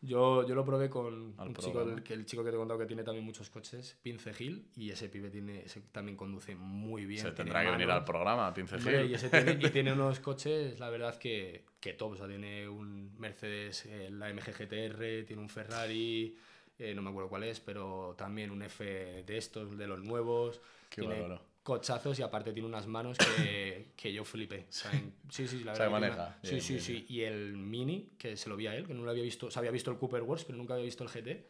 Yo, 0.00 0.46
yo 0.46 0.54
lo 0.54 0.64
probé 0.64 0.88
con 0.88 1.34
Al 1.38 1.48
un 1.48 1.54
chico, 1.54 1.82
el, 1.82 2.02
que 2.04 2.14
el 2.14 2.24
chico 2.24 2.44
que 2.44 2.50
te 2.50 2.56
he 2.56 2.58
contado 2.58 2.78
que 2.78 2.86
tiene 2.86 3.02
también 3.02 3.24
muchos 3.24 3.50
coches, 3.50 3.98
Pince 4.00 4.32
Hill, 4.38 4.68
y 4.76 4.90
ese 4.90 5.08
pibe 5.08 5.28
tiene, 5.28 5.64
ese 5.64 5.80
también 5.90 6.16
conduce 6.16 6.54
muy 6.54 7.04
bien. 7.04 7.22
Se 7.22 7.32
tendrá 7.32 7.64
que 7.64 7.72
venir 7.72 7.90
al 7.90 8.04
programa, 8.04 8.54
Pince 8.54 8.78
Gil. 8.78 9.10
y, 9.10 9.14
ese 9.14 9.28
tiene, 9.28 9.58
y 9.60 9.70
tiene 9.72 9.92
unos 9.92 10.20
coches, 10.20 10.78
la 10.78 10.88
verdad, 10.88 11.18
que, 11.18 11.64
que 11.80 11.94
top. 11.94 12.12
O 12.12 12.16
sea, 12.16 12.28
tiene 12.28 12.68
un 12.68 13.18
Mercedes, 13.18 13.86
eh, 13.86 14.08
la 14.12 14.32
MG 14.32 14.52
GTR, 14.52 15.26
tiene 15.26 15.42
un 15.42 15.48
Ferrari, 15.48 16.36
eh, 16.78 16.94
no 16.94 17.02
me 17.02 17.10
acuerdo 17.10 17.28
cuál 17.28 17.42
es, 17.42 17.58
pero 17.58 18.14
también 18.16 18.52
un 18.52 18.62
F 18.62 18.84
de 19.24 19.36
estos, 19.36 19.76
de 19.76 19.88
los 19.88 20.00
nuevos. 20.04 20.60
Qué 20.90 21.00
tiene 21.00 21.20
bárbaro. 21.20 21.47
Cochazos 21.68 22.18
y 22.18 22.22
aparte 22.22 22.52
tiene 22.52 22.66
unas 22.66 22.86
manos 22.86 23.18
que, 23.18 23.88
que 23.96 24.12
yo 24.12 24.24
flipé. 24.24 24.60
O 24.68 24.72
sea, 24.72 24.90
en- 24.92 25.12
sí, 25.30 25.46
sí, 25.46 25.62
la 25.64 25.72
verdad. 25.72 25.90
maneja. 25.90 26.14
una- 26.14 26.38
Bien, 26.42 26.60
sí, 26.60 26.60
sí, 26.60 26.72
bien, 26.92 27.06
sí. 27.06 27.14
Y 27.14 27.20
el 27.22 27.56
Mini, 27.58 28.08
que 28.18 28.36
se 28.36 28.48
lo 28.48 28.56
vi 28.56 28.66
a 28.66 28.74
él, 28.74 28.86
que 28.86 28.94
no 28.94 29.02
lo 29.04 29.10
había 29.10 29.22
visto, 29.22 29.46
o 29.46 29.50
sea, 29.50 29.60
había 29.60 29.70
visto 29.70 29.90
el 29.90 29.98
Cooper 29.98 30.22
Wars, 30.22 30.44
pero 30.44 30.56
nunca 30.56 30.72
había 30.74 30.86
visto 30.86 31.04
el 31.04 31.10
GT. 31.10 31.44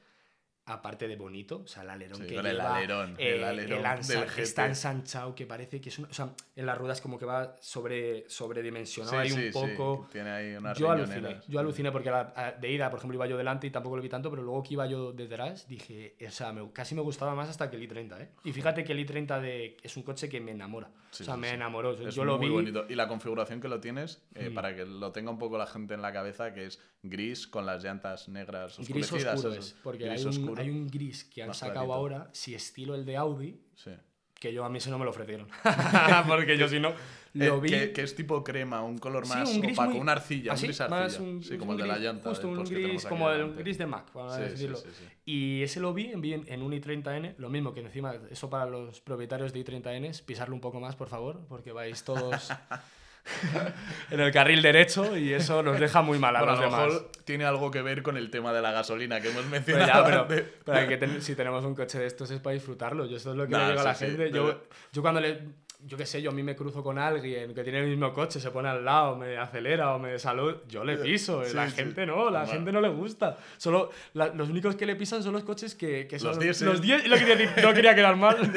Aparte 0.71 1.09
de 1.09 1.17
bonito, 1.17 1.63
o 1.65 1.67
sea, 1.67 1.83
el 1.83 1.89
alerón 1.91 2.19
Sí, 2.21 2.27
que 2.27 2.35
con 2.37 2.47
el 2.47 2.57
lleva, 2.57 2.77
alerón, 2.77 3.15
eh, 3.19 3.37
el 3.37 3.45
alerón 3.45 3.87
ansa- 3.87 4.21
del 4.27 4.39
está 4.45 4.67
ensanchado 4.67 5.35
que 5.35 5.47
parece 5.47 5.81
que 5.81 5.89
es 5.89 5.99
una, 5.99 6.09
o 6.09 6.13
sea, 6.13 6.29
en 6.57 6.67
las 6.67 6.77
ruedas 6.77 7.01
como 7.01 7.19
que 7.19 7.25
va 7.25 7.57
sobre 7.61 8.29
sobredimensionado 8.29 9.13
Sí, 9.13 9.17
ahí 9.19 9.31
sí, 9.31 9.47
un 9.59 9.77
poco. 9.77 10.05
sí, 10.07 10.13
Tiene 10.13 10.31
ahí 10.31 10.55
unas 10.57 10.77
Yo 10.79 10.91
aluciné, 10.91 11.41
yo 11.49 11.59
aluciné 11.61 11.91
porque 11.93 12.11
la- 12.11 12.57
de 12.61 12.71
ida, 12.71 12.91
por 12.91 12.99
ejemplo, 12.99 13.17
iba 13.17 13.27
yo 13.27 13.37
delante 13.39 13.67
y 13.67 13.71
tampoco 13.71 13.97
lo 13.97 14.03
vi 14.03 14.09
tanto, 14.09 14.31
pero 14.31 14.43
luego 14.43 14.63
que 14.63 14.75
iba 14.75 14.87
yo 14.87 15.13
detrás, 15.13 15.67
dije, 15.69 16.17
o 16.27 16.31
sea, 16.31 16.53
me- 16.53 16.71
casi 16.73 16.95
me 16.95 17.01
gustaba 17.01 17.35
más 17.35 17.49
hasta 17.49 17.71
que 17.71 17.77
el 17.77 17.83
i30, 17.89 18.21
¿eh? 18.21 18.29
Y 18.45 18.53
fíjate 18.53 18.85
que 18.85 18.93
el 18.93 18.99
i30 19.07 19.41
de, 19.41 19.77
es 19.83 19.97
un 19.97 20.03
coche 20.03 20.29
que 20.29 20.41
me 20.41 20.51
enamora. 20.53 20.91
O 21.11 21.15
sea, 21.15 21.39
me 21.39 21.49
enamoró. 21.51 21.93
Es 21.93 22.15
yo 22.15 22.23
lo 22.27 22.37
muy 22.37 22.49
vi. 22.49 22.53
bonito. 22.53 22.85
Y 22.91 22.95
la 22.95 23.09
configuración 23.09 23.63
que 23.63 23.69
lo 23.69 23.81
tienes, 23.81 24.23
eh, 24.35 24.51
Mm. 24.51 24.55
para 24.55 24.77
que 24.77 24.85
lo 24.85 25.11
tenga 25.11 25.31
un 25.31 25.39
poco 25.39 25.57
la 25.57 25.67
gente 25.67 25.95
en 25.95 26.03
la 26.03 26.13
cabeza, 26.13 26.53
que 26.53 26.67
es 26.67 26.79
gris 27.03 27.47
con 27.47 27.65
las 27.65 27.83
llantas 27.83 28.29
negras 28.29 28.77
Gris 28.77 28.91
oscurecidas. 29.07 29.37
oscuro 29.37 29.55
eso. 29.55 29.61
es, 29.61 29.77
porque 29.83 30.05
Gris 30.05 30.19
hay 30.19 30.23
un, 30.25 30.29
oscuro. 30.29 30.58
Hay 30.59 30.71
un 30.71 30.87
gris 30.89 31.25
que 31.25 31.43
han 31.43 31.55
sacado 31.55 31.87
clarito. 31.87 31.95
ahora, 31.95 32.31
si 32.33 32.55
estilo 32.55 32.95
el 32.95 33.05
de 33.05 33.17
Audi, 33.17 33.61
Sí. 33.75 33.91
que 34.35 34.53
yo 34.53 34.65
a 34.65 34.69
mí 34.69 34.79
ese 34.79 34.91
no 34.91 34.99
me 34.99 35.05
lo 35.05 35.11
ofrecieron. 35.11 35.49
porque 36.29 36.57
yo 36.59 36.69
si 36.69 36.79
no, 36.81 36.93
lo 37.35 37.57
Eh, 37.57 37.61
vi. 37.61 37.69
que, 37.71 37.93
que 37.93 38.03
es 38.03 38.15
tipo 38.15 38.43
crema, 38.45 38.83
un 38.83 38.99
color 38.99 39.27
Sí, 39.27 39.33
más 39.35 39.49
un 39.51 39.61
gris 39.61 39.77
opaco, 39.79 39.91
muy- 39.93 40.01
una 40.01 40.13
arcilla, 40.13 40.53
así, 40.53 40.65
un 40.65 40.69
gris 40.69 40.81
arcilla. 40.81 41.01
más 41.01 41.19
un- 41.21 41.43
sí, 41.43 41.59
como 41.59 41.73
un 41.73 41.77
el 41.77 41.83
de 41.83 41.89
la 41.89 41.95
gris- 41.99 42.05
llanta. 42.05 42.29
Justo 42.31 42.49
un 42.49 42.65
gris 42.65 43.05
como 43.07 43.31
el 43.31 43.39
delante. 43.39 43.63
gris 43.63 43.79
de 43.79 43.87
Mac, 43.87 44.07
vamos 44.15 44.33
a 44.33 44.37
Sí, 44.37 44.43
sí, 44.45 44.51
decirlo. 44.51 44.77
sí, 44.79 44.89
sí. 44.97 45.05
Y 45.27 45.63
ese 45.63 45.81
lo 45.81 45.93
vi 45.93 46.07
en, 46.13 46.25
en- 46.49 46.63
un 46.63 46.73
i30N, 46.73 47.35
lo 47.39 47.49
mismo 47.51 47.75
que 47.75 47.81
encima, 47.81 48.15
eso 48.31 48.49
para 48.49 48.67
los 48.67 49.01
propietarios 49.01 49.53
de 49.53 49.61
i30Ns, 49.65 50.23
pisarlo 50.23 50.55
un 50.55 50.61
poco 50.61 50.81
más, 50.81 50.97
por 50.97 51.09
favor, 51.09 51.45
porque 51.49 51.73
vais 51.73 52.03
todos 52.05 52.49
en 54.11 54.21
el 54.21 54.33
carril 54.33 54.63
derecho 54.63 55.17
y 55.17 55.33
eso 55.33 55.63
nos 55.63 55.79
deja 55.79 56.03
muy 56.03 56.19
mal 56.19 56.35
a 56.37 56.41
Bueno, 56.41 56.53
los 56.55 56.61
a 56.61 56.65
lo 56.65 56.71
demás. 56.71 56.87
mejor 56.95 57.11
tiene 57.25 57.45
algo 57.45 57.71
que 57.71 57.83
ver 57.83 58.03
con 58.03 58.17
el 58.17 58.31
tema 58.31 58.53
de 58.53 58.63
la 58.63 58.73
gasolina 58.73 59.21
que 59.21 59.29
hemos 59.29 59.43
Pero 59.43 59.51
mencionado. 59.51 59.87
ya, 59.87 60.05
pero, 60.05 60.21
antes. 60.23 60.45
pero 60.65 60.79
hay 60.79 60.89
que 60.89 60.97
ten- 60.97 61.23
si 61.23 61.35
tenemos 61.35 61.65
un 61.65 61.75
coche 61.75 61.99
de 61.99 62.07
estos 62.07 62.31
es 62.31 62.41
para 62.41 62.55
disfrutarlo. 62.55 63.07
Yo 63.07 63.17
eso 63.17 63.31
es 63.33 63.37
lo 63.37 63.45
que 63.47 63.53
Nah, 63.53 63.59
le 63.65 63.69
digo 63.71 63.81
a 63.81 63.85
la 63.85 63.95
sí, 63.95 64.07
gente. 64.07 64.31
Yo, 64.33 64.63
yo 64.93 65.03
cuando 65.03 65.21
le... 65.21 65.41
Yo 65.81 65.97
qué 65.97 66.07
sé, 66.07 66.21
yo 66.21 66.31
a 66.31 66.35
mí 66.35 66.43
me 66.43 66.57
cruzo 66.57 66.83
con 66.83 66.99
alguien 66.99 67.55
que 67.55 67.63
tiene 67.63 67.79
el 67.79 67.87
mismo 67.87 68.13
coche, 68.13 68.41
se 68.41 68.51
pone 68.51 68.69
al 68.69 68.85
lado, 68.85 69.15
me 69.15 69.39
acelera 69.39 69.95
o 69.95 70.01
me 70.01 70.19
saluda, 70.19 70.57
yo 70.69 70.83
le 70.83 70.97
piso. 70.97 71.45
Sí, 71.45 71.55
la 71.55 71.71
sí. 71.71 71.77
gente 71.77 72.05
no, 72.05 72.31
la 72.31 72.41
Bueno. 72.41 72.53
gente 72.53 72.73
no 72.73 72.81
le 72.81 72.89
gusta. 72.89 73.39
Solo 73.59 73.91
la- 74.15 74.27
los 74.35 74.49
únicos 74.51 74.75
que 74.75 74.87
le 74.87 74.97
pisan 74.97 75.23
son 75.23 75.35
los 75.35 75.45
coches 75.45 75.77
que, 75.77 76.09
que 76.09 76.19
son 76.19 76.31
Los 76.31 76.41
diésel. 76.41 76.67
los 76.67 76.81
diésel. 76.83 77.09
Lo 77.09 77.17
quería 77.17 77.37
decir, 77.37 77.63
no 77.65 77.73
quería 77.73 77.95
quedar 77.95 78.17
mal. 78.17 78.37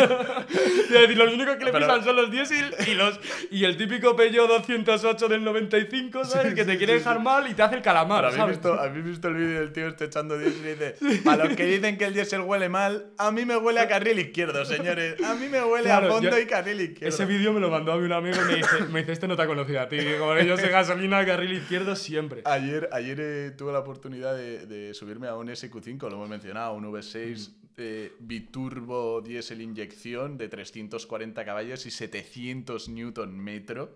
Decir, 0.91 1.17
los 1.17 1.31
únicos 1.33 1.55
que 1.57 1.65
le 1.65 1.71
Pero- 1.71 1.85
pisan 1.85 2.03
son 2.03 2.15
los 2.15 2.31
diésel 2.31 2.73
y, 2.87 2.93
los, 2.95 3.19
y 3.51 3.65
el 3.65 3.77
típico 3.77 4.15
Peugeot 4.15 4.47
208 4.47 5.27
del 5.27 5.43
95, 5.43 6.25
¿sabes? 6.25 6.55
que 6.55 6.65
te 6.65 6.71
sí, 6.73 6.77
quiere 6.79 6.93
sí, 6.93 6.99
dejar 6.99 7.17
sí. 7.17 7.23
mal 7.23 7.49
y 7.49 7.53
te 7.53 7.61
hace 7.61 7.75
el 7.75 7.81
calamar, 7.83 8.25
¿habéis 8.25 8.37
¿sabes? 8.39 8.57
visto, 8.57 8.73
¿habéis 8.73 9.05
visto 9.05 9.27
el 9.27 9.35
vídeo 9.35 9.59
del 9.59 9.71
tío 9.71 9.87
este 9.87 10.05
echando 10.05 10.37
diésel 10.39 10.65
y 10.65 10.69
dice, 10.69 10.95
a 11.29 11.37
los 11.37 11.49
que 11.55 11.65
dicen 11.65 11.97
que 11.99 12.05
el 12.05 12.13
diésel 12.15 12.41
huele 12.41 12.67
mal, 12.67 13.11
a 13.19 13.31
mí 13.31 13.45
me 13.45 13.55
huele 13.57 13.79
a 13.79 13.87
carril 13.87 14.17
izquierdo, 14.19 14.65
señores. 14.65 15.21
A 15.23 15.35
mí 15.35 15.47
me 15.47 15.63
huele 15.63 15.85
Claro, 15.85 16.07
a 16.07 16.11
fondo 16.11 16.29
yo- 16.31 16.39
y 16.39 16.45
carril 16.47 16.81
izquierdo. 16.81 17.10
Ese 17.13 17.25
vídeo 17.25 17.53
me 17.53 17.59
lo 17.59 17.69
mandó 17.69 17.91
a 17.93 17.97
mí 17.97 18.05
un 18.05 18.11
amigo 18.13 18.35
y 18.43 18.47
me 18.51 18.55
dice, 18.57 18.83
me 18.91 18.99
dice 18.99 19.11
este 19.13 19.27
no 19.27 19.35
te 19.35 19.41
ha 19.43 19.47
conocido 19.47 19.79
a 19.81 19.87
ti. 19.87 19.97
Como 20.19 20.33
que 20.35 20.45
yo 20.45 20.57
sé 20.57 20.69
gasolina, 20.69 21.25
carril 21.25 21.53
izquierdo 21.53 21.95
siempre. 21.95 22.41
Ayer, 22.45 22.89
ayer 22.91 23.19
eh, 23.21 23.51
tuve 23.51 23.71
la 23.73 23.79
oportunidad 23.79 24.35
de, 24.35 24.65
de 24.65 24.93
subirme 24.93 25.27
a 25.27 25.35
un 25.35 25.47
SQ5, 25.47 26.01
lo 26.09 26.15
hemos 26.15 26.29
mencionado, 26.29 26.73
un 26.73 26.85
V6 26.91 27.49
Mm. 27.49 27.73
eh, 27.77 28.11
biturbo 28.19 29.21
diésel 29.21 29.61
inyección 29.61 30.37
de 30.37 30.49
340 30.49 31.45
caballos 31.45 31.85
y 31.85 31.91
700 31.91 32.89
newton 32.89 33.37
metro. 33.39 33.95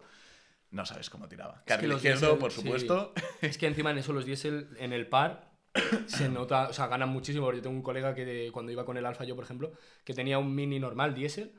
No 0.71 0.85
sabes 0.85 1.09
cómo 1.09 1.27
tiraba. 1.27 1.61
Carril 1.65 1.89
los 1.89 1.97
izquierdo, 1.97 2.19
diésel, 2.27 2.39
por 2.39 2.51
sí. 2.51 2.61
supuesto. 2.61 3.13
Es 3.41 3.57
que 3.57 3.67
encima 3.67 3.91
en 3.91 3.97
eso 3.99 4.11
los 4.13 4.25
diésel 4.25 4.69
en 4.79 4.91
el 4.93 5.07
par 5.07 5.51
se 6.07 6.29
nota, 6.29 6.69
o 6.69 6.73
sea, 6.73 6.87
ganan 6.87 7.09
muchísimo. 7.09 7.51
Yo 7.53 7.61
tengo 7.61 7.75
un 7.75 7.81
colega 7.83 8.15
que 8.15 8.25
de- 8.25 8.51
cuando 8.51 8.71
iba 8.71 8.85
con 8.85 8.95
el 8.97 9.05
Alfa 9.05 9.23
yo, 9.25 9.35
por 9.35 9.43
ejemplo, 9.43 9.71
que 10.03 10.13
tenía 10.13 10.37
un 10.39 10.55
mini 10.55 10.79
normal 10.79 11.13
diésel 11.13 11.51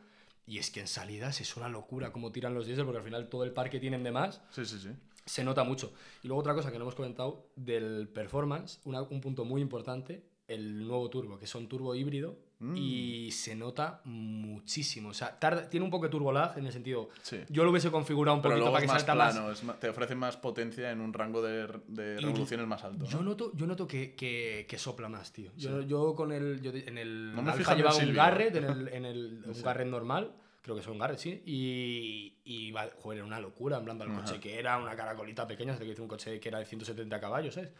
y 0.47 0.59
es 0.59 0.71
que 0.71 0.81
en 0.81 0.87
salidas 0.87 1.41
es 1.41 1.57
una 1.57 1.69
locura 1.69 2.13
cómo 2.13 2.31
tiran 2.33 2.55
los 2.55 2.67
diésel 2.67 2.85
porque 2.85 2.99
al 2.99 3.05
final 3.05 3.29
todo 3.29 3.45
el 3.45 3.53
par 3.53 3.69
que 3.71 3.81
tienen 3.81 4.03
de 4.05 4.13
más 4.13 4.41
Sí, 4.51 4.65
sí, 4.65 4.79
sí. 4.79 4.91
se 5.25 5.43
nota 5.45 5.65
mucho. 5.65 5.93
Y 6.23 6.29
luego 6.29 6.41
otra 6.41 6.55
cosa 6.55 6.71
que 6.71 6.79
no 6.79 6.85
hemos 6.85 6.95
comentado 6.95 7.49
del 7.57 8.09
performance, 8.09 8.81
una- 8.85 9.03
un 9.03 9.21
punto 9.21 9.45
muy 9.45 9.61
importante, 9.61 10.23
el 10.49 10.87
nuevo 10.87 11.11
turbo, 11.11 11.39
que 11.39 11.47
son 11.49 11.69
turbo 11.69 11.95
híbrido 11.97 12.39
Mm. 12.59 12.75
y 12.77 13.31
se 13.33 13.55
nota 13.55 14.01
muchísimo. 14.05 15.11
O 15.11 15.15
sea, 15.15 15.39
tarda- 15.39 15.69
tiene 15.69 15.85
un 15.85 15.91
poco 15.91 16.07
de 16.07 16.11
turbo 16.11 16.33
lag 16.33 16.57
en 16.57 16.67
el 16.67 16.73
sentido, 16.73 17.11
Sí. 17.23 17.39
yo 17.51 17.65
lo 17.65 17.71
hubiese 17.71 17.91
configurado 17.91 18.37
un 18.37 18.43
Pero 18.43 18.55
poquito 18.55 18.73
para 18.73 18.81
que 18.81 18.87
más 18.89 18.97
salta 19.03 19.15
más. 19.15 19.35
plano, 19.35 19.53
es 19.53 19.63
ma- 19.65 19.75
te 19.79 19.89
ofrece 19.91 20.15
más 20.15 20.37
potencia 20.39 20.91
en 20.91 21.01
un 21.01 21.13
rango 21.13 21.43
de, 21.43 21.67
de 21.89 22.19
revoluciones 22.19 22.67
más 22.67 22.83
alto. 22.85 23.05
¿no? 23.05 23.11
Yo 23.11 23.23
noto, 23.23 23.53
yo 23.55 23.67
noto 23.67 23.87
que, 23.87 24.15
que, 24.15 24.65
que 24.69 24.79
sopla 24.79 25.09
más, 25.09 25.33
tío. 25.33 25.51
Yo, 25.57 25.83
yo 25.83 26.15
con 26.15 26.33
el. 26.33 26.61
Yo 26.63 26.71
en 26.73 26.97
el. 26.99 27.35
No 27.35 27.43
me 27.43 27.53
Alfa 27.53 27.73
en 27.73 27.79
el 27.79 27.85
llevaba 27.85 27.97
un. 28.03 28.15
Garrett, 28.15 28.57
en 28.57 28.65
el, 28.65 28.89
en 28.89 29.05
el 29.05 29.43
un 29.47 29.55
Sí. 29.55 29.63
Garrett 29.63 29.89
normal. 29.89 30.33
Creo 30.63 30.75
que 30.75 30.81
es 30.81 30.89
un 30.89 30.99
Garrett, 30.99 31.19
sí. 31.19 31.43
Y, 31.47 32.35
y 32.45 32.73
joder, 33.01 33.19
era 33.19 33.27
una 33.27 33.39
locura, 33.39 33.77
hablando 33.77 34.03
al 34.03 34.13
coche 34.15 34.33
Ajá. 34.33 34.41
que 34.41 34.59
era, 34.59 34.79
una 34.79 34.97
caracolita 34.97 35.47
pequeña, 35.47 35.75
hasta 35.75 35.85
que 35.85 35.93
hice 35.93 36.03
un 36.03 36.09
coche 36.09 36.41
que 36.41 36.49
era 36.49 36.59
de 36.59 36.65
170 36.65 37.21
caballos, 37.21 37.55
¿sabes? 37.55 37.71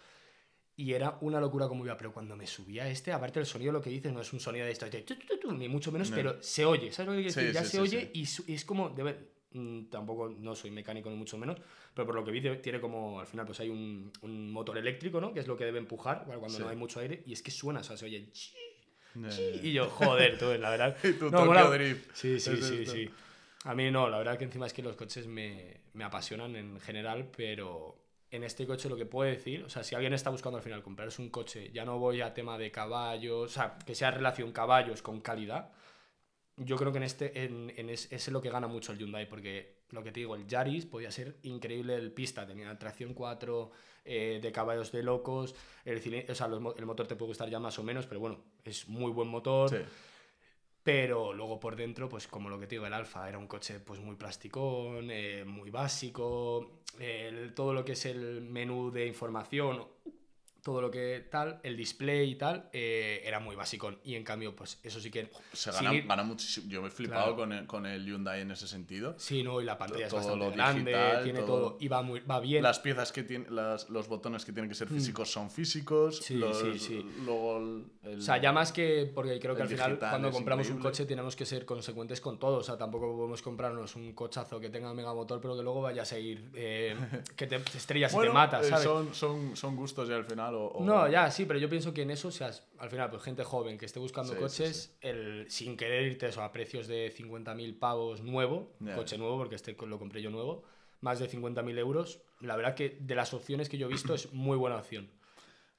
Y 0.79 0.93
era 0.93 1.17
una 1.23 1.41
locura 1.41 1.69
como 1.69 1.85
iba, 1.87 1.97
pero 1.97 2.13
cuando 2.13 2.37
me 2.37 2.47
subía 2.47 2.85
a 2.85 2.89
este, 2.91 3.11
aparte 3.13 3.39
del 3.39 3.47
sonido, 3.47 3.73
lo 3.73 3.81
que 3.81 3.89
dices 3.89 4.13
no 4.13 4.21
es 4.21 4.31
un 4.33 4.41
sonido 4.41 4.67
de 4.67 4.73
esto, 4.73 4.89
de 4.91 5.03
tu, 5.03 5.15
tu, 5.17 5.39
tu, 5.39 5.53
ni 5.53 5.69
mucho 5.69 5.91
menos, 5.91 6.11
No. 6.11 6.17
pero 6.17 6.43
se 6.43 6.67
oye, 6.67 6.93
¿sabes 6.93 7.17
lo 7.17 7.23
que 7.23 7.31
Sí, 7.31 7.41
decir? 7.41 7.55
ya 7.55 7.63
sí, 7.65 7.71
se 7.71 7.77
sí, 7.77 7.97
oye 7.97 8.11
y 8.13 8.27
su- 8.27 8.45
es 8.47 8.65
como, 8.67 8.91
debe, 8.91 9.17
mm, 9.53 9.85
tampoco 9.87 10.29
no 10.29 10.55
soy 10.55 10.71
mecánico 10.71 11.09
ni 11.09 11.17
mucho 11.17 11.39
menos, 11.39 11.59
pero 11.95 12.05
por 12.05 12.15
lo 12.15 12.23
que 12.25 12.31
vi 12.31 12.43
tiene 12.61 12.79
como, 12.79 13.19
al 13.21 13.27
final 13.27 13.47
pues 13.47 13.59
hay 13.61 13.71
un, 13.71 14.13
un 14.21 14.53
motor 14.53 14.77
eléctrico, 14.77 15.19
¿no? 15.19 15.33
Que 15.33 15.41
es 15.41 15.47
lo 15.47 15.57
que 15.57 15.65
debe 15.65 15.79
empujar 15.79 16.25
cuando 16.39 16.59
no 16.59 16.69
hay 16.69 16.77
mucho 16.77 17.01
aire 17.01 17.23
y 17.25 17.33
es 17.33 17.41
que 17.43 17.51
suena, 17.51 17.81
o 17.81 17.85
sea, 17.85 17.97
se 17.97 18.05
oye... 18.05 18.31
chi, 18.33 18.55
Y 19.63 19.73
yo, 19.73 19.87
joder, 19.89 20.37
tú, 20.37 20.47
la 20.59 20.69
verdad. 20.69 20.97
Y 21.03 21.13
tu 21.15 21.31
No, 21.31 21.47
mola- 21.47 21.71
Drift. 21.71 22.11
Sí, 22.15 22.39
sí, 22.39 22.51
Es 22.53 22.65
sí, 22.65 22.75
esto. 22.83 22.93
sí. 22.93 23.11
A 23.65 23.75
mí 23.75 23.91
no, 23.91 24.09
la 24.11 24.19
verdad 24.19 24.37
que 24.39 24.45
encima 24.45 24.67
es 24.67 24.73
que 24.75 24.83
los 24.83 24.95
coches 24.95 25.27
me, 25.27 25.81
me 25.95 26.05
apasionan 26.05 26.55
en 26.55 26.79
general, 26.81 27.31
pero 27.37 27.99
en 28.37 28.45
este 28.45 28.67
coche 28.67 28.89
lo 28.89 28.97
que 28.97 29.07
puedo 29.07 29.31
decir, 29.31 29.65
o 29.65 29.69
sea, 29.69 29.83
si 29.83 29.95
alguien 29.95 30.13
está 30.13 30.31
buscando 30.31 30.59
al 30.59 30.63
final 30.63 30.83
comprarse 30.83 31.21
un 31.21 31.31
coche, 31.31 31.71
ya 31.73 31.85
no 31.85 31.99
voy 31.99 32.21
a 32.21 32.35
tema 32.35 32.57
de 32.59 32.71
caballos, 32.71 33.51
o 33.51 33.55
sea, 33.55 33.79
que 33.85 33.95
sea 33.95 34.11
relación 34.11 34.53
caballos 34.53 35.03
con 35.03 35.21
calidad, 35.21 35.73
yo 36.57 36.77
creo 36.77 36.93
que 36.93 36.99
en 36.99 37.05
este 37.05 37.45
en, 37.45 37.73
en 37.77 37.91
es, 37.91 38.11
es 38.13 38.29
lo 38.29 38.41
que 38.41 38.51
gana 38.51 38.67
mucho 38.67 38.93
el 38.93 38.99
Hyundai, 38.99 39.29
porque 39.29 39.77
lo 39.91 40.03
que 40.03 40.11
te 40.11 40.21
digo, 40.21 40.35
el 40.35 40.47
Yaris 40.47 40.87
podía 40.87 41.11
ser 41.11 41.37
increíble 41.43 41.95
el 41.95 42.13
pista, 42.13 42.47
tenía 42.47 42.77
tracción 42.79 43.15
4 43.15 43.71
eh, 44.05 44.41
de 44.43 44.53
caballos 44.53 44.93
de 44.93 45.03
locos, 45.03 45.55
el, 45.85 46.27
o 46.29 46.35
sea, 46.35 46.49
los 46.49 46.77
el 46.77 46.87
motor 46.87 47.07
te 47.07 47.17
puede 47.17 47.29
gustar 47.29 47.51
ya 47.51 47.59
más 47.59 47.79
o 47.79 47.83
menos, 47.83 48.07
pero 48.07 48.21
bueno, 48.21 48.39
es 48.65 48.89
muy 48.89 49.13
buen 49.13 49.29
motor. 49.29 49.71
Sí. 49.71 49.77
Pero 50.87 51.33
luego 51.33 51.59
por 51.59 51.75
dentro, 51.75 52.09
pues 52.09 52.29
como 52.29 52.49
lo 52.49 52.61
que 52.61 52.69
te 52.69 52.77
digo, 52.77 52.87
el 52.87 52.93
Alfa 52.93 53.29
era 53.29 53.39
un 53.39 53.49
coche 53.49 53.81
pues 53.81 53.99
muy 53.99 54.15
plasticón, 54.15 55.11
eh, 55.11 55.45
muy 55.45 55.69
básico, 55.69 56.83
todo 57.57 57.75
lo 57.75 57.85
que 57.85 57.95
es 57.95 58.07
el 58.07 58.41
menú 58.43 58.93
de 58.93 59.05
información, 59.05 59.85
todo 60.67 60.81
lo 60.83 60.91
que 60.91 61.25
tal, 61.31 61.61
el 61.63 61.77
display 61.77 62.29
y 62.33 62.35
tal, 62.35 62.69
eh, 62.73 63.23
era 63.25 63.39
muy 63.39 63.55
básico. 63.55 63.95
Y 64.03 64.17
en 64.17 64.25
cambio, 64.25 64.57
pues 64.57 64.81
eso 64.83 64.99
sí 64.99 65.13
que... 65.13 65.31
Se 65.53 65.71
gana, 65.71 65.93
gana 66.01 66.25
muchísimo. 66.25 66.69
Yo 66.69 66.83
me 66.83 66.89
he 66.89 66.91
flipado 66.91 67.23
Claro. 67.23 67.37
con, 67.37 67.53
el, 67.53 67.67
con 67.69 67.87
el 67.87 68.05
Hyundai 68.05 68.41
en 68.41 68.51
ese 68.51 68.67
sentido. 68.67 69.15
Sí, 69.17 69.45
no, 69.45 69.61
y 69.61 69.65
la 69.65 69.79
pantalla 69.79 70.07
es 70.07 70.11
Todo 70.11 70.19
bastante 70.23 70.45
lo 70.45 70.51
grande, 70.51 70.91
digital, 70.91 71.23
tiene 71.23 71.39
todo. 71.43 71.47
todo, 71.47 71.77
y 71.79 71.87
va, 71.87 72.03
muy, 72.03 72.19
va 72.19 72.41
bien. 72.41 72.65
Las 72.65 72.81
piezas 72.81 73.13
que 73.13 73.23
tienen, 73.23 73.55
las- 73.55 73.89
los 73.91 74.09
botones 74.09 74.45
que 74.45 74.51
tienen 74.53 74.69
que 74.69 74.75
ser 74.75 74.89
físicos 74.89 75.31
son 75.31 75.53
físicos. 75.53 76.19
Mm. 76.21 76.25
Sí, 76.25 76.35
los- 76.35 76.59
sí, 76.59 76.79
sí. 76.81 77.07
Luego 77.25 77.59
el, 77.59 77.85
el- 78.03 78.19
O 78.19 78.23
sea, 78.23 78.39
ya 78.39 78.51
más 78.51 78.73
que, 78.73 79.09
porque 79.15 79.39
creo 79.39 79.55
que 79.55 79.63
al 79.63 79.69
final 79.69 80.01
cuando 80.01 80.33
compramos 80.33 80.69
un 80.71 80.79
coche 80.81 81.07
tenemos 81.07 81.37
que 81.37 81.47
ser 81.47 81.65
consecuentes 81.65 82.21
con 82.21 82.41
todo. 82.41 82.57
O 82.57 82.63
sea, 82.65 82.77
tampoco 82.77 83.17
podemos 83.17 83.41
comprarnos 83.41 83.95
un 83.95 84.13
cochazo 84.15 84.59
que 84.59 84.69
tenga 84.69 84.93
mega 84.95 85.15
motor, 85.15 85.41
pero 85.41 85.57
que 85.57 85.63
luego 85.63 85.81
vayas 85.83 86.13
a 86.13 86.19
ir, 86.19 86.51
eh, 86.55 86.97
que 87.37 87.47
te, 87.47 87.55
estrellas 87.77 88.13
y 88.13 88.19
te 88.19 88.31
matas, 88.31 88.67
eh, 88.67 88.71
¿sabes? 88.71 88.85
son, 88.85 89.15
son, 89.15 89.57
son 89.57 89.77
gustos 89.77 90.09
y 90.09 90.13
al 90.13 90.25
final, 90.25 90.56
O, 90.57 90.79
o- 90.79 90.85
No, 90.85 91.09
ya, 91.09 91.31
sí, 91.31 91.45
pero 91.47 91.59
yo 91.59 91.69
pienso 91.69 91.93
que 91.95 92.03
en 92.03 92.11
eso, 92.11 92.29
o 92.29 92.31
sea, 92.31 92.51
al 92.79 92.91
final, 92.91 93.11
pues 93.11 93.23
gente 93.23 93.45
joven 93.45 93.79
que 93.79 93.87
esté 93.87 93.99
buscando 94.01 94.33
Sí, 94.33 94.37
sí, 94.39 94.43
coches, 94.43 94.97
El, 95.01 95.47
sin 95.51 95.77
querer 95.77 96.03
irte 96.05 96.27
eso, 96.29 96.43
a 96.43 96.53
precios 96.53 96.87
de 96.87 97.11
50.000 97.11 97.79
pavos 97.79 98.23
nuevo, 98.23 98.73
Ya. 98.81 98.95
coche 98.95 99.19
nuevo, 99.19 99.37
porque 99.39 99.55
este 99.57 99.77
lo 99.87 99.99
compré 99.99 100.23
yo 100.23 100.31
nuevo, 100.31 100.65
más 101.01 101.19
de 101.19 101.29
50.000 101.29 101.79
euros, 101.79 102.23
la 102.41 102.57
verdad 102.57 102.75
que 102.75 102.97
de 103.01 103.15
las 103.15 103.33
opciones 103.35 103.69
que 103.69 103.79
yo 103.79 103.87
he 103.87 103.91
visto 103.91 104.15
es 104.15 104.33
muy 104.33 104.57
buena 104.57 104.77
opción. 104.77 105.11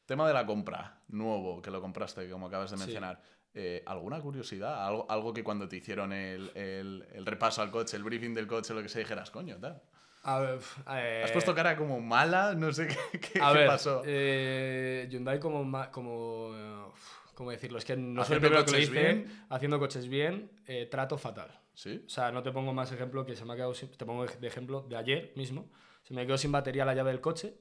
Tema 0.05 0.27
de 0.27 0.33
la 0.33 0.45
compra, 0.45 1.01
nuevo, 1.09 1.61
que 1.61 1.69
lo 1.71 1.81
compraste, 1.81 2.29
como 2.29 2.47
acabas 2.47 2.71
de 2.71 2.77
mencionar. 2.77 3.21
Eh, 3.53 3.83
¿Alguna 3.87 4.21
curiosidad? 4.21 4.85
¿Algo, 4.87 5.05
algo 5.09 5.33
que 5.33 5.43
cuando 5.43 5.67
te 5.67 5.77
hicieron 5.77 6.13
el, 6.13 6.51
el- 6.55 7.05
el 7.11 7.25
repaso 7.25 7.61
al 7.61 7.71
coche, 7.71 7.97
el 7.97 8.03
briefing 8.03 8.33
del 8.33 8.45
coche, 8.47 8.73
lo 8.73 8.81
que 8.83 8.89
se 8.89 8.99
dijeras, 8.99 9.31
coño, 9.31 9.57
tal? 9.59 9.81
A 10.29 10.39
ver, 10.39 10.59
eh, 10.91 11.21
¿Has 11.23 11.31
puesto 11.31 11.55
cara 11.55 11.75
como 11.77 12.01
mala? 12.01 12.53
No 12.53 12.71
sé 12.73 12.87
qué, 13.11 13.19
qué- 13.19 13.39
a 13.41 13.51
qué 13.53 13.57
ver, 13.59 13.67
pasó. 13.67 14.01
eh, 14.05 15.07
Hyundai 15.09 15.39
como, 15.39 15.61
como 15.91 16.51
eh, 16.53 16.83
¿cómo 17.33 17.51
decirlo? 17.51 17.77
Es 17.77 17.85
que 17.85 17.95
no 17.95 18.23
soy 18.25 18.35
el 18.35 18.41
primero 18.41 18.65
que 18.65 18.71
lo 18.71 18.77
dice, 18.77 18.91
bien. 18.91 19.45
haciendo 19.49 19.79
coches 19.79 20.07
bien, 20.09 20.51
eh, 20.65 20.85
trato 20.91 21.17
fatal. 21.17 21.49
¿Sí? 21.73 22.03
O 22.05 22.09
sea, 22.09 22.31
no 22.31 22.41
te 22.43 22.51
pongo 22.51 22.73
más 22.73 22.91
ejemplo 22.91 23.25
que 23.25 23.35
se 23.35 23.45
me 23.45 23.53
ha 23.53 23.55
quedado 23.55 23.73
sin- 23.73 23.89
Te 23.91 24.05
pongo 24.05 24.25
de 24.25 24.47
ejemplo 24.47 24.81
de 24.81 24.97
ayer 24.97 25.31
mismo. 25.35 25.69
Se 26.03 26.13
me 26.13 26.25
quedó 26.25 26.37
sin 26.37 26.51
batería 26.51 26.83
la 26.85 26.93
llave 26.95 27.11
del 27.11 27.21
coche. 27.21 27.53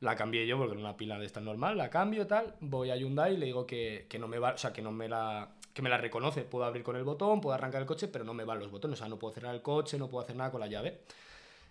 La 0.00 0.14
cambié 0.16 0.46
yo 0.46 0.56
porque 0.56 0.72
era 0.72 0.80
una 0.80 0.96
pila 0.96 1.18
de 1.18 1.26
esta 1.26 1.40
normal. 1.40 1.76
La 1.76 1.90
cambio 1.90 2.26
tal. 2.26 2.54
Voy 2.60 2.90
a 2.90 2.96
Hyundai 2.96 3.34
y 3.34 3.36
le 3.36 3.46
digo 3.46 3.66
que, 3.66 4.06
que 4.08 4.18
no 4.18 4.28
me 4.28 4.38
va. 4.38 4.52
O 4.54 4.58
sea, 4.58 4.72
que 4.72 4.80
no 4.82 4.92
me 4.92 5.08
la. 5.08 5.56
Que 5.72 5.82
me 5.82 5.88
la 5.90 5.98
reconoce. 5.98 6.42
Puedo 6.42 6.64
abrir 6.64 6.82
con 6.84 6.94
el 6.96 7.04
botón, 7.04 7.40
puedo 7.40 7.54
arrancar 7.54 7.80
el 7.82 7.86
coche, 7.86 8.08
pero 8.08 8.24
no 8.24 8.32
me 8.34 8.44
van 8.44 8.58
los 8.60 8.70
botones. 8.70 8.98
O 8.98 9.02
sea, 9.02 9.08
no 9.08 9.18
puedo 9.18 9.34
cerrar 9.34 9.54
el 9.54 9.62
coche, 9.62 9.98
no 9.98 10.08
puedo 10.08 10.22
hacer 10.24 10.36
nada 10.36 10.50
con 10.50 10.60
la 10.60 10.66
llave. 10.68 11.00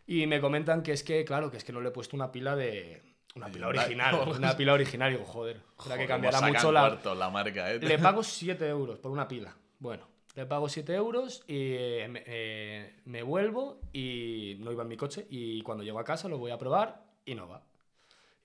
Y 0.05 0.27
me 0.27 0.41
comentan 0.41 0.83
que 0.83 0.91
es 0.91 1.03
que, 1.03 1.23
claro, 1.25 1.49
que 1.49 1.57
es 1.57 1.63
que 1.63 1.71
no 1.71 1.81
le 1.81 1.89
he 1.89 1.91
puesto 1.91 2.15
una 2.15 2.31
pila 2.31 2.55
de. 2.55 3.01
Una 3.35 3.47
pila 3.47 3.67
original. 3.69 4.27
Una 4.37 4.55
pila 4.55 4.73
original. 4.73 5.11
Y 5.11 5.15
digo, 5.15 5.25
joder. 5.25 5.61
Joder, 5.77 5.99
que 5.99 6.05
cambiará 6.05 6.41
mucho 6.41 6.71
la. 6.71 6.81
cuarto 6.81 7.15
la 7.15 7.29
marca, 7.29 7.71
¿eh? 7.71 7.79
Le 7.79 7.97
pago 7.97 8.23
7 8.23 8.67
euros 8.67 8.99
por 8.99 9.11
una 9.11 9.27
pila. 9.27 9.55
Bueno, 9.79 10.07
le 10.35 10.45
pago 10.45 10.69
7 10.69 10.93
euros 10.93 11.43
y 11.47 11.73
eh, 11.73 12.07
me, 12.09 12.23
eh, 12.25 12.99
me 13.05 13.23
vuelvo 13.23 13.81
y 13.91 14.57
no 14.59 14.71
iba 14.71 14.83
en 14.83 14.89
mi 14.89 14.97
coche. 14.97 15.25
Y 15.29 15.61
cuando 15.61 15.83
llego 15.83 15.99
a 15.99 16.03
casa 16.03 16.27
lo 16.27 16.37
voy 16.37 16.51
a 16.51 16.57
probar 16.57 17.03
y 17.25 17.35
no 17.35 17.47
va. 17.47 17.63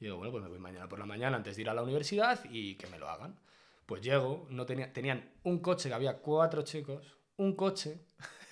Y 0.01 0.05
digo, 0.05 0.17
bueno, 0.17 0.31
pues 0.31 0.43
me 0.45 0.49
voy 0.49 0.59
mañana 0.59 0.89
por 0.89 0.99
la 0.99 1.07
mañana 1.07 1.37
antes 1.37 1.57
de 1.57 1.63
ir 1.63 1.69
a 1.69 1.75
la 1.75 1.83
universidad 1.83 2.41
y 2.51 2.77
que 2.77 2.87
me 2.87 2.99
lo 2.99 3.09
hagan. 3.09 3.39
Pues 3.85 4.03
llego, 4.03 4.47
no 4.51 4.67
tenía, 4.67 4.93
tenían 4.93 5.31
un 5.43 5.61
coche 5.61 5.89
que 5.89 5.95
había 5.95 6.19
cuatro 6.19 6.63
chicos, 6.63 7.17
un 7.37 7.57
coche, 7.57 8.05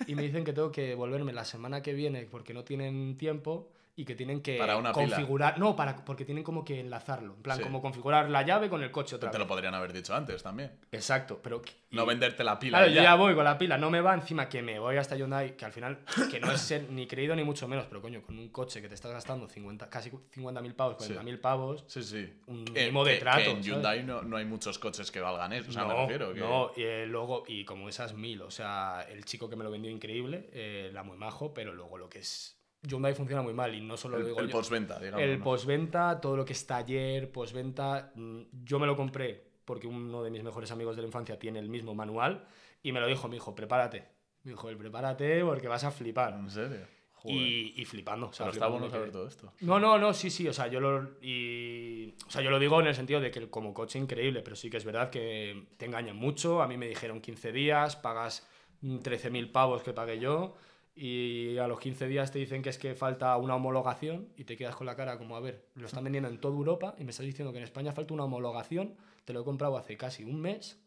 y 0.05 0.15
me 0.15 0.21
dicen 0.21 0.43
que 0.43 0.53
tengo 0.53 0.71
que 0.71 0.95
volverme 0.95 1.33
la 1.33 1.45
semana 1.45 1.81
que 1.81 1.93
viene 1.93 2.27
porque 2.29 2.53
no 2.53 2.63
tienen 2.63 3.17
tiempo 3.17 3.69
y 3.99 4.05
que 4.05 4.13
tienen 4.13 4.41
que 4.43 4.59
Para 4.59 4.77
una 4.77 4.93
pila. 4.93 5.07
configurar. 5.07 5.57
No, 5.57 5.75
para, 5.75 6.05
porque 6.05 6.23
tienen 6.23 6.43
como 6.43 6.63
que 6.63 6.79
enlazarlo. 6.79 7.33
En 7.33 7.41
plan, 7.41 7.57
Sí. 7.57 7.63
como 7.63 7.81
configurar 7.81 8.29
la 8.29 8.43
llave 8.43 8.69
con 8.69 8.83
el 8.83 8.91
coche 8.91 9.15
otra 9.15 9.31
Te 9.31 9.37
vez. 9.37 9.39
lo 9.39 9.47
podrían 9.47 9.73
haber 9.73 9.91
dicho 9.91 10.13
antes 10.15 10.43
también. 10.43 10.71
Exacto, 10.91 11.39
pero. 11.41 11.63
No 11.89 12.05
venderte 12.05 12.43
la 12.43 12.59
pila. 12.59 12.77
Claro, 12.77 12.93
yo 12.93 13.01
ya 13.01 13.15
voy 13.15 13.33
con 13.33 13.43
la 13.43 13.57
pila, 13.57 13.75
no 13.79 13.89
me 13.89 13.99
va 13.99 14.13
encima 14.13 14.47
que 14.47 14.61
me 14.61 14.77
voy 14.77 14.97
hasta 14.97 15.15
Hyundai, 15.15 15.57
que 15.57 15.65
al 15.65 15.71
final, 15.71 16.03
que 16.29 16.39
no 16.39 16.51
es 16.51 16.61
ser 16.61 16.89
ni 16.91 17.07
creído 17.07 17.35
ni 17.35 17.43
mucho 17.43 17.67
menos, 17.67 17.87
pero 17.87 17.99
coño, 18.01 18.21
con 18.21 18.37
un 18.37 18.49
coche 18.49 18.83
que 18.83 18.87
te 18.87 18.93
estás 18.93 19.11
gastando 19.11 19.47
50, 19.49 19.89
casi 19.89 20.11
50.000 20.11 20.75
pavos, 20.75 21.03
Sí. 21.03 21.13
40.000 21.13 21.39
pavos, 21.41 21.83
Sí, 21.87 22.03
sí. 22.03 22.29
un 22.45 22.65
Que- 22.65 22.81
mínimo 22.81 23.03
de 23.03 23.13
que- 23.15 23.19
trato, 23.19 23.39
que 23.45 23.49
en. 23.49 23.63
Hyundai 23.63 24.03
no, 24.03 24.21
no 24.21 24.37
hay 24.37 24.45
muchos 24.45 24.77
coches 24.77 25.09
que 25.09 25.21
valgan 25.21 25.53
eso. 25.53 25.69
O 25.69 25.73
sea, 25.73 25.85
me 25.85 25.93
no, 25.95 26.01
refiero. 26.01 26.33
Que... 26.35 26.39
no, 26.39 26.71
y 26.75 26.83
eh, 26.83 27.05
luego, 27.07 27.45
y 27.47 27.65
como 27.65 27.89
esas 27.89 28.13
mil, 28.13 28.43
o 28.43 28.51
sea, 28.51 29.03
el 29.09 29.25
chico 29.25 29.49
que 29.49 29.55
me 29.55 29.63
lo 29.63 29.71
vendió 29.71 29.89
increíble, 29.89 30.49
eh, 30.53 30.91
la 30.93 31.01
muy 31.01 31.17
majo, 31.17 31.51
pero 31.55 31.73
luego 31.73 31.97
lo 31.97 32.09
que 32.09 32.19
es. 32.19 32.53
Hyundai 32.83 33.13
funciona 33.13 33.41
muy 33.41 33.53
mal 33.53 33.73
y 33.73 33.81
no 33.81 33.97
solo 33.97 34.17
El, 34.17 34.23
lo 34.23 34.27
digo 34.29 34.39
el 34.39 34.49
postventa, 34.49 34.99
digamos. 34.99 35.21
El 35.21 35.39
¿no? 35.39 35.43
postventa, 35.43 36.21
todo 36.21 36.37
lo 36.37 36.45
que 36.45 36.53
es 36.53 36.65
taller, 36.65 37.31
postventa, 37.31 38.11
mm, 38.15 38.41
yo 38.63 38.79
me 38.79 38.87
lo 38.87 38.95
compré 38.95 39.47
porque 39.65 39.87
uno 39.87 40.23
de 40.23 40.29
mis 40.29 40.43
mejores 40.43 40.71
amigos 40.71 40.95
de 40.95 41.01
la 41.01 41.07
infancia 41.07 41.37
tiene 41.37 41.59
el 41.59 41.69
mismo 41.69 41.93
manual 41.93 42.45
y 42.83 42.91
me 42.91 42.99
lo 42.99 43.07
dijo 43.07 43.27
mi 43.27 43.37
hijo, 43.37 43.53
prepárate. 43.53 44.07
Me 44.43 44.51
dijo, 44.51 44.69
el 44.69 44.77
prepárate 44.77 45.43
porque 45.43 45.67
vas 45.67 45.83
a 45.83 45.91
flipar. 45.91 46.33
¿En 46.33 46.49
serio? 46.49 46.97
Y, 47.25 47.73
y 47.75 47.83
flipando. 47.83 48.27
o 48.27 48.33
sea, 48.33 48.45
Pero 48.45 48.53
está 48.53 48.67
bueno 48.67 48.89
saber 48.89 49.11
todo 49.11 49.27
esto. 49.27 49.51
No, 49.61 49.79
no, 49.79 49.97
no, 49.97 50.13
sí, 50.13 50.29
sí, 50.29 50.47
o 50.47 50.53
sea, 50.53 50.67
yo 50.67 50.79
lo, 50.79 51.19
y, 51.21 52.15
o 52.25 52.31
sea, 52.31 52.41
yo 52.41 52.49
lo 52.49 52.59
digo 52.59 52.79
en 52.79 52.87
el 52.87 52.95
sentido 52.95 53.19
de 53.19 53.31
que 53.31 53.49
como 53.49 53.73
coche 53.73 53.99
increíble, 53.99 54.41
pero 54.41 54.55
sí 54.55 54.69
que 54.69 54.77
es 54.77 54.85
verdad 54.85 55.09
que 55.09 55.67
te 55.75 55.85
engañan 55.85 56.15
mucho. 56.15 56.61
A 56.61 56.67
mí 56.67 56.77
me 56.77 56.87
dijeron 56.87 57.19
15 57.19 57.51
días, 57.51 57.97
pagas 57.97 58.47
mm, 58.79 58.99
13.000 58.99 59.51
pavos 59.51 59.83
que 59.83 59.91
pagué 59.91 60.19
yo 60.19 60.55
y 60.97 61.57
a 61.59 61.67
los 61.67 61.79
15 61.79 62.07
días 62.07 62.31
te 62.31 62.39
dicen 62.39 62.61
que 62.61 62.69
es 62.69 62.77
que 62.77 62.95
falta 62.95 63.35
una 63.37 63.55
homologación 63.55 64.29
y 64.35 64.43
te 64.45 64.57
quedas 64.57 64.75
con 64.75 64.87
la 64.87 64.95
cara 64.95 65.17
como, 65.17 65.35
a 65.35 65.39
ver, 65.39 65.67
lo 65.75 65.85
están 65.85 66.03
vendiendo 66.03 66.29
en 66.29 66.39
toda 66.39 66.55
Europa 66.55 66.95
y 66.97 67.03
me 67.03 67.11
estás 67.11 67.25
diciendo 67.25 67.51
que 67.51 67.59
en 67.59 67.63
España 67.63 67.91
falta 67.93 68.13
una 68.13 68.23
homologación, 68.23 68.95
te 69.25 69.33
lo 69.33 69.41
he 69.41 69.43
comprado 69.43 69.77
hace 69.77 69.95
casi 69.97 70.23
un 70.23 70.41
mes. 70.41 70.81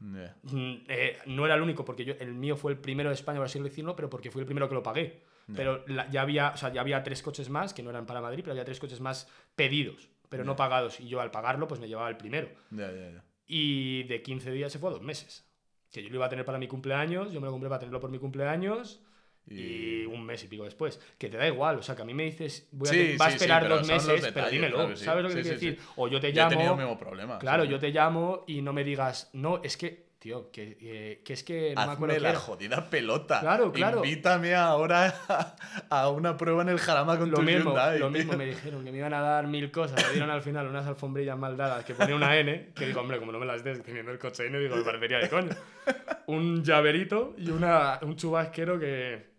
Yeah. 0.00 0.36
Mm, 0.42 0.84
eh, 0.88 1.18
no 1.26 1.46
era 1.46 1.54
el 1.54 1.62
único, 1.62 1.84
porque 1.84 2.04
yo, 2.04 2.14
el 2.20 2.34
mío 2.34 2.56
fue 2.56 2.70
el 2.72 2.78
primero 2.78 3.08
de 3.10 3.14
España, 3.14 3.38
por 3.38 3.46
así 3.46 3.58
decirlo, 3.60 3.96
pero 3.96 4.08
porque 4.10 4.30
fui 4.30 4.40
el 4.40 4.46
primero 4.46 4.68
que 4.68 4.74
lo 4.74 4.82
pagué. 4.82 5.22
Pero 5.54 5.84
la- 5.86 6.10
ya, 6.10 6.22
había, 6.22 6.50
o 6.50 6.56
sea, 6.56 6.72
ya 6.72 6.80
había 6.80 7.02
tres 7.02 7.22
coches 7.22 7.48
más, 7.50 7.72
que 7.72 7.82
no 7.82 7.90
eran 7.90 8.04
para 8.04 8.20
Madrid, 8.20 8.40
pero 8.42 8.52
había 8.52 8.64
tres 8.64 8.78
coches 8.80 9.00
más 9.00 9.28
pedidos, 9.54 10.08
pero 10.28 10.42
no 10.44 10.56
pagados. 10.56 11.00
Y 11.00 11.08
yo 11.08 11.20
al 11.20 11.30
pagarlo, 11.30 11.66
pues 11.68 11.80
me 11.80 11.88
llevaba 11.88 12.08
el 12.08 12.16
primero. 12.16 12.48
Y 13.46 14.02
de 14.04 14.22
15 14.22 14.50
días 14.50 14.72
se 14.72 14.78
fue 14.78 14.90
a 14.90 14.92
dos 14.94 15.02
meses. 15.02 15.48
Que 15.92 16.02
yo 16.02 16.10
lo 16.10 16.16
iba 16.16 16.26
a 16.26 16.28
tener 16.28 16.44
para 16.44 16.58
mi 16.58 16.66
cumpleaños, 16.66 17.32
yo 17.32 17.40
me 17.40 17.46
lo 17.46 17.52
compré 17.52 17.68
para 17.68 17.78
tenerlo 17.78 18.00
por 18.00 18.10
mi 18.10 18.18
cumpleaños. 18.18 19.00
Y 19.48 20.04
un 20.06 20.24
mes 20.26 20.42
y 20.44 20.48
pico 20.48 20.64
después. 20.64 21.00
Que 21.18 21.28
te 21.28 21.36
da 21.36 21.46
igual, 21.46 21.78
o 21.78 21.82
sea, 21.82 21.94
que 21.94 22.02
a 22.02 22.04
mí 22.04 22.14
me 22.14 22.24
dices, 22.24 22.68
voy 22.72 22.88
a 22.88 22.92
Sí, 22.92 22.98
te- 22.98 23.16
va 23.16 23.26
a 23.26 23.30
sí, 23.30 23.38
sí, 23.38 23.44
esperar 23.44 23.62
pero 23.62 23.76
dos 23.78 23.86
meses, 23.86 24.06
pero 24.06 24.22
detalles, 24.26 24.50
dímelo, 24.52 24.74
claro 24.76 24.90
que 24.90 24.96
sí. 24.96 25.04
¿sabes 25.04 25.22
lo 25.22 25.28
que 25.28 25.34
te 25.36 25.42
quiero 25.42 25.54
decir? 25.58 25.78
O 25.96 26.08
yo 26.08 26.20
te 26.20 26.32
Yo 26.32 26.40
he 26.40 26.44
llamo. 26.44 26.50
tenido 26.50 26.72
el 26.72 26.78
mismo 26.78 26.98
problema. 26.98 27.38
Claro, 27.38 27.64
yo 27.64 27.78
te 27.78 27.90
llamo 27.90 28.44
y 28.48 28.60
no 28.62 28.72
me 28.72 28.82
digas, 28.82 29.30
no, 29.34 29.60
es 29.62 29.76
que, 29.76 30.06
tío, 30.18 30.50
que, 30.50 30.76
eh, 30.80 31.22
que 31.24 31.32
es 31.34 31.44
que 31.44 31.74
no 31.76 31.86
me 31.86 31.92
acuerdo 31.92 32.14
Hazme 32.14 32.22
la 32.24 32.30
era". 32.30 32.38
jodida 32.40 32.90
pelota. 32.90 33.38
Claro, 33.38 33.70
claro. 33.70 33.98
Invítame 34.04 34.54
ahora 34.56 35.14
a, 35.28 35.56
a 35.90 36.10
una 36.10 36.36
prueba 36.36 36.62
en 36.62 36.70
el 36.70 36.78
Jarama 36.80 37.16
con 37.16 37.30
Lo 37.30 37.36
tu 37.36 37.42
mismo, 37.44 37.70
Hyundai, 37.70 38.00
lo 38.00 38.08
tío. 38.08 38.18
mismo 38.18 38.32
me 38.36 38.46
dijeron 38.46 38.84
que 38.84 38.90
me 38.90 38.98
iban 38.98 39.14
a 39.14 39.20
dar 39.20 39.46
mil 39.46 39.70
cosas. 39.70 40.04
Me 40.04 40.10
dieron 40.14 40.30
al 40.30 40.42
final 40.42 40.66
unas 40.66 40.86
alfombrillas 40.88 41.38
mal 41.38 41.56
dadas 41.56 41.84
que 41.84 41.94
ponía 41.94 42.16
una 42.16 42.36
N. 42.36 42.72
Que 42.74 42.86
digo, 42.86 43.00
hombre, 43.00 43.20
como 43.20 43.30
no 43.30 43.38
me 43.38 43.46
las 43.46 43.62
des 43.62 43.80
teniendo 43.84 44.10
el 44.10 44.18
coche 44.18 44.46
N, 44.46 44.58
digo, 44.58 44.74
me 44.74 44.82
parecería 44.82 45.18
de 45.18 45.28
coño. 45.28 45.50
Un 46.26 46.64
llaverito 46.64 47.34
y 47.38 47.50
una, 47.50 48.00
un 48.02 48.16
chubasquero 48.16 48.80
que, 48.80 49.35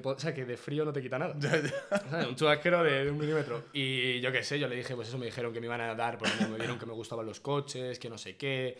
que, 0.00 0.08
o 0.08 0.18
sea, 0.18 0.32
que 0.34 0.44
de 0.44 0.56
frío 0.56 0.84
no 0.84 0.92
te 0.92 1.02
quita 1.02 1.18
nada. 1.18 1.34
Un 2.28 2.36
chubasquero 2.36 2.82
de, 2.82 3.04
de 3.04 3.10
un 3.10 3.18
milímetro. 3.18 3.64
Y 3.72 4.20
yo 4.20 4.32
qué 4.32 4.42
sé, 4.42 4.58
yo 4.58 4.68
le 4.68 4.76
dije, 4.76 4.94
pues 4.94 5.08
eso 5.08 5.18
me 5.18 5.26
dijeron 5.26 5.52
que 5.52 5.60
me 5.60 5.66
iban 5.66 5.80
a 5.80 5.94
dar, 5.94 6.18
porque 6.18 6.34
me 6.50 6.56
vieron 6.58 6.78
que 6.78 6.86
me 6.86 6.92
gustaban 6.92 7.26
los 7.26 7.40
coches, 7.40 7.98
que 7.98 8.08
no 8.10 8.18
sé 8.18 8.36
qué. 8.36 8.78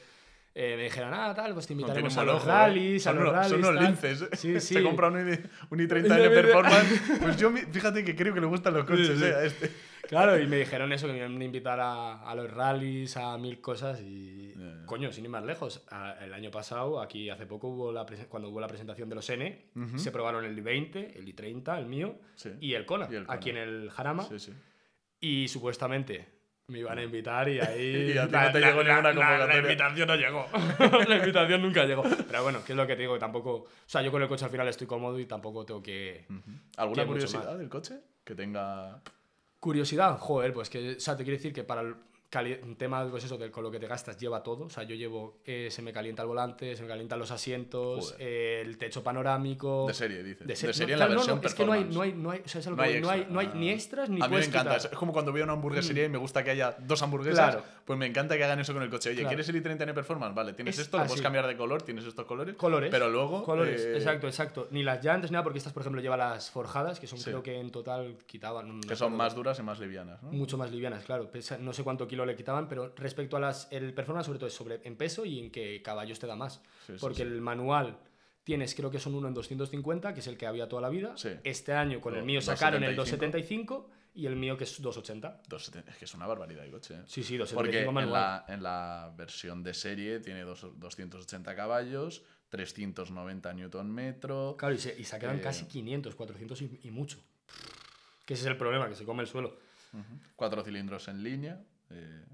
Eh, 0.55 0.75
me 0.77 0.85
dijeron, 0.85 1.13
ah, 1.15 1.33
tal, 1.35 1.55
pues 1.55 1.67
te 1.67 1.73
invitaremos 1.73 2.15
a 2.19 2.25
los 2.25 2.43
¿eh? 2.43 2.47
rallies, 2.47 3.07
a 3.07 3.13
los 3.15 3.33
rallies. 3.33 3.51
Son 3.51 3.65
unos 3.65 3.83
linces. 3.83 4.23
¿eh? 4.23 4.29
Sí, 4.37 4.53
sí. 4.61 4.75
Se 4.75 4.83
compra 4.83 5.09
un, 5.09 5.19
i- 5.33 5.41
un 5.71 5.79
i30 5.79 6.09
Ya 6.09 6.17
de 6.17 6.29
me- 6.29 6.35
Performance. 6.43 7.03
Pues 7.23 7.37
yo, 7.39 7.51
fíjate 7.53 8.05
que 8.05 8.15
creo 8.15 8.35
que 8.35 8.41
le 8.41 8.47
gustan 8.47 8.75
los 8.75 8.85
coches, 8.85 9.19
sí. 9.19 9.25
¿eh? 9.25 9.35
A 9.35 9.45
este. 9.45 9.71
Claro, 10.13 10.39
y 10.43 10.47
me 10.47 10.57
dijeron 10.59 10.93
eso, 10.93 11.07
que 11.07 11.13
me 11.15 11.19
iban 11.21 11.41
a 11.41 11.45
invitar 11.45 11.81
a, 11.81 12.21
a 12.23 12.35
los 12.35 12.51
rallies, 12.51 13.17
a 13.17 13.39
mil 13.39 13.61
cosas 13.63 14.01
y... 14.03 14.53
Ya, 14.55 14.61
ya. 14.81 14.87
Coño, 14.87 15.11
sin 15.11 15.25
ir 15.25 15.31
más 15.31 15.43
lejos. 15.45 15.83
a- 15.91 16.13
el 16.23 16.35
año 16.35 16.51
pasado, 16.51 17.01
aquí 17.01 17.31
hace 17.31 17.47
poco, 17.47 17.69
hubo 17.69 17.91
la 17.93 18.05
cuando 18.29 18.51
hubo 18.51 18.61
la 18.61 18.69
presentación 18.69 19.09
de 19.09 19.15
los 19.15 19.31
N, 19.31 19.71
Ujú. 19.75 19.99
se 19.99 20.13
probaron 20.13 20.45
el 20.45 20.55
i20, 20.63 21.17
el 21.17 21.25
i30, 21.35 21.79
el 21.79 21.87
mío, 21.87 22.17
Sí. 22.35 22.51
y 22.61 22.75
el 22.75 22.85
Kona, 22.85 23.09
Y 23.11 23.15
el 23.15 23.25
Kona. 23.27 23.39
aquí 23.39 23.49
en 23.51 23.57
el 23.57 23.91
Jarama. 23.91 24.25
Sí, 24.25 24.39
sí. 24.39 24.53
Y 25.21 25.49
supuestamente 25.49 26.29
me 26.69 26.79
iban 26.81 26.99
a 26.99 27.03
invitar 27.03 27.49
y 27.49 27.59
ahí... 27.61 28.13
Y 28.15 28.19
a 28.19 28.27
ti 28.29 28.33
no 28.35 28.53
te 28.53 28.61
llegó 28.61 28.83
ninguna 28.83 29.03
La 29.03 29.15
convocatoria. 29.15 29.59
invitación 29.61 30.09
no 30.09 30.17
llegó. 30.17 30.47
la 31.09 31.17
invitación 31.17 31.63
nunca 31.63 31.85
llegó. 31.85 32.03
Pero 32.03 32.43
bueno, 32.43 32.63
que 32.65 32.73
es 32.73 32.77
lo 32.77 32.87
que 32.87 32.97
te 32.97 33.01
digo, 33.03 33.15
que 33.15 33.21
tampoco... 33.21 33.51
O 33.55 33.69
sea, 33.87 34.03
yo 34.03 34.13
con 34.13 34.21
el 34.23 34.29
coche 34.29 34.45
al 34.45 34.51
final 34.51 34.69
estoy 34.69 34.87
cómodo 34.87 35.19
y 35.19 35.25
tampoco 35.27 35.65
tengo 35.65 35.83
que... 35.83 36.27
Ujú. 36.29 36.51
¿Alguna 36.77 36.95
Tiene 37.05 37.11
mucho 37.11 37.27
curiosidad 37.27 37.57
del 37.59 37.69
coche? 37.71 38.01
Que 38.25 38.35
tenga. 38.35 39.01
Curiosidad, 39.63 40.19
joder, 40.19 40.53
pues 40.53 40.69
que, 40.69 40.97
o 40.97 41.01
sea, 41.01 41.17
te 41.17 41.23
quiero 41.23 41.37
decir 41.37 41.53
que 41.53 41.63
para 41.63 41.85
tema, 42.79 43.07
pues 43.11 43.25
eso, 43.25 43.39
que 43.39 43.51
con 43.51 43.63
lo 43.63 43.71
que 43.71 43.79
te 43.79 43.87
gastas 43.87 44.17
lleva 44.17 44.43
todo. 44.43 44.65
O 44.65 44.71
sea, 44.71 44.85
yo 44.85 44.95
llevo, 44.95 45.39
eh, 45.45 45.69
se 45.71 45.83
me 45.83 45.93
calienta 45.93 46.23
el 46.23 46.29
volante, 46.29 46.75
se 46.75 46.83
me 46.83 46.89
calientan 46.89 47.19
los 47.19 47.31
asientos, 47.31 48.15
eh, 48.19 48.63
el 48.65 48.79
techo 48.79 49.03
panorámico. 49.03 49.85
De 49.87 49.95
serie, 49.95 50.23
dices. 50.23 50.41
De, 50.41 50.47
De, 50.47 50.57
ser- 50.57 50.75
serie 50.75 50.97
no, 50.97 50.97
en 50.97 50.99
la 51.01 51.07
claro, 51.07 51.13
no, 51.13 51.19
versión 51.21 51.41
no, 51.43 51.47
es 51.49 51.55
que 51.55 51.65
no 51.67 51.73
hay, 51.73 51.85
no 51.85 52.01
hay, 52.03 52.13
no 52.15 52.31
hay, 52.31 52.43
o 52.45 52.49
sea, 52.49 52.61
es 52.61 52.67
algo 52.67 52.77
No 52.79 52.83
hay 52.83 52.93
que 52.95 53.01
no 53.01 53.11
hay, 53.11 53.27
no 53.29 53.41
hay 53.41 53.51
ni 53.55 53.71
extras 53.71 54.09
ni 54.09 54.21
A 54.23 54.29
mí 54.29 54.37
me 54.37 54.45
encanta. 54.45 54.77
quitar. 54.77 54.93
Es 54.93 54.99
como 54.99 55.13
cuando 55.13 55.31
a 55.31 55.45
una 55.45 55.53
hamburguesería 55.53 56.05
y 56.05 56.09
me 56.09 56.19
gusta 56.19 56.43
que 56.43 56.51
haya 56.51 56.75
dos 56.81 57.03
hamburguesas. 57.03 57.51
Claro. 57.55 57.65
Pues 57.85 57.99
me 57.99 58.07
encanta 58.07 58.37
que 58.37 58.45
hagan 58.45 58.61
eso 58.61 58.73
con 58.73 58.83
el 58.83 58.89
coche. 58.91 59.11
Oye, 59.11 59.19
Claro. 59.21 59.29
¿quieres 59.37 59.49
el 59.49 59.63
i30 59.63 59.89
en 59.89 59.95
performance? 59.95 60.35
Vale, 60.35 60.53
tienes 60.55 60.77
Es 60.77 60.83
esto, 60.87 60.99
lo 60.99 61.05
puedes 61.07 61.21
cambiar 61.23 61.47
de 61.47 61.57
color, 61.57 61.83
tienes 61.83 62.05
estos 62.07 62.25
colores. 62.25 62.55
Colores. 62.57 62.91
Pero 62.91 63.11
luego. 63.11 63.43
Colores, 63.45 63.81
eh, 63.83 63.97
exacto, 63.97 64.27
exacto. 64.27 64.69
Ni 64.71 64.83
las 64.83 65.05
llantas, 65.05 65.31
ni 65.31 65.35
nada, 65.35 65.45
porque 65.45 65.59
estas, 65.59 65.73
por 65.73 65.83
ejemplo, 65.83 66.01
lleva 66.01 66.17
las 66.17 66.51
forjadas, 66.51 66.99
que 66.99 67.07
son 67.07 67.19
Sí. 67.19 67.25
creo 67.25 67.43
que 67.43 67.59
en 67.61 67.71
total 67.71 68.17
quitaban. 68.27 68.81
Que 68.81 68.97
son 68.97 69.15
más 69.17 69.35
duras 69.35 69.59
y 69.59 69.63
más 69.63 69.79
livianas. 69.81 70.23
Mucho 70.23 70.57
más 70.57 70.71
livianas, 70.71 71.05
claro. 71.05 71.31
No 71.61 71.73
sé 71.73 71.83
cuánto 71.83 72.07
kilo 72.09 72.22
le 72.27 72.37
quitaban, 72.37 72.69
pero 72.69 72.95
respecto 72.97 73.37
a 73.37 73.41
las. 73.41 73.69
El 73.71 73.93
performance, 73.95 74.27
sobre 74.27 74.39
todo, 74.39 74.49
es 74.49 74.55
sobre, 74.55 74.81
en 74.85 74.97
peso 74.97 75.25
y 75.25 75.39
en 75.39 75.51
qué 75.51 75.83
caballos 75.83 76.19
te 76.19 76.27
da 76.27 76.37
más. 76.37 76.63
Sí, 76.87 76.95
Porque 77.01 77.17
sí. 77.19 77.23
el 77.23 77.41
manual 77.41 77.99
tienes, 78.45 78.75
creo 78.75 78.91
que 78.91 78.99
son 78.99 79.15
uno 79.15 79.29
en 79.29 79.35
250, 79.35 80.15
que 80.15 80.21
es 80.21 80.27
el 80.27 80.37
que 80.37 80.47
había 80.47 80.69
toda 80.69 80.83
la 80.83 80.89
vida. 80.89 81.17
Sí. 81.17 81.31
Este 81.45 81.73
año 81.73 82.01
con 82.01 82.17
el 82.17 82.25
mío 82.25 82.41
sacaron 82.41 82.83
el 82.85 82.97
275. 82.97 83.75
275 83.75 84.03
y 84.15 84.27
el 84.27 84.37
mío 84.37 84.57
que 84.59 84.65
es 84.65 84.83
280. 84.83 85.43
Dos- 85.49 85.73
es 85.75 85.97
que 85.97 86.05
es 86.05 86.15
una 86.15 86.27
barbaridad 86.27 86.63
de 86.65 86.71
coche. 86.71 86.95
¿eh? 86.95 87.03
Sí, 87.07 87.23
sí, 87.23 87.39
Porque 87.39 87.79
275 87.83 87.89
en 87.89 87.95
manual. 87.95 88.13
la, 88.47 88.55
en 88.55 88.63
la 88.63 89.15
versión 89.17 89.63
de 89.63 89.73
serie 89.75 90.21
tiene 90.21 90.43
dos- 90.43 90.67
280 90.79 91.55
caballos, 91.55 92.23
390 92.51 93.53
newton 93.55 93.91
metro. 93.91 94.57
Claro, 94.59 94.75
y 94.75 94.79
se, 94.79 94.99
y 95.01 95.05
se 95.05 95.19
quedan 95.19 95.39
Eh, 95.39 95.41
casi 95.41 95.67
500, 95.67 96.15
400 96.15 96.61
y, 96.63 96.81
y 96.83 96.91
mucho. 96.91 97.19
Que 98.27 98.35
ese 98.35 98.43
es 98.43 98.49
el 98.49 98.57
problema, 98.57 98.89
que 98.89 98.95
se 98.95 99.05
come 99.05 99.23
el 99.23 99.29
suelo. 99.29 99.57
Cuatro 100.37 100.63
cilindros 100.65 101.09
en 101.09 101.23
línea. 101.23 101.61
Eh, 101.93 102.25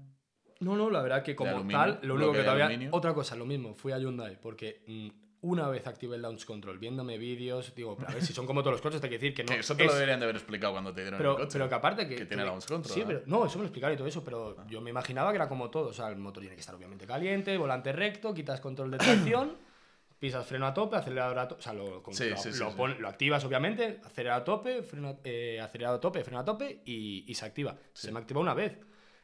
No, 0.61 0.75
no, 0.75 0.89
la 0.89 1.01
verdad 1.01 1.23
que 1.23 1.35
como 1.35 1.51
aluminio, 1.51 1.77
tal, 1.79 1.99
lo 2.03 2.15
único 2.15 2.31
que 2.33 2.39
todavía... 2.41 2.65
aluminio. 2.65 2.89
Otra 2.93 3.13
cosa, 3.13 3.35
lo 3.35 3.45
mismo, 3.45 3.73
fui 3.75 3.91
a 3.91 3.97
Hyundai, 3.99 4.37
porque 4.41 4.83
mm, 4.87 5.07
una 5.41 5.69
vez 5.69 5.87
activé 5.87 6.17
el 6.17 6.21
launch 6.21 6.43
control, 6.45 6.77
viéndome 6.79 7.17
vídeos, 7.17 7.73
digo, 7.73 7.95
pero 7.95 8.09
a 8.09 8.13
ver, 8.13 8.21
si 8.23 8.33
son 8.33 8.45
como 8.45 8.61
todos 8.61 8.73
los 8.73 8.81
coches, 8.81 8.99
te 8.99 9.07
hay 9.07 9.11
que 9.11 9.17
decir 9.19 9.33
que 9.33 9.43
no 9.45 9.53
que 9.53 9.59
eso 9.61 9.75
te 9.77 9.85
lo 9.85 9.93
deberían 9.93 10.19
de 10.19 10.25
haber 10.25 10.35
explicado 10.35 10.73
cuando 10.73 10.93
te 10.93 11.01
dieron 11.01 11.17
pero, 11.17 11.31
el 11.31 11.37
coche. 11.37 11.49
pero 11.53 11.69
que 11.69 11.75
aparte 11.75 12.07
que... 12.09 12.15
que 12.15 12.25
tiene 12.25 12.43
que- 12.43 12.49
launch 12.49 12.65
control, 12.67 12.93
Sí, 12.93 12.99
¿no? 13.01 13.07
pero... 13.07 13.21
No, 13.25 13.45
eso 13.45 13.57
me 13.57 13.63
lo 13.63 13.67
explicaron 13.67 13.93
y 13.93 13.97
todo 13.97 14.07
eso, 14.07 14.23
pero 14.23 14.57
yo 14.67 14.81
me 14.81 14.89
imaginaba 14.89 15.31
que 15.31 15.37
era 15.37 15.47
como 15.47 15.69
todo. 15.69 15.87
O 15.89 15.93
sea, 15.93 16.09
el 16.09 16.17
motor 16.17 16.41
tiene 16.41 16.55
que 16.55 16.59
estar 16.61 16.75
obviamente 16.75 17.05
caliente, 17.07 17.55
volante 17.57 17.93
recto, 17.93 18.33
quitas 18.33 18.59
control 18.59 18.91
de 18.91 18.97
tracción, 18.97 19.55
pisas 20.19 20.45
freno 20.45 20.67
a 20.67 20.73
tope, 20.73 20.97
acelerador 20.97 21.39
a 21.39 21.47
tope... 21.47 21.59
O 21.61 21.63
sea, 21.63 21.71
lo, 21.71 22.03
Sí, 22.11 22.29
lo, 22.31 22.35
sí, 22.35 22.51
sí, 22.51 22.59
lo 22.59 22.71
sí. 22.71 22.75
pon- 22.75 22.97
lo 23.01 23.07
activas 23.07 23.45
obviamente, 23.45 24.01
acelerador 24.03 24.41
a 24.41 24.43
tope, 24.43 24.83
freno, 24.83 25.07
a- 25.07 25.17
eh, 25.23 25.61
acelerador 25.61 25.99
a 25.99 26.01
tope, 26.01 26.21
freno 26.25 26.39
a 26.39 26.43
tope 26.43 26.81
y, 26.83 27.23
y 27.25 27.33
se 27.35 27.45
activa. 27.45 27.77
Se 27.93 28.11
me 28.11 28.19
activó 28.19 28.41
una 28.41 28.53
vez. 28.53 28.77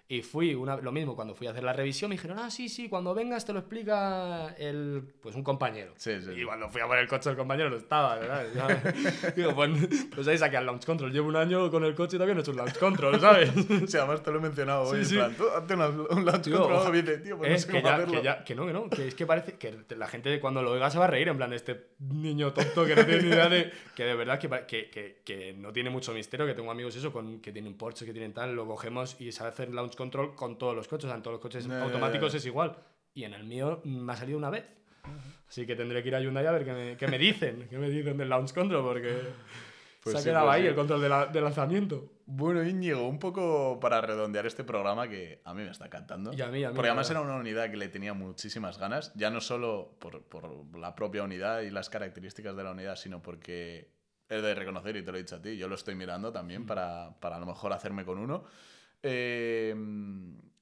Y 0.07 0.21
fui, 0.21 0.53
una, 0.53 0.77
lo 0.77 0.91
mismo, 0.91 1.15
cuando 1.15 1.33
fui 1.33 1.47
a 1.47 1.49
hacer 1.49 1.63
la 1.63 1.73
revisión 1.73 2.09
me 2.09 2.15
dijeron, 2.15 2.37
ah, 2.37 2.51
sí, 2.51 2.69
sí, 2.69 2.89
cuando 2.89 3.15
vengas 3.15 3.43
te 3.43 3.53
lo 3.53 3.59
explica 3.59 4.49
el, 4.59 5.01
pues 5.19 5.33
un 5.35 5.43
compañero. 5.43 5.93
Sí, 5.97 6.21
sí, 6.21 6.29
Y 6.41 6.43
cuando 6.45 6.69
fui 6.69 6.79
a 6.81 6.85
por 6.85 6.99
el 6.99 7.07
coche 7.07 7.31
el 7.31 7.35
compañero 7.35 7.71
no 7.71 7.77
estaba, 7.77 8.15
¿verdad? 8.19 8.45
Ya- 8.53 9.31
Digo, 9.35 9.55
pues, 9.55 9.71
pues 10.13 10.27
ahí 10.27 10.37
saqué 10.37 10.57
al 10.57 10.67
launch 10.67 10.85
control. 10.85 11.11
Llevo 11.11 11.29
un 11.29 11.35
año 11.35 11.71
con 11.71 11.83
el 11.83 11.95
coche 11.95 12.17
y 12.17 12.19
todavía 12.19 12.35
no 12.35 12.41
he 12.41 12.43
hecho 12.43 12.51
un 12.51 12.57
launch 12.57 12.77
control, 12.77 13.19
¿sabes? 13.19 13.49
Sí, 13.87 13.97
además 13.97 14.21
te 14.21 14.31
lo 14.31 14.37
he 14.37 14.41
mencionado 14.41 14.83
hoy. 14.83 15.03
Sí, 15.05 15.15
en 15.17 15.21
plan, 15.33 15.35
tú 15.37 15.45
hazte 15.49 15.73
un 15.73 16.25
launch 16.25 16.41
Tío, 16.43 16.57
control. 16.59 16.77
oja- 16.81 16.89
y 16.89 17.01
dice, 17.01 17.17
tío, 17.17 17.37
pues 17.39 17.49
no 17.49 17.55
es 17.55 17.61
sé 17.63 17.67
que, 17.67 17.73
cómo 17.81 17.85
ya, 17.87 17.95
hacerlo. 17.95 18.13
que, 18.13 18.23
ya- 18.23 18.43
que 18.43 18.55
no, 18.55 18.67
que 18.67 18.73
no, 18.73 18.89
que 18.91 19.07
es 19.07 19.15
que 19.15 19.25
parece 19.25 19.53
que 19.57 19.73
la 19.97 20.07
gente 20.07 20.39
cuando 20.39 20.61
lo 20.61 20.71
oiga 20.71 20.91
se 20.91 20.99
va 20.99 21.05
a 21.05 21.07
reír, 21.07 21.29
en 21.29 21.37
plan, 21.37 21.51
este 21.51 21.87
niño 21.97 22.53
tonto 22.53 22.85
que 22.85 22.95
no 22.95 23.03
tiene 23.07 23.23
ni 23.23 23.29
idea 23.29 23.49
de. 23.49 23.71
Que 23.95 24.03
de 24.03 24.13
verdad 24.13 24.37
que, 24.37 24.49
que, 24.67 24.91
que, 24.91 25.21
que 25.25 25.53
no 25.53 25.73
tiene 25.73 25.89
mucho 25.89 26.13
misterio, 26.13 26.45
que 26.45 26.53
tengo 26.53 26.69
amigos 26.69 26.95
eso, 26.95 27.11
con, 27.11 27.41
que 27.41 27.51
tienen 27.51 27.73
Porsche, 27.75 28.05
que 28.05 28.11
tienen 28.13 28.33
tal, 28.33 28.53
lo 28.55 28.67
cogemos 28.67 29.19
y 29.19 29.31
sabe 29.31 29.49
hacer 29.49 29.73
launch 29.73 29.94
control 29.95 30.35
con 30.35 30.57
todos 30.57 30.75
los 30.75 30.87
coches, 30.87 31.05
o 31.05 31.07
sea, 31.09 31.15
en 31.17 31.23
todos 31.23 31.35
los 31.35 31.41
coches 31.41 31.67
ya, 31.67 31.81
automáticos 31.83 32.31
ya. 32.33 32.37
es 32.37 32.45
igual. 32.45 32.75
Y 33.13 33.23
en 33.23 33.33
el 33.33 33.43
mío 33.45 33.81
me 33.85 34.11
ha 34.13 34.15
salido 34.15 34.37
una 34.37 34.49
vez. 34.49 34.65
Así 35.47 35.65
que 35.65 35.75
tendré 35.75 36.01
que 36.01 36.09
ir 36.09 36.15
a 36.15 36.19
Hyundai 36.19 36.45
a 36.47 36.51
ver 36.51 36.65
qué 36.65 36.73
me, 36.73 36.97
qué 36.97 37.07
me 37.07 37.17
dicen, 37.19 37.67
qué 37.69 37.77
me 37.77 37.89
dicen 37.89 38.17
del 38.17 38.27
launch 38.29 38.53
control, 38.53 38.83
porque 38.83 39.21
Pues 40.05 40.13
se 40.13 40.17
ha 40.19 40.21
sí, 40.21 40.29
quedado 40.29 40.45
pues 40.45 40.55
ahí 40.57 40.61
sí. 40.61 40.67
el 40.67 40.75
control 40.75 41.01
de, 41.01 41.09
la- 41.09 41.25
de 41.25 41.41
lanzamiento. 41.41 42.11
Bueno, 42.27 42.63
Íñigo, 42.63 43.07
un 43.07 43.17
poco 43.17 43.79
para 43.79 44.01
redondear 44.01 44.45
este 44.45 44.63
programa 44.63 45.07
que 45.07 45.41
a 45.43 45.53
mí 45.55 45.63
me 45.63 45.71
está 45.71 45.85
encantando. 45.87 46.31
Y 46.31 46.41
a 46.41 46.47
mí, 46.49 46.63
a 46.63 46.69
mí, 46.69 46.75
Porque 46.75 46.89
además 46.89 47.09
era 47.09 47.21
una 47.21 47.35
unidad 47.35 47.71
que 47.71 47.77
le 47.77 47.87
tenía 47.87 48.13
muchísimas 48.13 48.77
ganas, 48.77 49.11
ya 49.15 49.31
no 49.31 49.41
solo 49.41 49.95
por, 49.99 50.21
por 50.23 50.77
la 50.77 50.93
propia 50.93 51.23
unidad 51.23 51.61
y 51.61 51.71
las 51.71 51.89
características 51.89 52.55
de 52.55 52.63
la 52.63 52.71
unidad, 52.71 52.97
sino 52.97 53.21
porque 53.23 53.89
he 54.29 54.41
de 54.41 54.53
reconocer, 54.53 54.95
y 54.95 55.03
te 55.03 55.11
lo 55.11 55.17
he 55.17 55.21
dicho 55.21 55.37
a 55.37 55.41
ti, 55.41 55.57
yo 55.57 55.67
lo 55.67 55.73
estoy 55.73 55.95
mirando 55.95 56.31
también 56.31 56.63
Mm. 56.63 56.67
para, 56.67 57.15
para 57.19 57.37
a 57.37 57.39
lo 57.39 57.47
mejor 57.47 57.73
hacerme 57.73 58.05
con 58.05 58.19
uno. 58.19 58.43
Eh, 59.03 59.75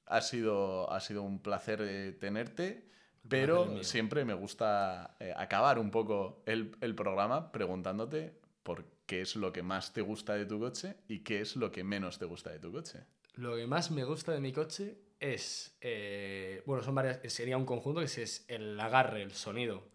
ha, 0.06 0.20
sido, 0.20 0.90
ha 0.92 1.00
sido 1.00 1.22
un 1.22 1.40
placer 1.40 1.80
eh, 1.82 2.12
tenerte. 2.12 2.88
Pero 3.26 3.82
siempre 3.82 4.24
me 4.26 4.34
gusta 4.34 5.16
eh, 5.18 5.32
acabar 5.34 5.78
un 5.78 5.90
poco 5.90 6.42
el, 6.44 6.76
el 6.82 6.94
programa 6.94 7.52
preguntándote 7.52 8.38
por 8.62 8.84
qué 9.06 9.22
es 9.22 9.34
lo 9.36 9.50
que 9.50 9.62
más 9.62 9.94
te 9.94 10.02
gusta 10.02 10.34
de 10.34 10.44
tu 10.44 10.58
coche 10.58 10.96
y 11.08 11.20
qué 11.20 11.40
es 11.40 11.56
lo 11.56 11.72
que 11.72 11.84
menos 11.84 12.18
te 12.18 12.26
gusta 12.26 12.50
de 12.50 12.58
tu 12.58 12.70
coche. 12.70 13.00
Lo 13.36 13.56
que 13.56 13.66
más 13.66 13.90
me 13.90 14.04
gusta 14.04 14.32
de 14.32 14.40
mi 14.40 14.52
coche 14.52 14.98
es, 15.20 15.74
eh, 15.80 16.62
bueno, 16.66 16.82
son 16.82 16.94
varias, 16.94 17.20
sería 17.32 17.56
un 17.56 17.64
conjunto 17.64 18.00
que 18.00 18.06
es 18.06 18.44
el 18.46 18.78
agarre, 18.78 19.22
el 19.22 19.32
sonido 19.32 19.88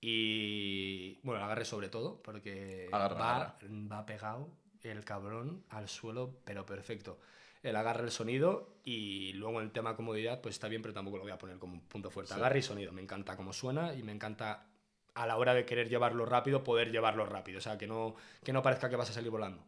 y, 0.00 1.18
bueno, 1.22 1.38
el 1.38 1.44
agarre 1.44 1.64
sobre 1.64 1.88
todo, 1.88 2.22
porque 2.22 2.88
Agarra, 2.92 3.14
va, 3.16 3.36
agarra. 3.36 3.56
va 3.90 4.06
pegado 4.06 4.50
el 4.82 5.04
cabrón 5.04 5.64
al 5.70 5.88
suelo, 5.88 6.40
pero 6.44 6.64
perfecto. 6.64 7.18
El 7.66 7.76
agarre, 7.76 8.04
el 8.04 8.10
sonido 8.10 8.76
y 8.84 9.32
luego 9.34 9.60
el 9.60 9.72
tema 9.72 9.96
comodidad, 9.96 10.40
pues 10.40 10.54
está 10.54 10.68
bien, 10.68 10.82
pero 10.82 10.94
tampoco 10.94 11.16
lo 11.16 11.24
voy 11.24 11.32
a 11.32 11.38
poner 11.38 11.58
como 11.58 11.74
un 11.74 11.80
punto 11.80 12.10
fuerte. 12.10 12.32
Sí. 12.32 12.38
Agarre 12.38 12.60
y 12.60 12.62
sonido, 12.62 12.92
me 12.92 13.02
encanta 13.02 13.36
cómo 13.36 13.52
suena 13.52 13.94
y 13.94 14.02
me 14.02 14.12
encanta 14.12 14.66
a 15.14 15.26
la 15.26 15.36
hora 15.36 15.54
de 15.54 15.64
querer 15.64 15.88
llevarlo 15.88 16.26
rápido, 16.26 16.62
poder 16.62 16.92
llevarlo 16.92 17.26
rápido, 17.26 17.58
o 17.58 17.60
sea, 17.62 17.76
que 17.78 17.86
no, 17.86 18.14
que 18.44 18.52
no 18.52 18.62
parezca 18.62 18.88
que 18.88 18.96
vas 18.96 19.10
a 19.10 19.14
salir 19.14 19.30
volando. 19.30 19.64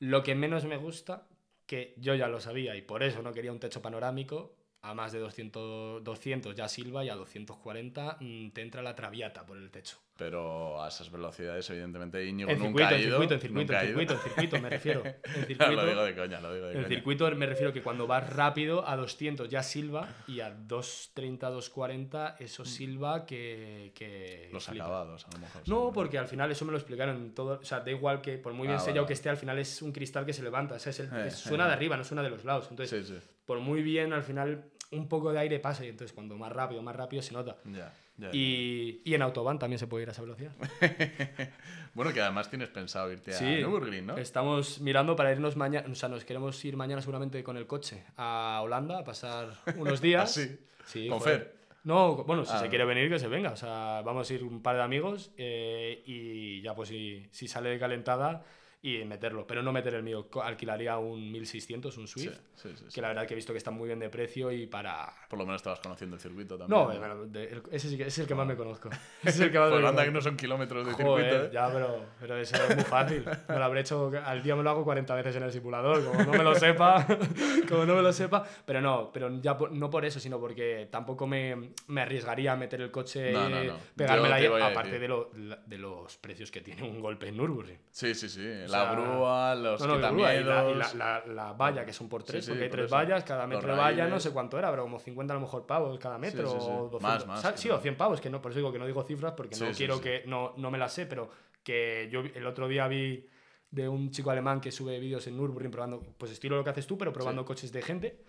Lo 0.00 0.22
que 0.22 0.34
menos 0.34 0.64
me 0.64 0.76
gusta, 0.76 1.28
que 1.66 1.94
yo 1.96 2.14
ya 2.14 2.28
lo 2.28 2.40
sabía 2.40 2.74
y 2.76 2.82
por 2.82 3.02
eso 3.02 3.22
no 3.22 3.32
quería 3.32 3.52
un 3.52 3.60
techo 3.60 3.80
panorámico, 3.80 4.56
a 4.82 4.94
más 4.94 5.12
de 5.12 5.18
200, 5.18 6.02
200 6.02 6.54
ya 6.54 6.68
silba 6.68 7.04
y 7.04 7.10
a 7.10 7.14
240 7.14 8.18
mm, 8.20 8.50
te 8.50 8.62
entra 8.62 8.82
la 8.82 8.94
traviata 8.94 9.46
por 9.46 9.56
el 9.56 9.70
techo. 9.70 9.98
Pero 10.20 10.82
a 10.82 10.88
esas 10.88 11.10
velocidades, 11.10 11.68
evidentemente, 11.70 12.22
Íñigo 12.24 12.50
En 12.50 12.58
nunca 12.58 12.88
circuito, 12.90 12.94
ha 12.94 12.98
en 12.98 13.00
ido. 13.00 13.10
circuito, 13.10 13.34
en 13.34 13.40
circuito, 13.40 13.60
nunca 13.72 13.78
ha 13.78 13.82
en 13.82 13.86
circuito, 13.88 14.12
en 14.12 14.20
circuito, 14.20 14.60
me 14.60 14.68
refiero. 14.68 15.02
En 15.06 15.14
No, 15.40 15.46
circuito, 15.46 15.72
lo 15.72 15.86
digo 15.86 16.02
de 16.04 16.14
coña, 16.14 16.40
lo 16.42 16.52
digo 16.54 16.66
de 16.66 16.72
en 16.72 16.82
coña. 16.82 16.88
circuito 16.94 17.30
me 17.36 17.46
refiero 17.46 17.72
que 17.72 17.80
cuando 17.82 18.06
vas 18.06 18.28
rápido 18.36 18.86
a 18.86 18.96
200 18.96 19.48
ya 19.48 19.62
silba 19.62 20.06
y 20.28 20.40
a 20.40 20.50
230, 20.50 21.48
240 21.48 22.36
eso 22.38 22.64
silba 22.66 23.24
que... 23.24 23.92
que 23.94 24.50
Los 24.52 24.66
flipa. 24.66 24.84
acabados, 24.84 25.26
a 25.26 25.30
lo 25.32 25.38
mejor. 25.38 25.60
No, 25.62 25.64
seguro. 25.64 25.92
porque 25.92 26.18
al 26.18 26.28
final 26.28 26.50
eso 26.50 26.64
me 26.66 26.72
lo 26.72 26.76
explicaron 26.78 27.16
en 27.16 27.34
todo. 27.34 27.58
O 27.60 27.64
sea, 27.64 27.80
da 27.80 27.90
igual 27.90 28.20
que 28.20 28.36
por 28.36 28.52
muy 28.52 28.66
bien 28.66 28.76
Ah, 28.78 28.80
sellado 28.80 29.02
vale, 29.02 29.06
que 29.08 29.14
esté, 29.14 29.30
al 29.30 29.38
final 29.38 29.58
es 29.58 29.80
un 29.80 29.92
cristal 29.92 30.26
que 30.26 30.34
se 30.34 30.42
levanta. 30.42 30.74
O 30.74 30.78
sea, 30.78 30.90
es 30.90 31.00
el- 31.00 31.06
Eh, 31.12 31.26
es- 31.28 31.34
suena 31.38 31.64
eh, 31.64 31.68
de 31.68 31.72
arriba, 31.72 31.96
no 31.96 32.04
suena 32.04 32.22
de 32.22 32.28
los 32.30 32.44
lados. 32.44 32.66
Entonces, 32.70 33.06
Sí, 33.08 33.14
sí. 33.14 33.20
por 33.46 33.58
muy 33.60 33.82
bien, 33.82 34.12
al 34.12 34.22
final 34.22 34.64
un 34.92 35.08
poco 35.08 35.32
de 35.32 35.38
aire 35.38 35.60
pasa 35.60 35.84
y 35.84 35.88
entonces 35.88 36.12
cuando 36.12 36.36
más 36.36 36.52
rápido, 36.52 36.82
más 36.82 36.94
rápido 36.96 37.22
se 37.22 37.32
nota. 37.32 37.56
Ya, 37.64 37.72
ya, 37.72 37.92
ya. 38.20 38.30
Y, 38.32 39.02
y 39.04 39.14
en 39.14 39.22
autobahn 39.22 39.58
también 39.58 39.78
se 39.78 39.86
puede 39.86 40.02
ir 40.04 40.08
a 40.08 40.12
esa 40.12 40.22
velocidad. 40.22 40.52
bueno, 41.94 42.12
que 42.12 42.20
además 42.20 42.48
tienes 42.50 42.68
pensado 42.68 43.10
irte 43.12 43.32
Sí, 43.32 43.44
a 43.44 43.58
Nürburgring, 43.58 44.06
¿no? 44.06 44.16
Estamos 44.16 44.80
mirando 44.80 45.16
para 45.16 45.32
irnos 45.32 45.56
mañana, 45.56 45.88
o 45.90 45.94
sea, 45.94 46.08
nos 46.08 46.24
queremos 46.24 46.62
ir 46.64 46.76
mañana 46.76 47.00
seguramente 47.00 47.42
con 47.42 47.56
el 47.56 47.66
coche 47.66 48.04
a 48.16 48.60
Holanda 48.62 48.98
a 48.98 49.04
pasar 49.04 49.50
unos 49.76 50.00
días. 50.02 50.22
¿Ah, 50.22 50.26
sí? 50.40 50.58
Sí, 50.86 51.08
¿Con. 51.08 51.20
Fer? 51.20 51.58
No, 51.82 52.24
bueno, 52.24 52.44
si 52.44 52.52
Ah. 52.54 52.60
se 52.60 52.68
quiere 52.68 52.84
venir, 52.84 53.08
que 53.08 53.18
se 53.18 53.26
venga. 53.28 53.52
O 53.52 53.56
sea, 53.56 54.02
vamos 54.04 54.30
a 54.30 54.34
ir 54.34 54.44
un 54.44 54.62
par 54.62 54.76
de 54.76 54.82
amigos 54.82 55.32
eh, 55.38 56.02
y 56.04 56.60
ya 56.60 56.74
pues 56.74 56.90
si, 56.90 57.26
si 57.30 57.48
sale 57.48 57.78
calentada 57.78 58.44
y 58.82 59.04
meterlo. 59.04 59.46
Pero 59.46 59.62
no 59.62 59.72
meter 59.72 59.94
el 59.94 60.02
mío. 60.02 60.28
Alquilaría 60.42 60.96
un 60.96 61.30
1600, 61.32 61.98
un 61.98 62.08
Swift. 62.08 62.32
sí, 62.54 62.68
sí, 62.70 62.84
sí. 62.88 62.94
Que 62.94 63.02
la 63.02 63.08
verdad 63.08 63.26
que 63.26 63.34
he 63.34 63.36
visto 63.36 63.52
que 63.52 63.58
está 63.58 63.70
muy 63.70 63.86
bien 63.88 63.98
de 63.98 64.08
precio 64.08 64.50
y 64.50 64.66
para... 64.66 65.12
Por 65.28 65.38
lo 65.38 65.44
menos 65.44 65.60
estabas 65.60 65.80
conociendo 65.80 66.16
el 66.16 66.22
circuito 66.22 66.56
también. 66.56 66.80
No, 66.80 67.26
de- 67.26 67.44
el- 67.44 67.62
ese, 67.70 67.88
sí 67.90 67.96
que- 67.98 68.04
ese 68.04 68.08
es 68.10 68.18
el 68.20 68.26
que 68.26 68.34
más 68.34 68.46
me 68.46 68.56
conozco. 68.56 68.88
Es 69.24 69.38
el 69.38 69.50
que 69.52 69.58
más 69.58 69.68
Pues 69.70 69.82
me 69.82 69.88
anda 69.88 70.04
que 70.04 70.10
no 70.10 70.20
son 70.22 70.36
kilómetros 70.36 70.86
de 70.86 70.92
Joder, 70.94 71.24
circuito, 71.30 71.46
¿eh? 71.46 71.50
ya, 71.52 71.70
pero, 71.72 72.04
pero 72.18 72.36
eso 72.38 72.56
es 72.56 72.74
muy 72.76 72.84
fácil. 72.84 73.24
Me 73.48 73.56
lo 73.58 73.64
habré 73.64 73.80
hecho, 73.80 74.10
al 74.24 74.42
día 74.42 74.56
me 74.56 74.62
lo 74.62 74.70
hago 74.70 74.82
40 74.84 75.14
veces 75.14 75.36
en 75.36 75.42
el 75.42 75.52
simulador, 75.52 76.02
como 76.04 76.22
no 76.24 76.32
me 76.32 76.42
lo 76.44 76.54
sepa, 76.54 77.06
como 77.68 77.84
no 77.84 77.96
me 77.96 78.02
lo 78.02 78.12
sepa. 78.14 78.44
Pero 78.64 78.80
no, 78.80 79.10
pero 79.12 79.30
ya 79.40 79.56
por- 79.58 79.72
no 79.72 79.90
por 79.90 80.04
eso, 80.06 80.18
sino 80.20 80.40
porque 80.40 80.88
tampoco 80.90 81.26
me, 81.26 81.72
me 81.88 82.00
arriesgaría 82.00 82.52
a 82.52 82.56
meter 82.56 82.80
el 82.80 82.90
coche, 82.90 83.30
No, 83.32 83.48
no, 83.48 83.62
no. 83.62 83.76
pegármela 83.94 84.38
Yo 84.40 84.42
te 84.42 84.46
ahí, 84.46 84.48
voy 84.52 84.62
a 84.62 84.66
aparte 84.68 84.98
de, 84.98 85.08
lo- 85.08 85.30
la- 85.36 85.56
de 85.66 85.78
los 85.78 86.16
precios 86.16 86.50
que 86.50 86.60
tiene 86.62 86.82
un 86.82 87.00
golpe 87.00 87.28
en 87.28 87.36
Nürburgring. 87.36 87.78
Sí, 87.90 88.14
sí, 88.14 88.28
sí. 88.28 88.40
O 88.74 88.84
la 88.84 88.92
grúa, 88.92 89.54
los 89.54 89.80
No, 89.86 89.96
y 89.96 90.00
la, 90.00 90.10
y 90.10 90.44
la, 90.44 90.62
quitamiedos. 90.62 90.94
la- 90.94 91.24
la 91.26 91.52
valla, 91.52 91.84
que 91.84 91.92
son 91.92 92.08
por 92.08 92.22
tres, 92.22 92.44
Sí, 92.44 92.46
sí, 92.46 92.50
porque 92.52 92.64
hay 92.64 92.68
por 92.70 92.76
tres 92.78 92.86
eso. 92.86 92.94
vallas, 92.96 93.24
cada 93.24 93.46
Los 93.46 93.48
metro 93.56 93.72
de 93.72 93.78
valla 93.78 94.06
no 94.08 94.20
sé 94.20 94.30
cuánto 94.30 94.58
era, 94.58 94.70
pero 94.70 94.82
como 94.84 94.98
50 94.98 95.32
a 95.32 95.36
lo 95.36 95.40
mejor 95.40 95.66
pavos 95.66 95.98
cada 95.98 96.18
metro, 96.18 96.48
sí, 96.48 96.56
o 96.60 96.88
200. 96.90 97.02
Más, 97.02 97.26
más, 97.26 97.54
Sí, 97.60 97.68
creo. 97.68 97.76
o 97.78 97.80
100 97.80 97.96
pavos, 97.96 98.20
que 98.20 98.30
no, 98.30 98.40
por 98.40 98.50
eso 98.52 98.58
digo 98.60 98.72
que 98.72 98.78
no 98.78 98.86
digo 98.86 99.02
cifras, 99.02 99.32
porque 99.36 99.56
no 99.56 99.70
quiero 99.72 100.00
que, 100.00 100.22
no, 100.26 100.54
no 100.56 100.70
me 100.70 100.78
las 100.78 100.92
sé, 100.92 101.06
pero 101.06 101.30
que 101.62 102.08
yo 102.10 102.20
el 102.20 102.46
otro 102.46 102.68
día 102.68 102.86
vi 102.88 103.26
de 103.70 103.88
un 103.88 104.10
chico 104.10 104.30
alemán 104.30 104.60
que 104.60 104.72
sube 104.72 104.98
vídeos 104.98 105.26
en 105.26 105.36
Nürburgring 105.36 105.70
probando, 105.70 106.00
pues 106.18 106.32
estilo 106.32 106.56
lo 106.56 106.64
que 106.64 106.70
haces 106.70 106.86
tú, 106.86 106.98
pero 106.98 107.12
probando 107.12 107.44
coches 107.44 107.70
de 107.70 107.82
gente, 107.82 108.24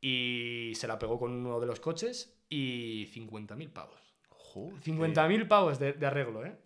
y 0.00 0.72
se 0.76 0.86
la 0.86 0.98
pegó 0.98 1.18
con 1.18 1.32
uno 1.32 1.58
de 1.60 1.66
los 1.66 1.80
coches 1.80 2.38
y 2.48 3.06
50.000 3.06 3.70
pavos. 3.72 4.14
Joder. 4.28 4.74
50.000 4.82 5.48
pavos 5.48 5.78
de, 5.78 5.92
de 5.94 6.06
arreglo, 6.06 6.44
¿eh? 6.46 6.56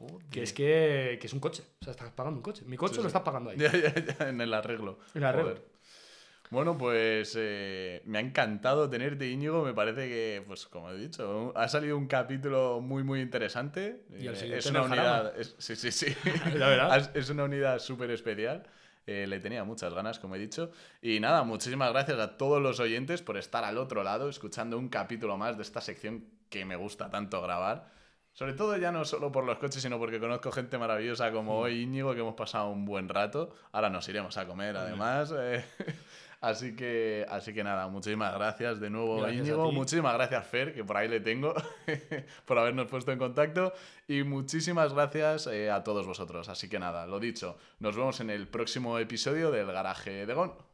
Joder. 0.00 0.26
Que 0.30 0.42
es 0.42 0.52
que, 0.52 1.18
que 1.20 1.26
es 1.26 1.32
un 1.32 1.40
coche. 1.40 1.62
O 1.80 1.84
sea, 1.84 1.92
estás 1.92 2.10
pagando 2.12 2.38
un 2.38 2.42
coche. 2.42 2.64
Mi 2.66 2.76
coche 2.76 2.94
Sí, 2.96 3.00
lo 3.02 3.06
estás 3.06 3.22
pagando 3.22 3.50
ahí. 3.50 3.56
Ya, 3.60 3.70
ya, 3.70 3.94
ya, 3.94 4.28
en 4.28 4.40
el 4.40 4.52
arreglo. 4.54 4.98
El 5.14 5.24
arreglo. 5.24 5.50
Joder. 5.50 5.70
Bueno, 6.50 6.76
pues 6.76 7.34
eh, 7.38 8.02
me 8.06 8.18
ha 8.18 8.20
encantado 8.20 8.90
tenerte, 8.90 9.28
Íñigo. 9.28 9.62
Me 9.62 9.72
parece 9.72 10.08
que, 10.08 10.42
pues 10.46 10.66
como 10.66 10.90
he 10.90 10.96
dicho, 10.98 11.52
ha 11.54 11.68
salido 11.68 11.96
un 11.96 12.08
capítulo 12.08 12.80
muy, 12.80 13.04
muy 13.04 13.20
interesante. 13.20 14.02
Y 14.18 14.26
el 14.26 14.34
Eh, 14.34 14.36
siguiente 14.36 14.58
es 14.58 14.66
en 14.66 14.76
una 14.76 14.82
unidad. 14.86 15.38
es- 15.38 15.54
sí, 15.58 15.76
sí, 15.76 15.92
sí. 15.92 16.06
Es- 16.96 17.10
es 17.14 17.30
una 17.30 17.44
unidad 17.44 17.78
súper 17.78 18.10
especial. 18.10 18.64
Eh, 19.06 19.26
le 19.28 19.38
tenía 19.38 19.62
muchas 19.64 19.94
ganas, 19.94 20.18
como 20.18 20.34
he 20.34 20.38
dicho. 20.40 20.72
Y 21.02 21.20
nada, 21.20 21.42
muchísimas 21.44 21.92
gracias 21.92 22.18
a 22.18 22.36
todos 22.36 22.60
los 22.60 22.80
oyentes 22.80 23.22
por 23.22 23.36
estar 23.36 23.62
al 23.64 23.78
otro 23.78 24.02
lado, 24.02 24.28
escuchando 24.28 24.76
un 24.78 24.88
capítulo 24.88 25.36
más 25.36 25.56
de 25.56 25.62
esta 25.62 25.80
sección 25.80 26.24
que 26.48 26.64
me 26.64 26.74
gusta 26.74 27.10
tanto 27.10 27.40
grabar. 27.42 27.92
Sobre 28.40 28.54
todo 28.54 28.74
ya 28.78 28.90
no 28.90 29.04
solo 29.04 29.30
por 29.30 29.44
los 29.44 29.58
coches, 29.58 29.82
sino 29.82 29.98
porque 29.98 30.18
conozco 30.18 30.50
gente 30.50 30.78
maravillosa 30.78 31.30
como 31.30 31.56
Mm. 31.58 31.62
hoy 31.62 31.82
Íñigo, 31.82 32.14
que 32.14 32.20
hemos 32.20 32.34
pasado 32.34 32.70
un 32.70 32.86
buen 32.86 33.06
rato. 33.06 33.50
Ahora 33.70 33.90
nos 33.90 34.08
iremos 34.08 34.34
a 34.38 34.46
comer, 34.46 34.78
además. 34.78 35.30
eh, 35.38 35.62
Así 36.40 36.74
que, 36.74 37.26
así 37.28 37.52
que 37.52 37.62
nada, 37.62 37.86
muchísimas 37.88 38.32
gracias 38.32 38.80
de 38.80 38.88
nuevo, 38.88 39.18
Gracias 39.20 39.46
Íñigo. 39.46 39.70
Muchísimas 39.72 40.14
gracias, 40.14 40.46
Fer, 40.46 40.72
que 40.72 40.82
por 40.82 40.96
ahí 40.96 41.06
le 41.06 41.20
tengo, 41.20 41.52
por 42.46 42.56
habernos 42.58 42.86
puesto 42.86 43.12
en 43.12 43.18
contacto. 43.18 43.74
Y 44.08 44.22
muchísimas 44.22 44.94
gracias 44.94 45.46
eh, 45.48 45.70
a 45.70 45.84
todos 45.84 46.06
vosotros. 46.06 46.48
Así 46.48 46.66
que 46.70 46.78
nada, 46.78 47.06
lo 47.06 47.20
dicho, 47.20 47.58
nos 47.78 47.94
vemos 47.94 48.20
en 48.20 48.30
el 48.30 48.48
próximo 48.48 48.98
episodio 48.98 49.50
del 49.50 49.66
Garaje 49.70 50.24
de 50.24 50.32
Gon. 50.32 50.69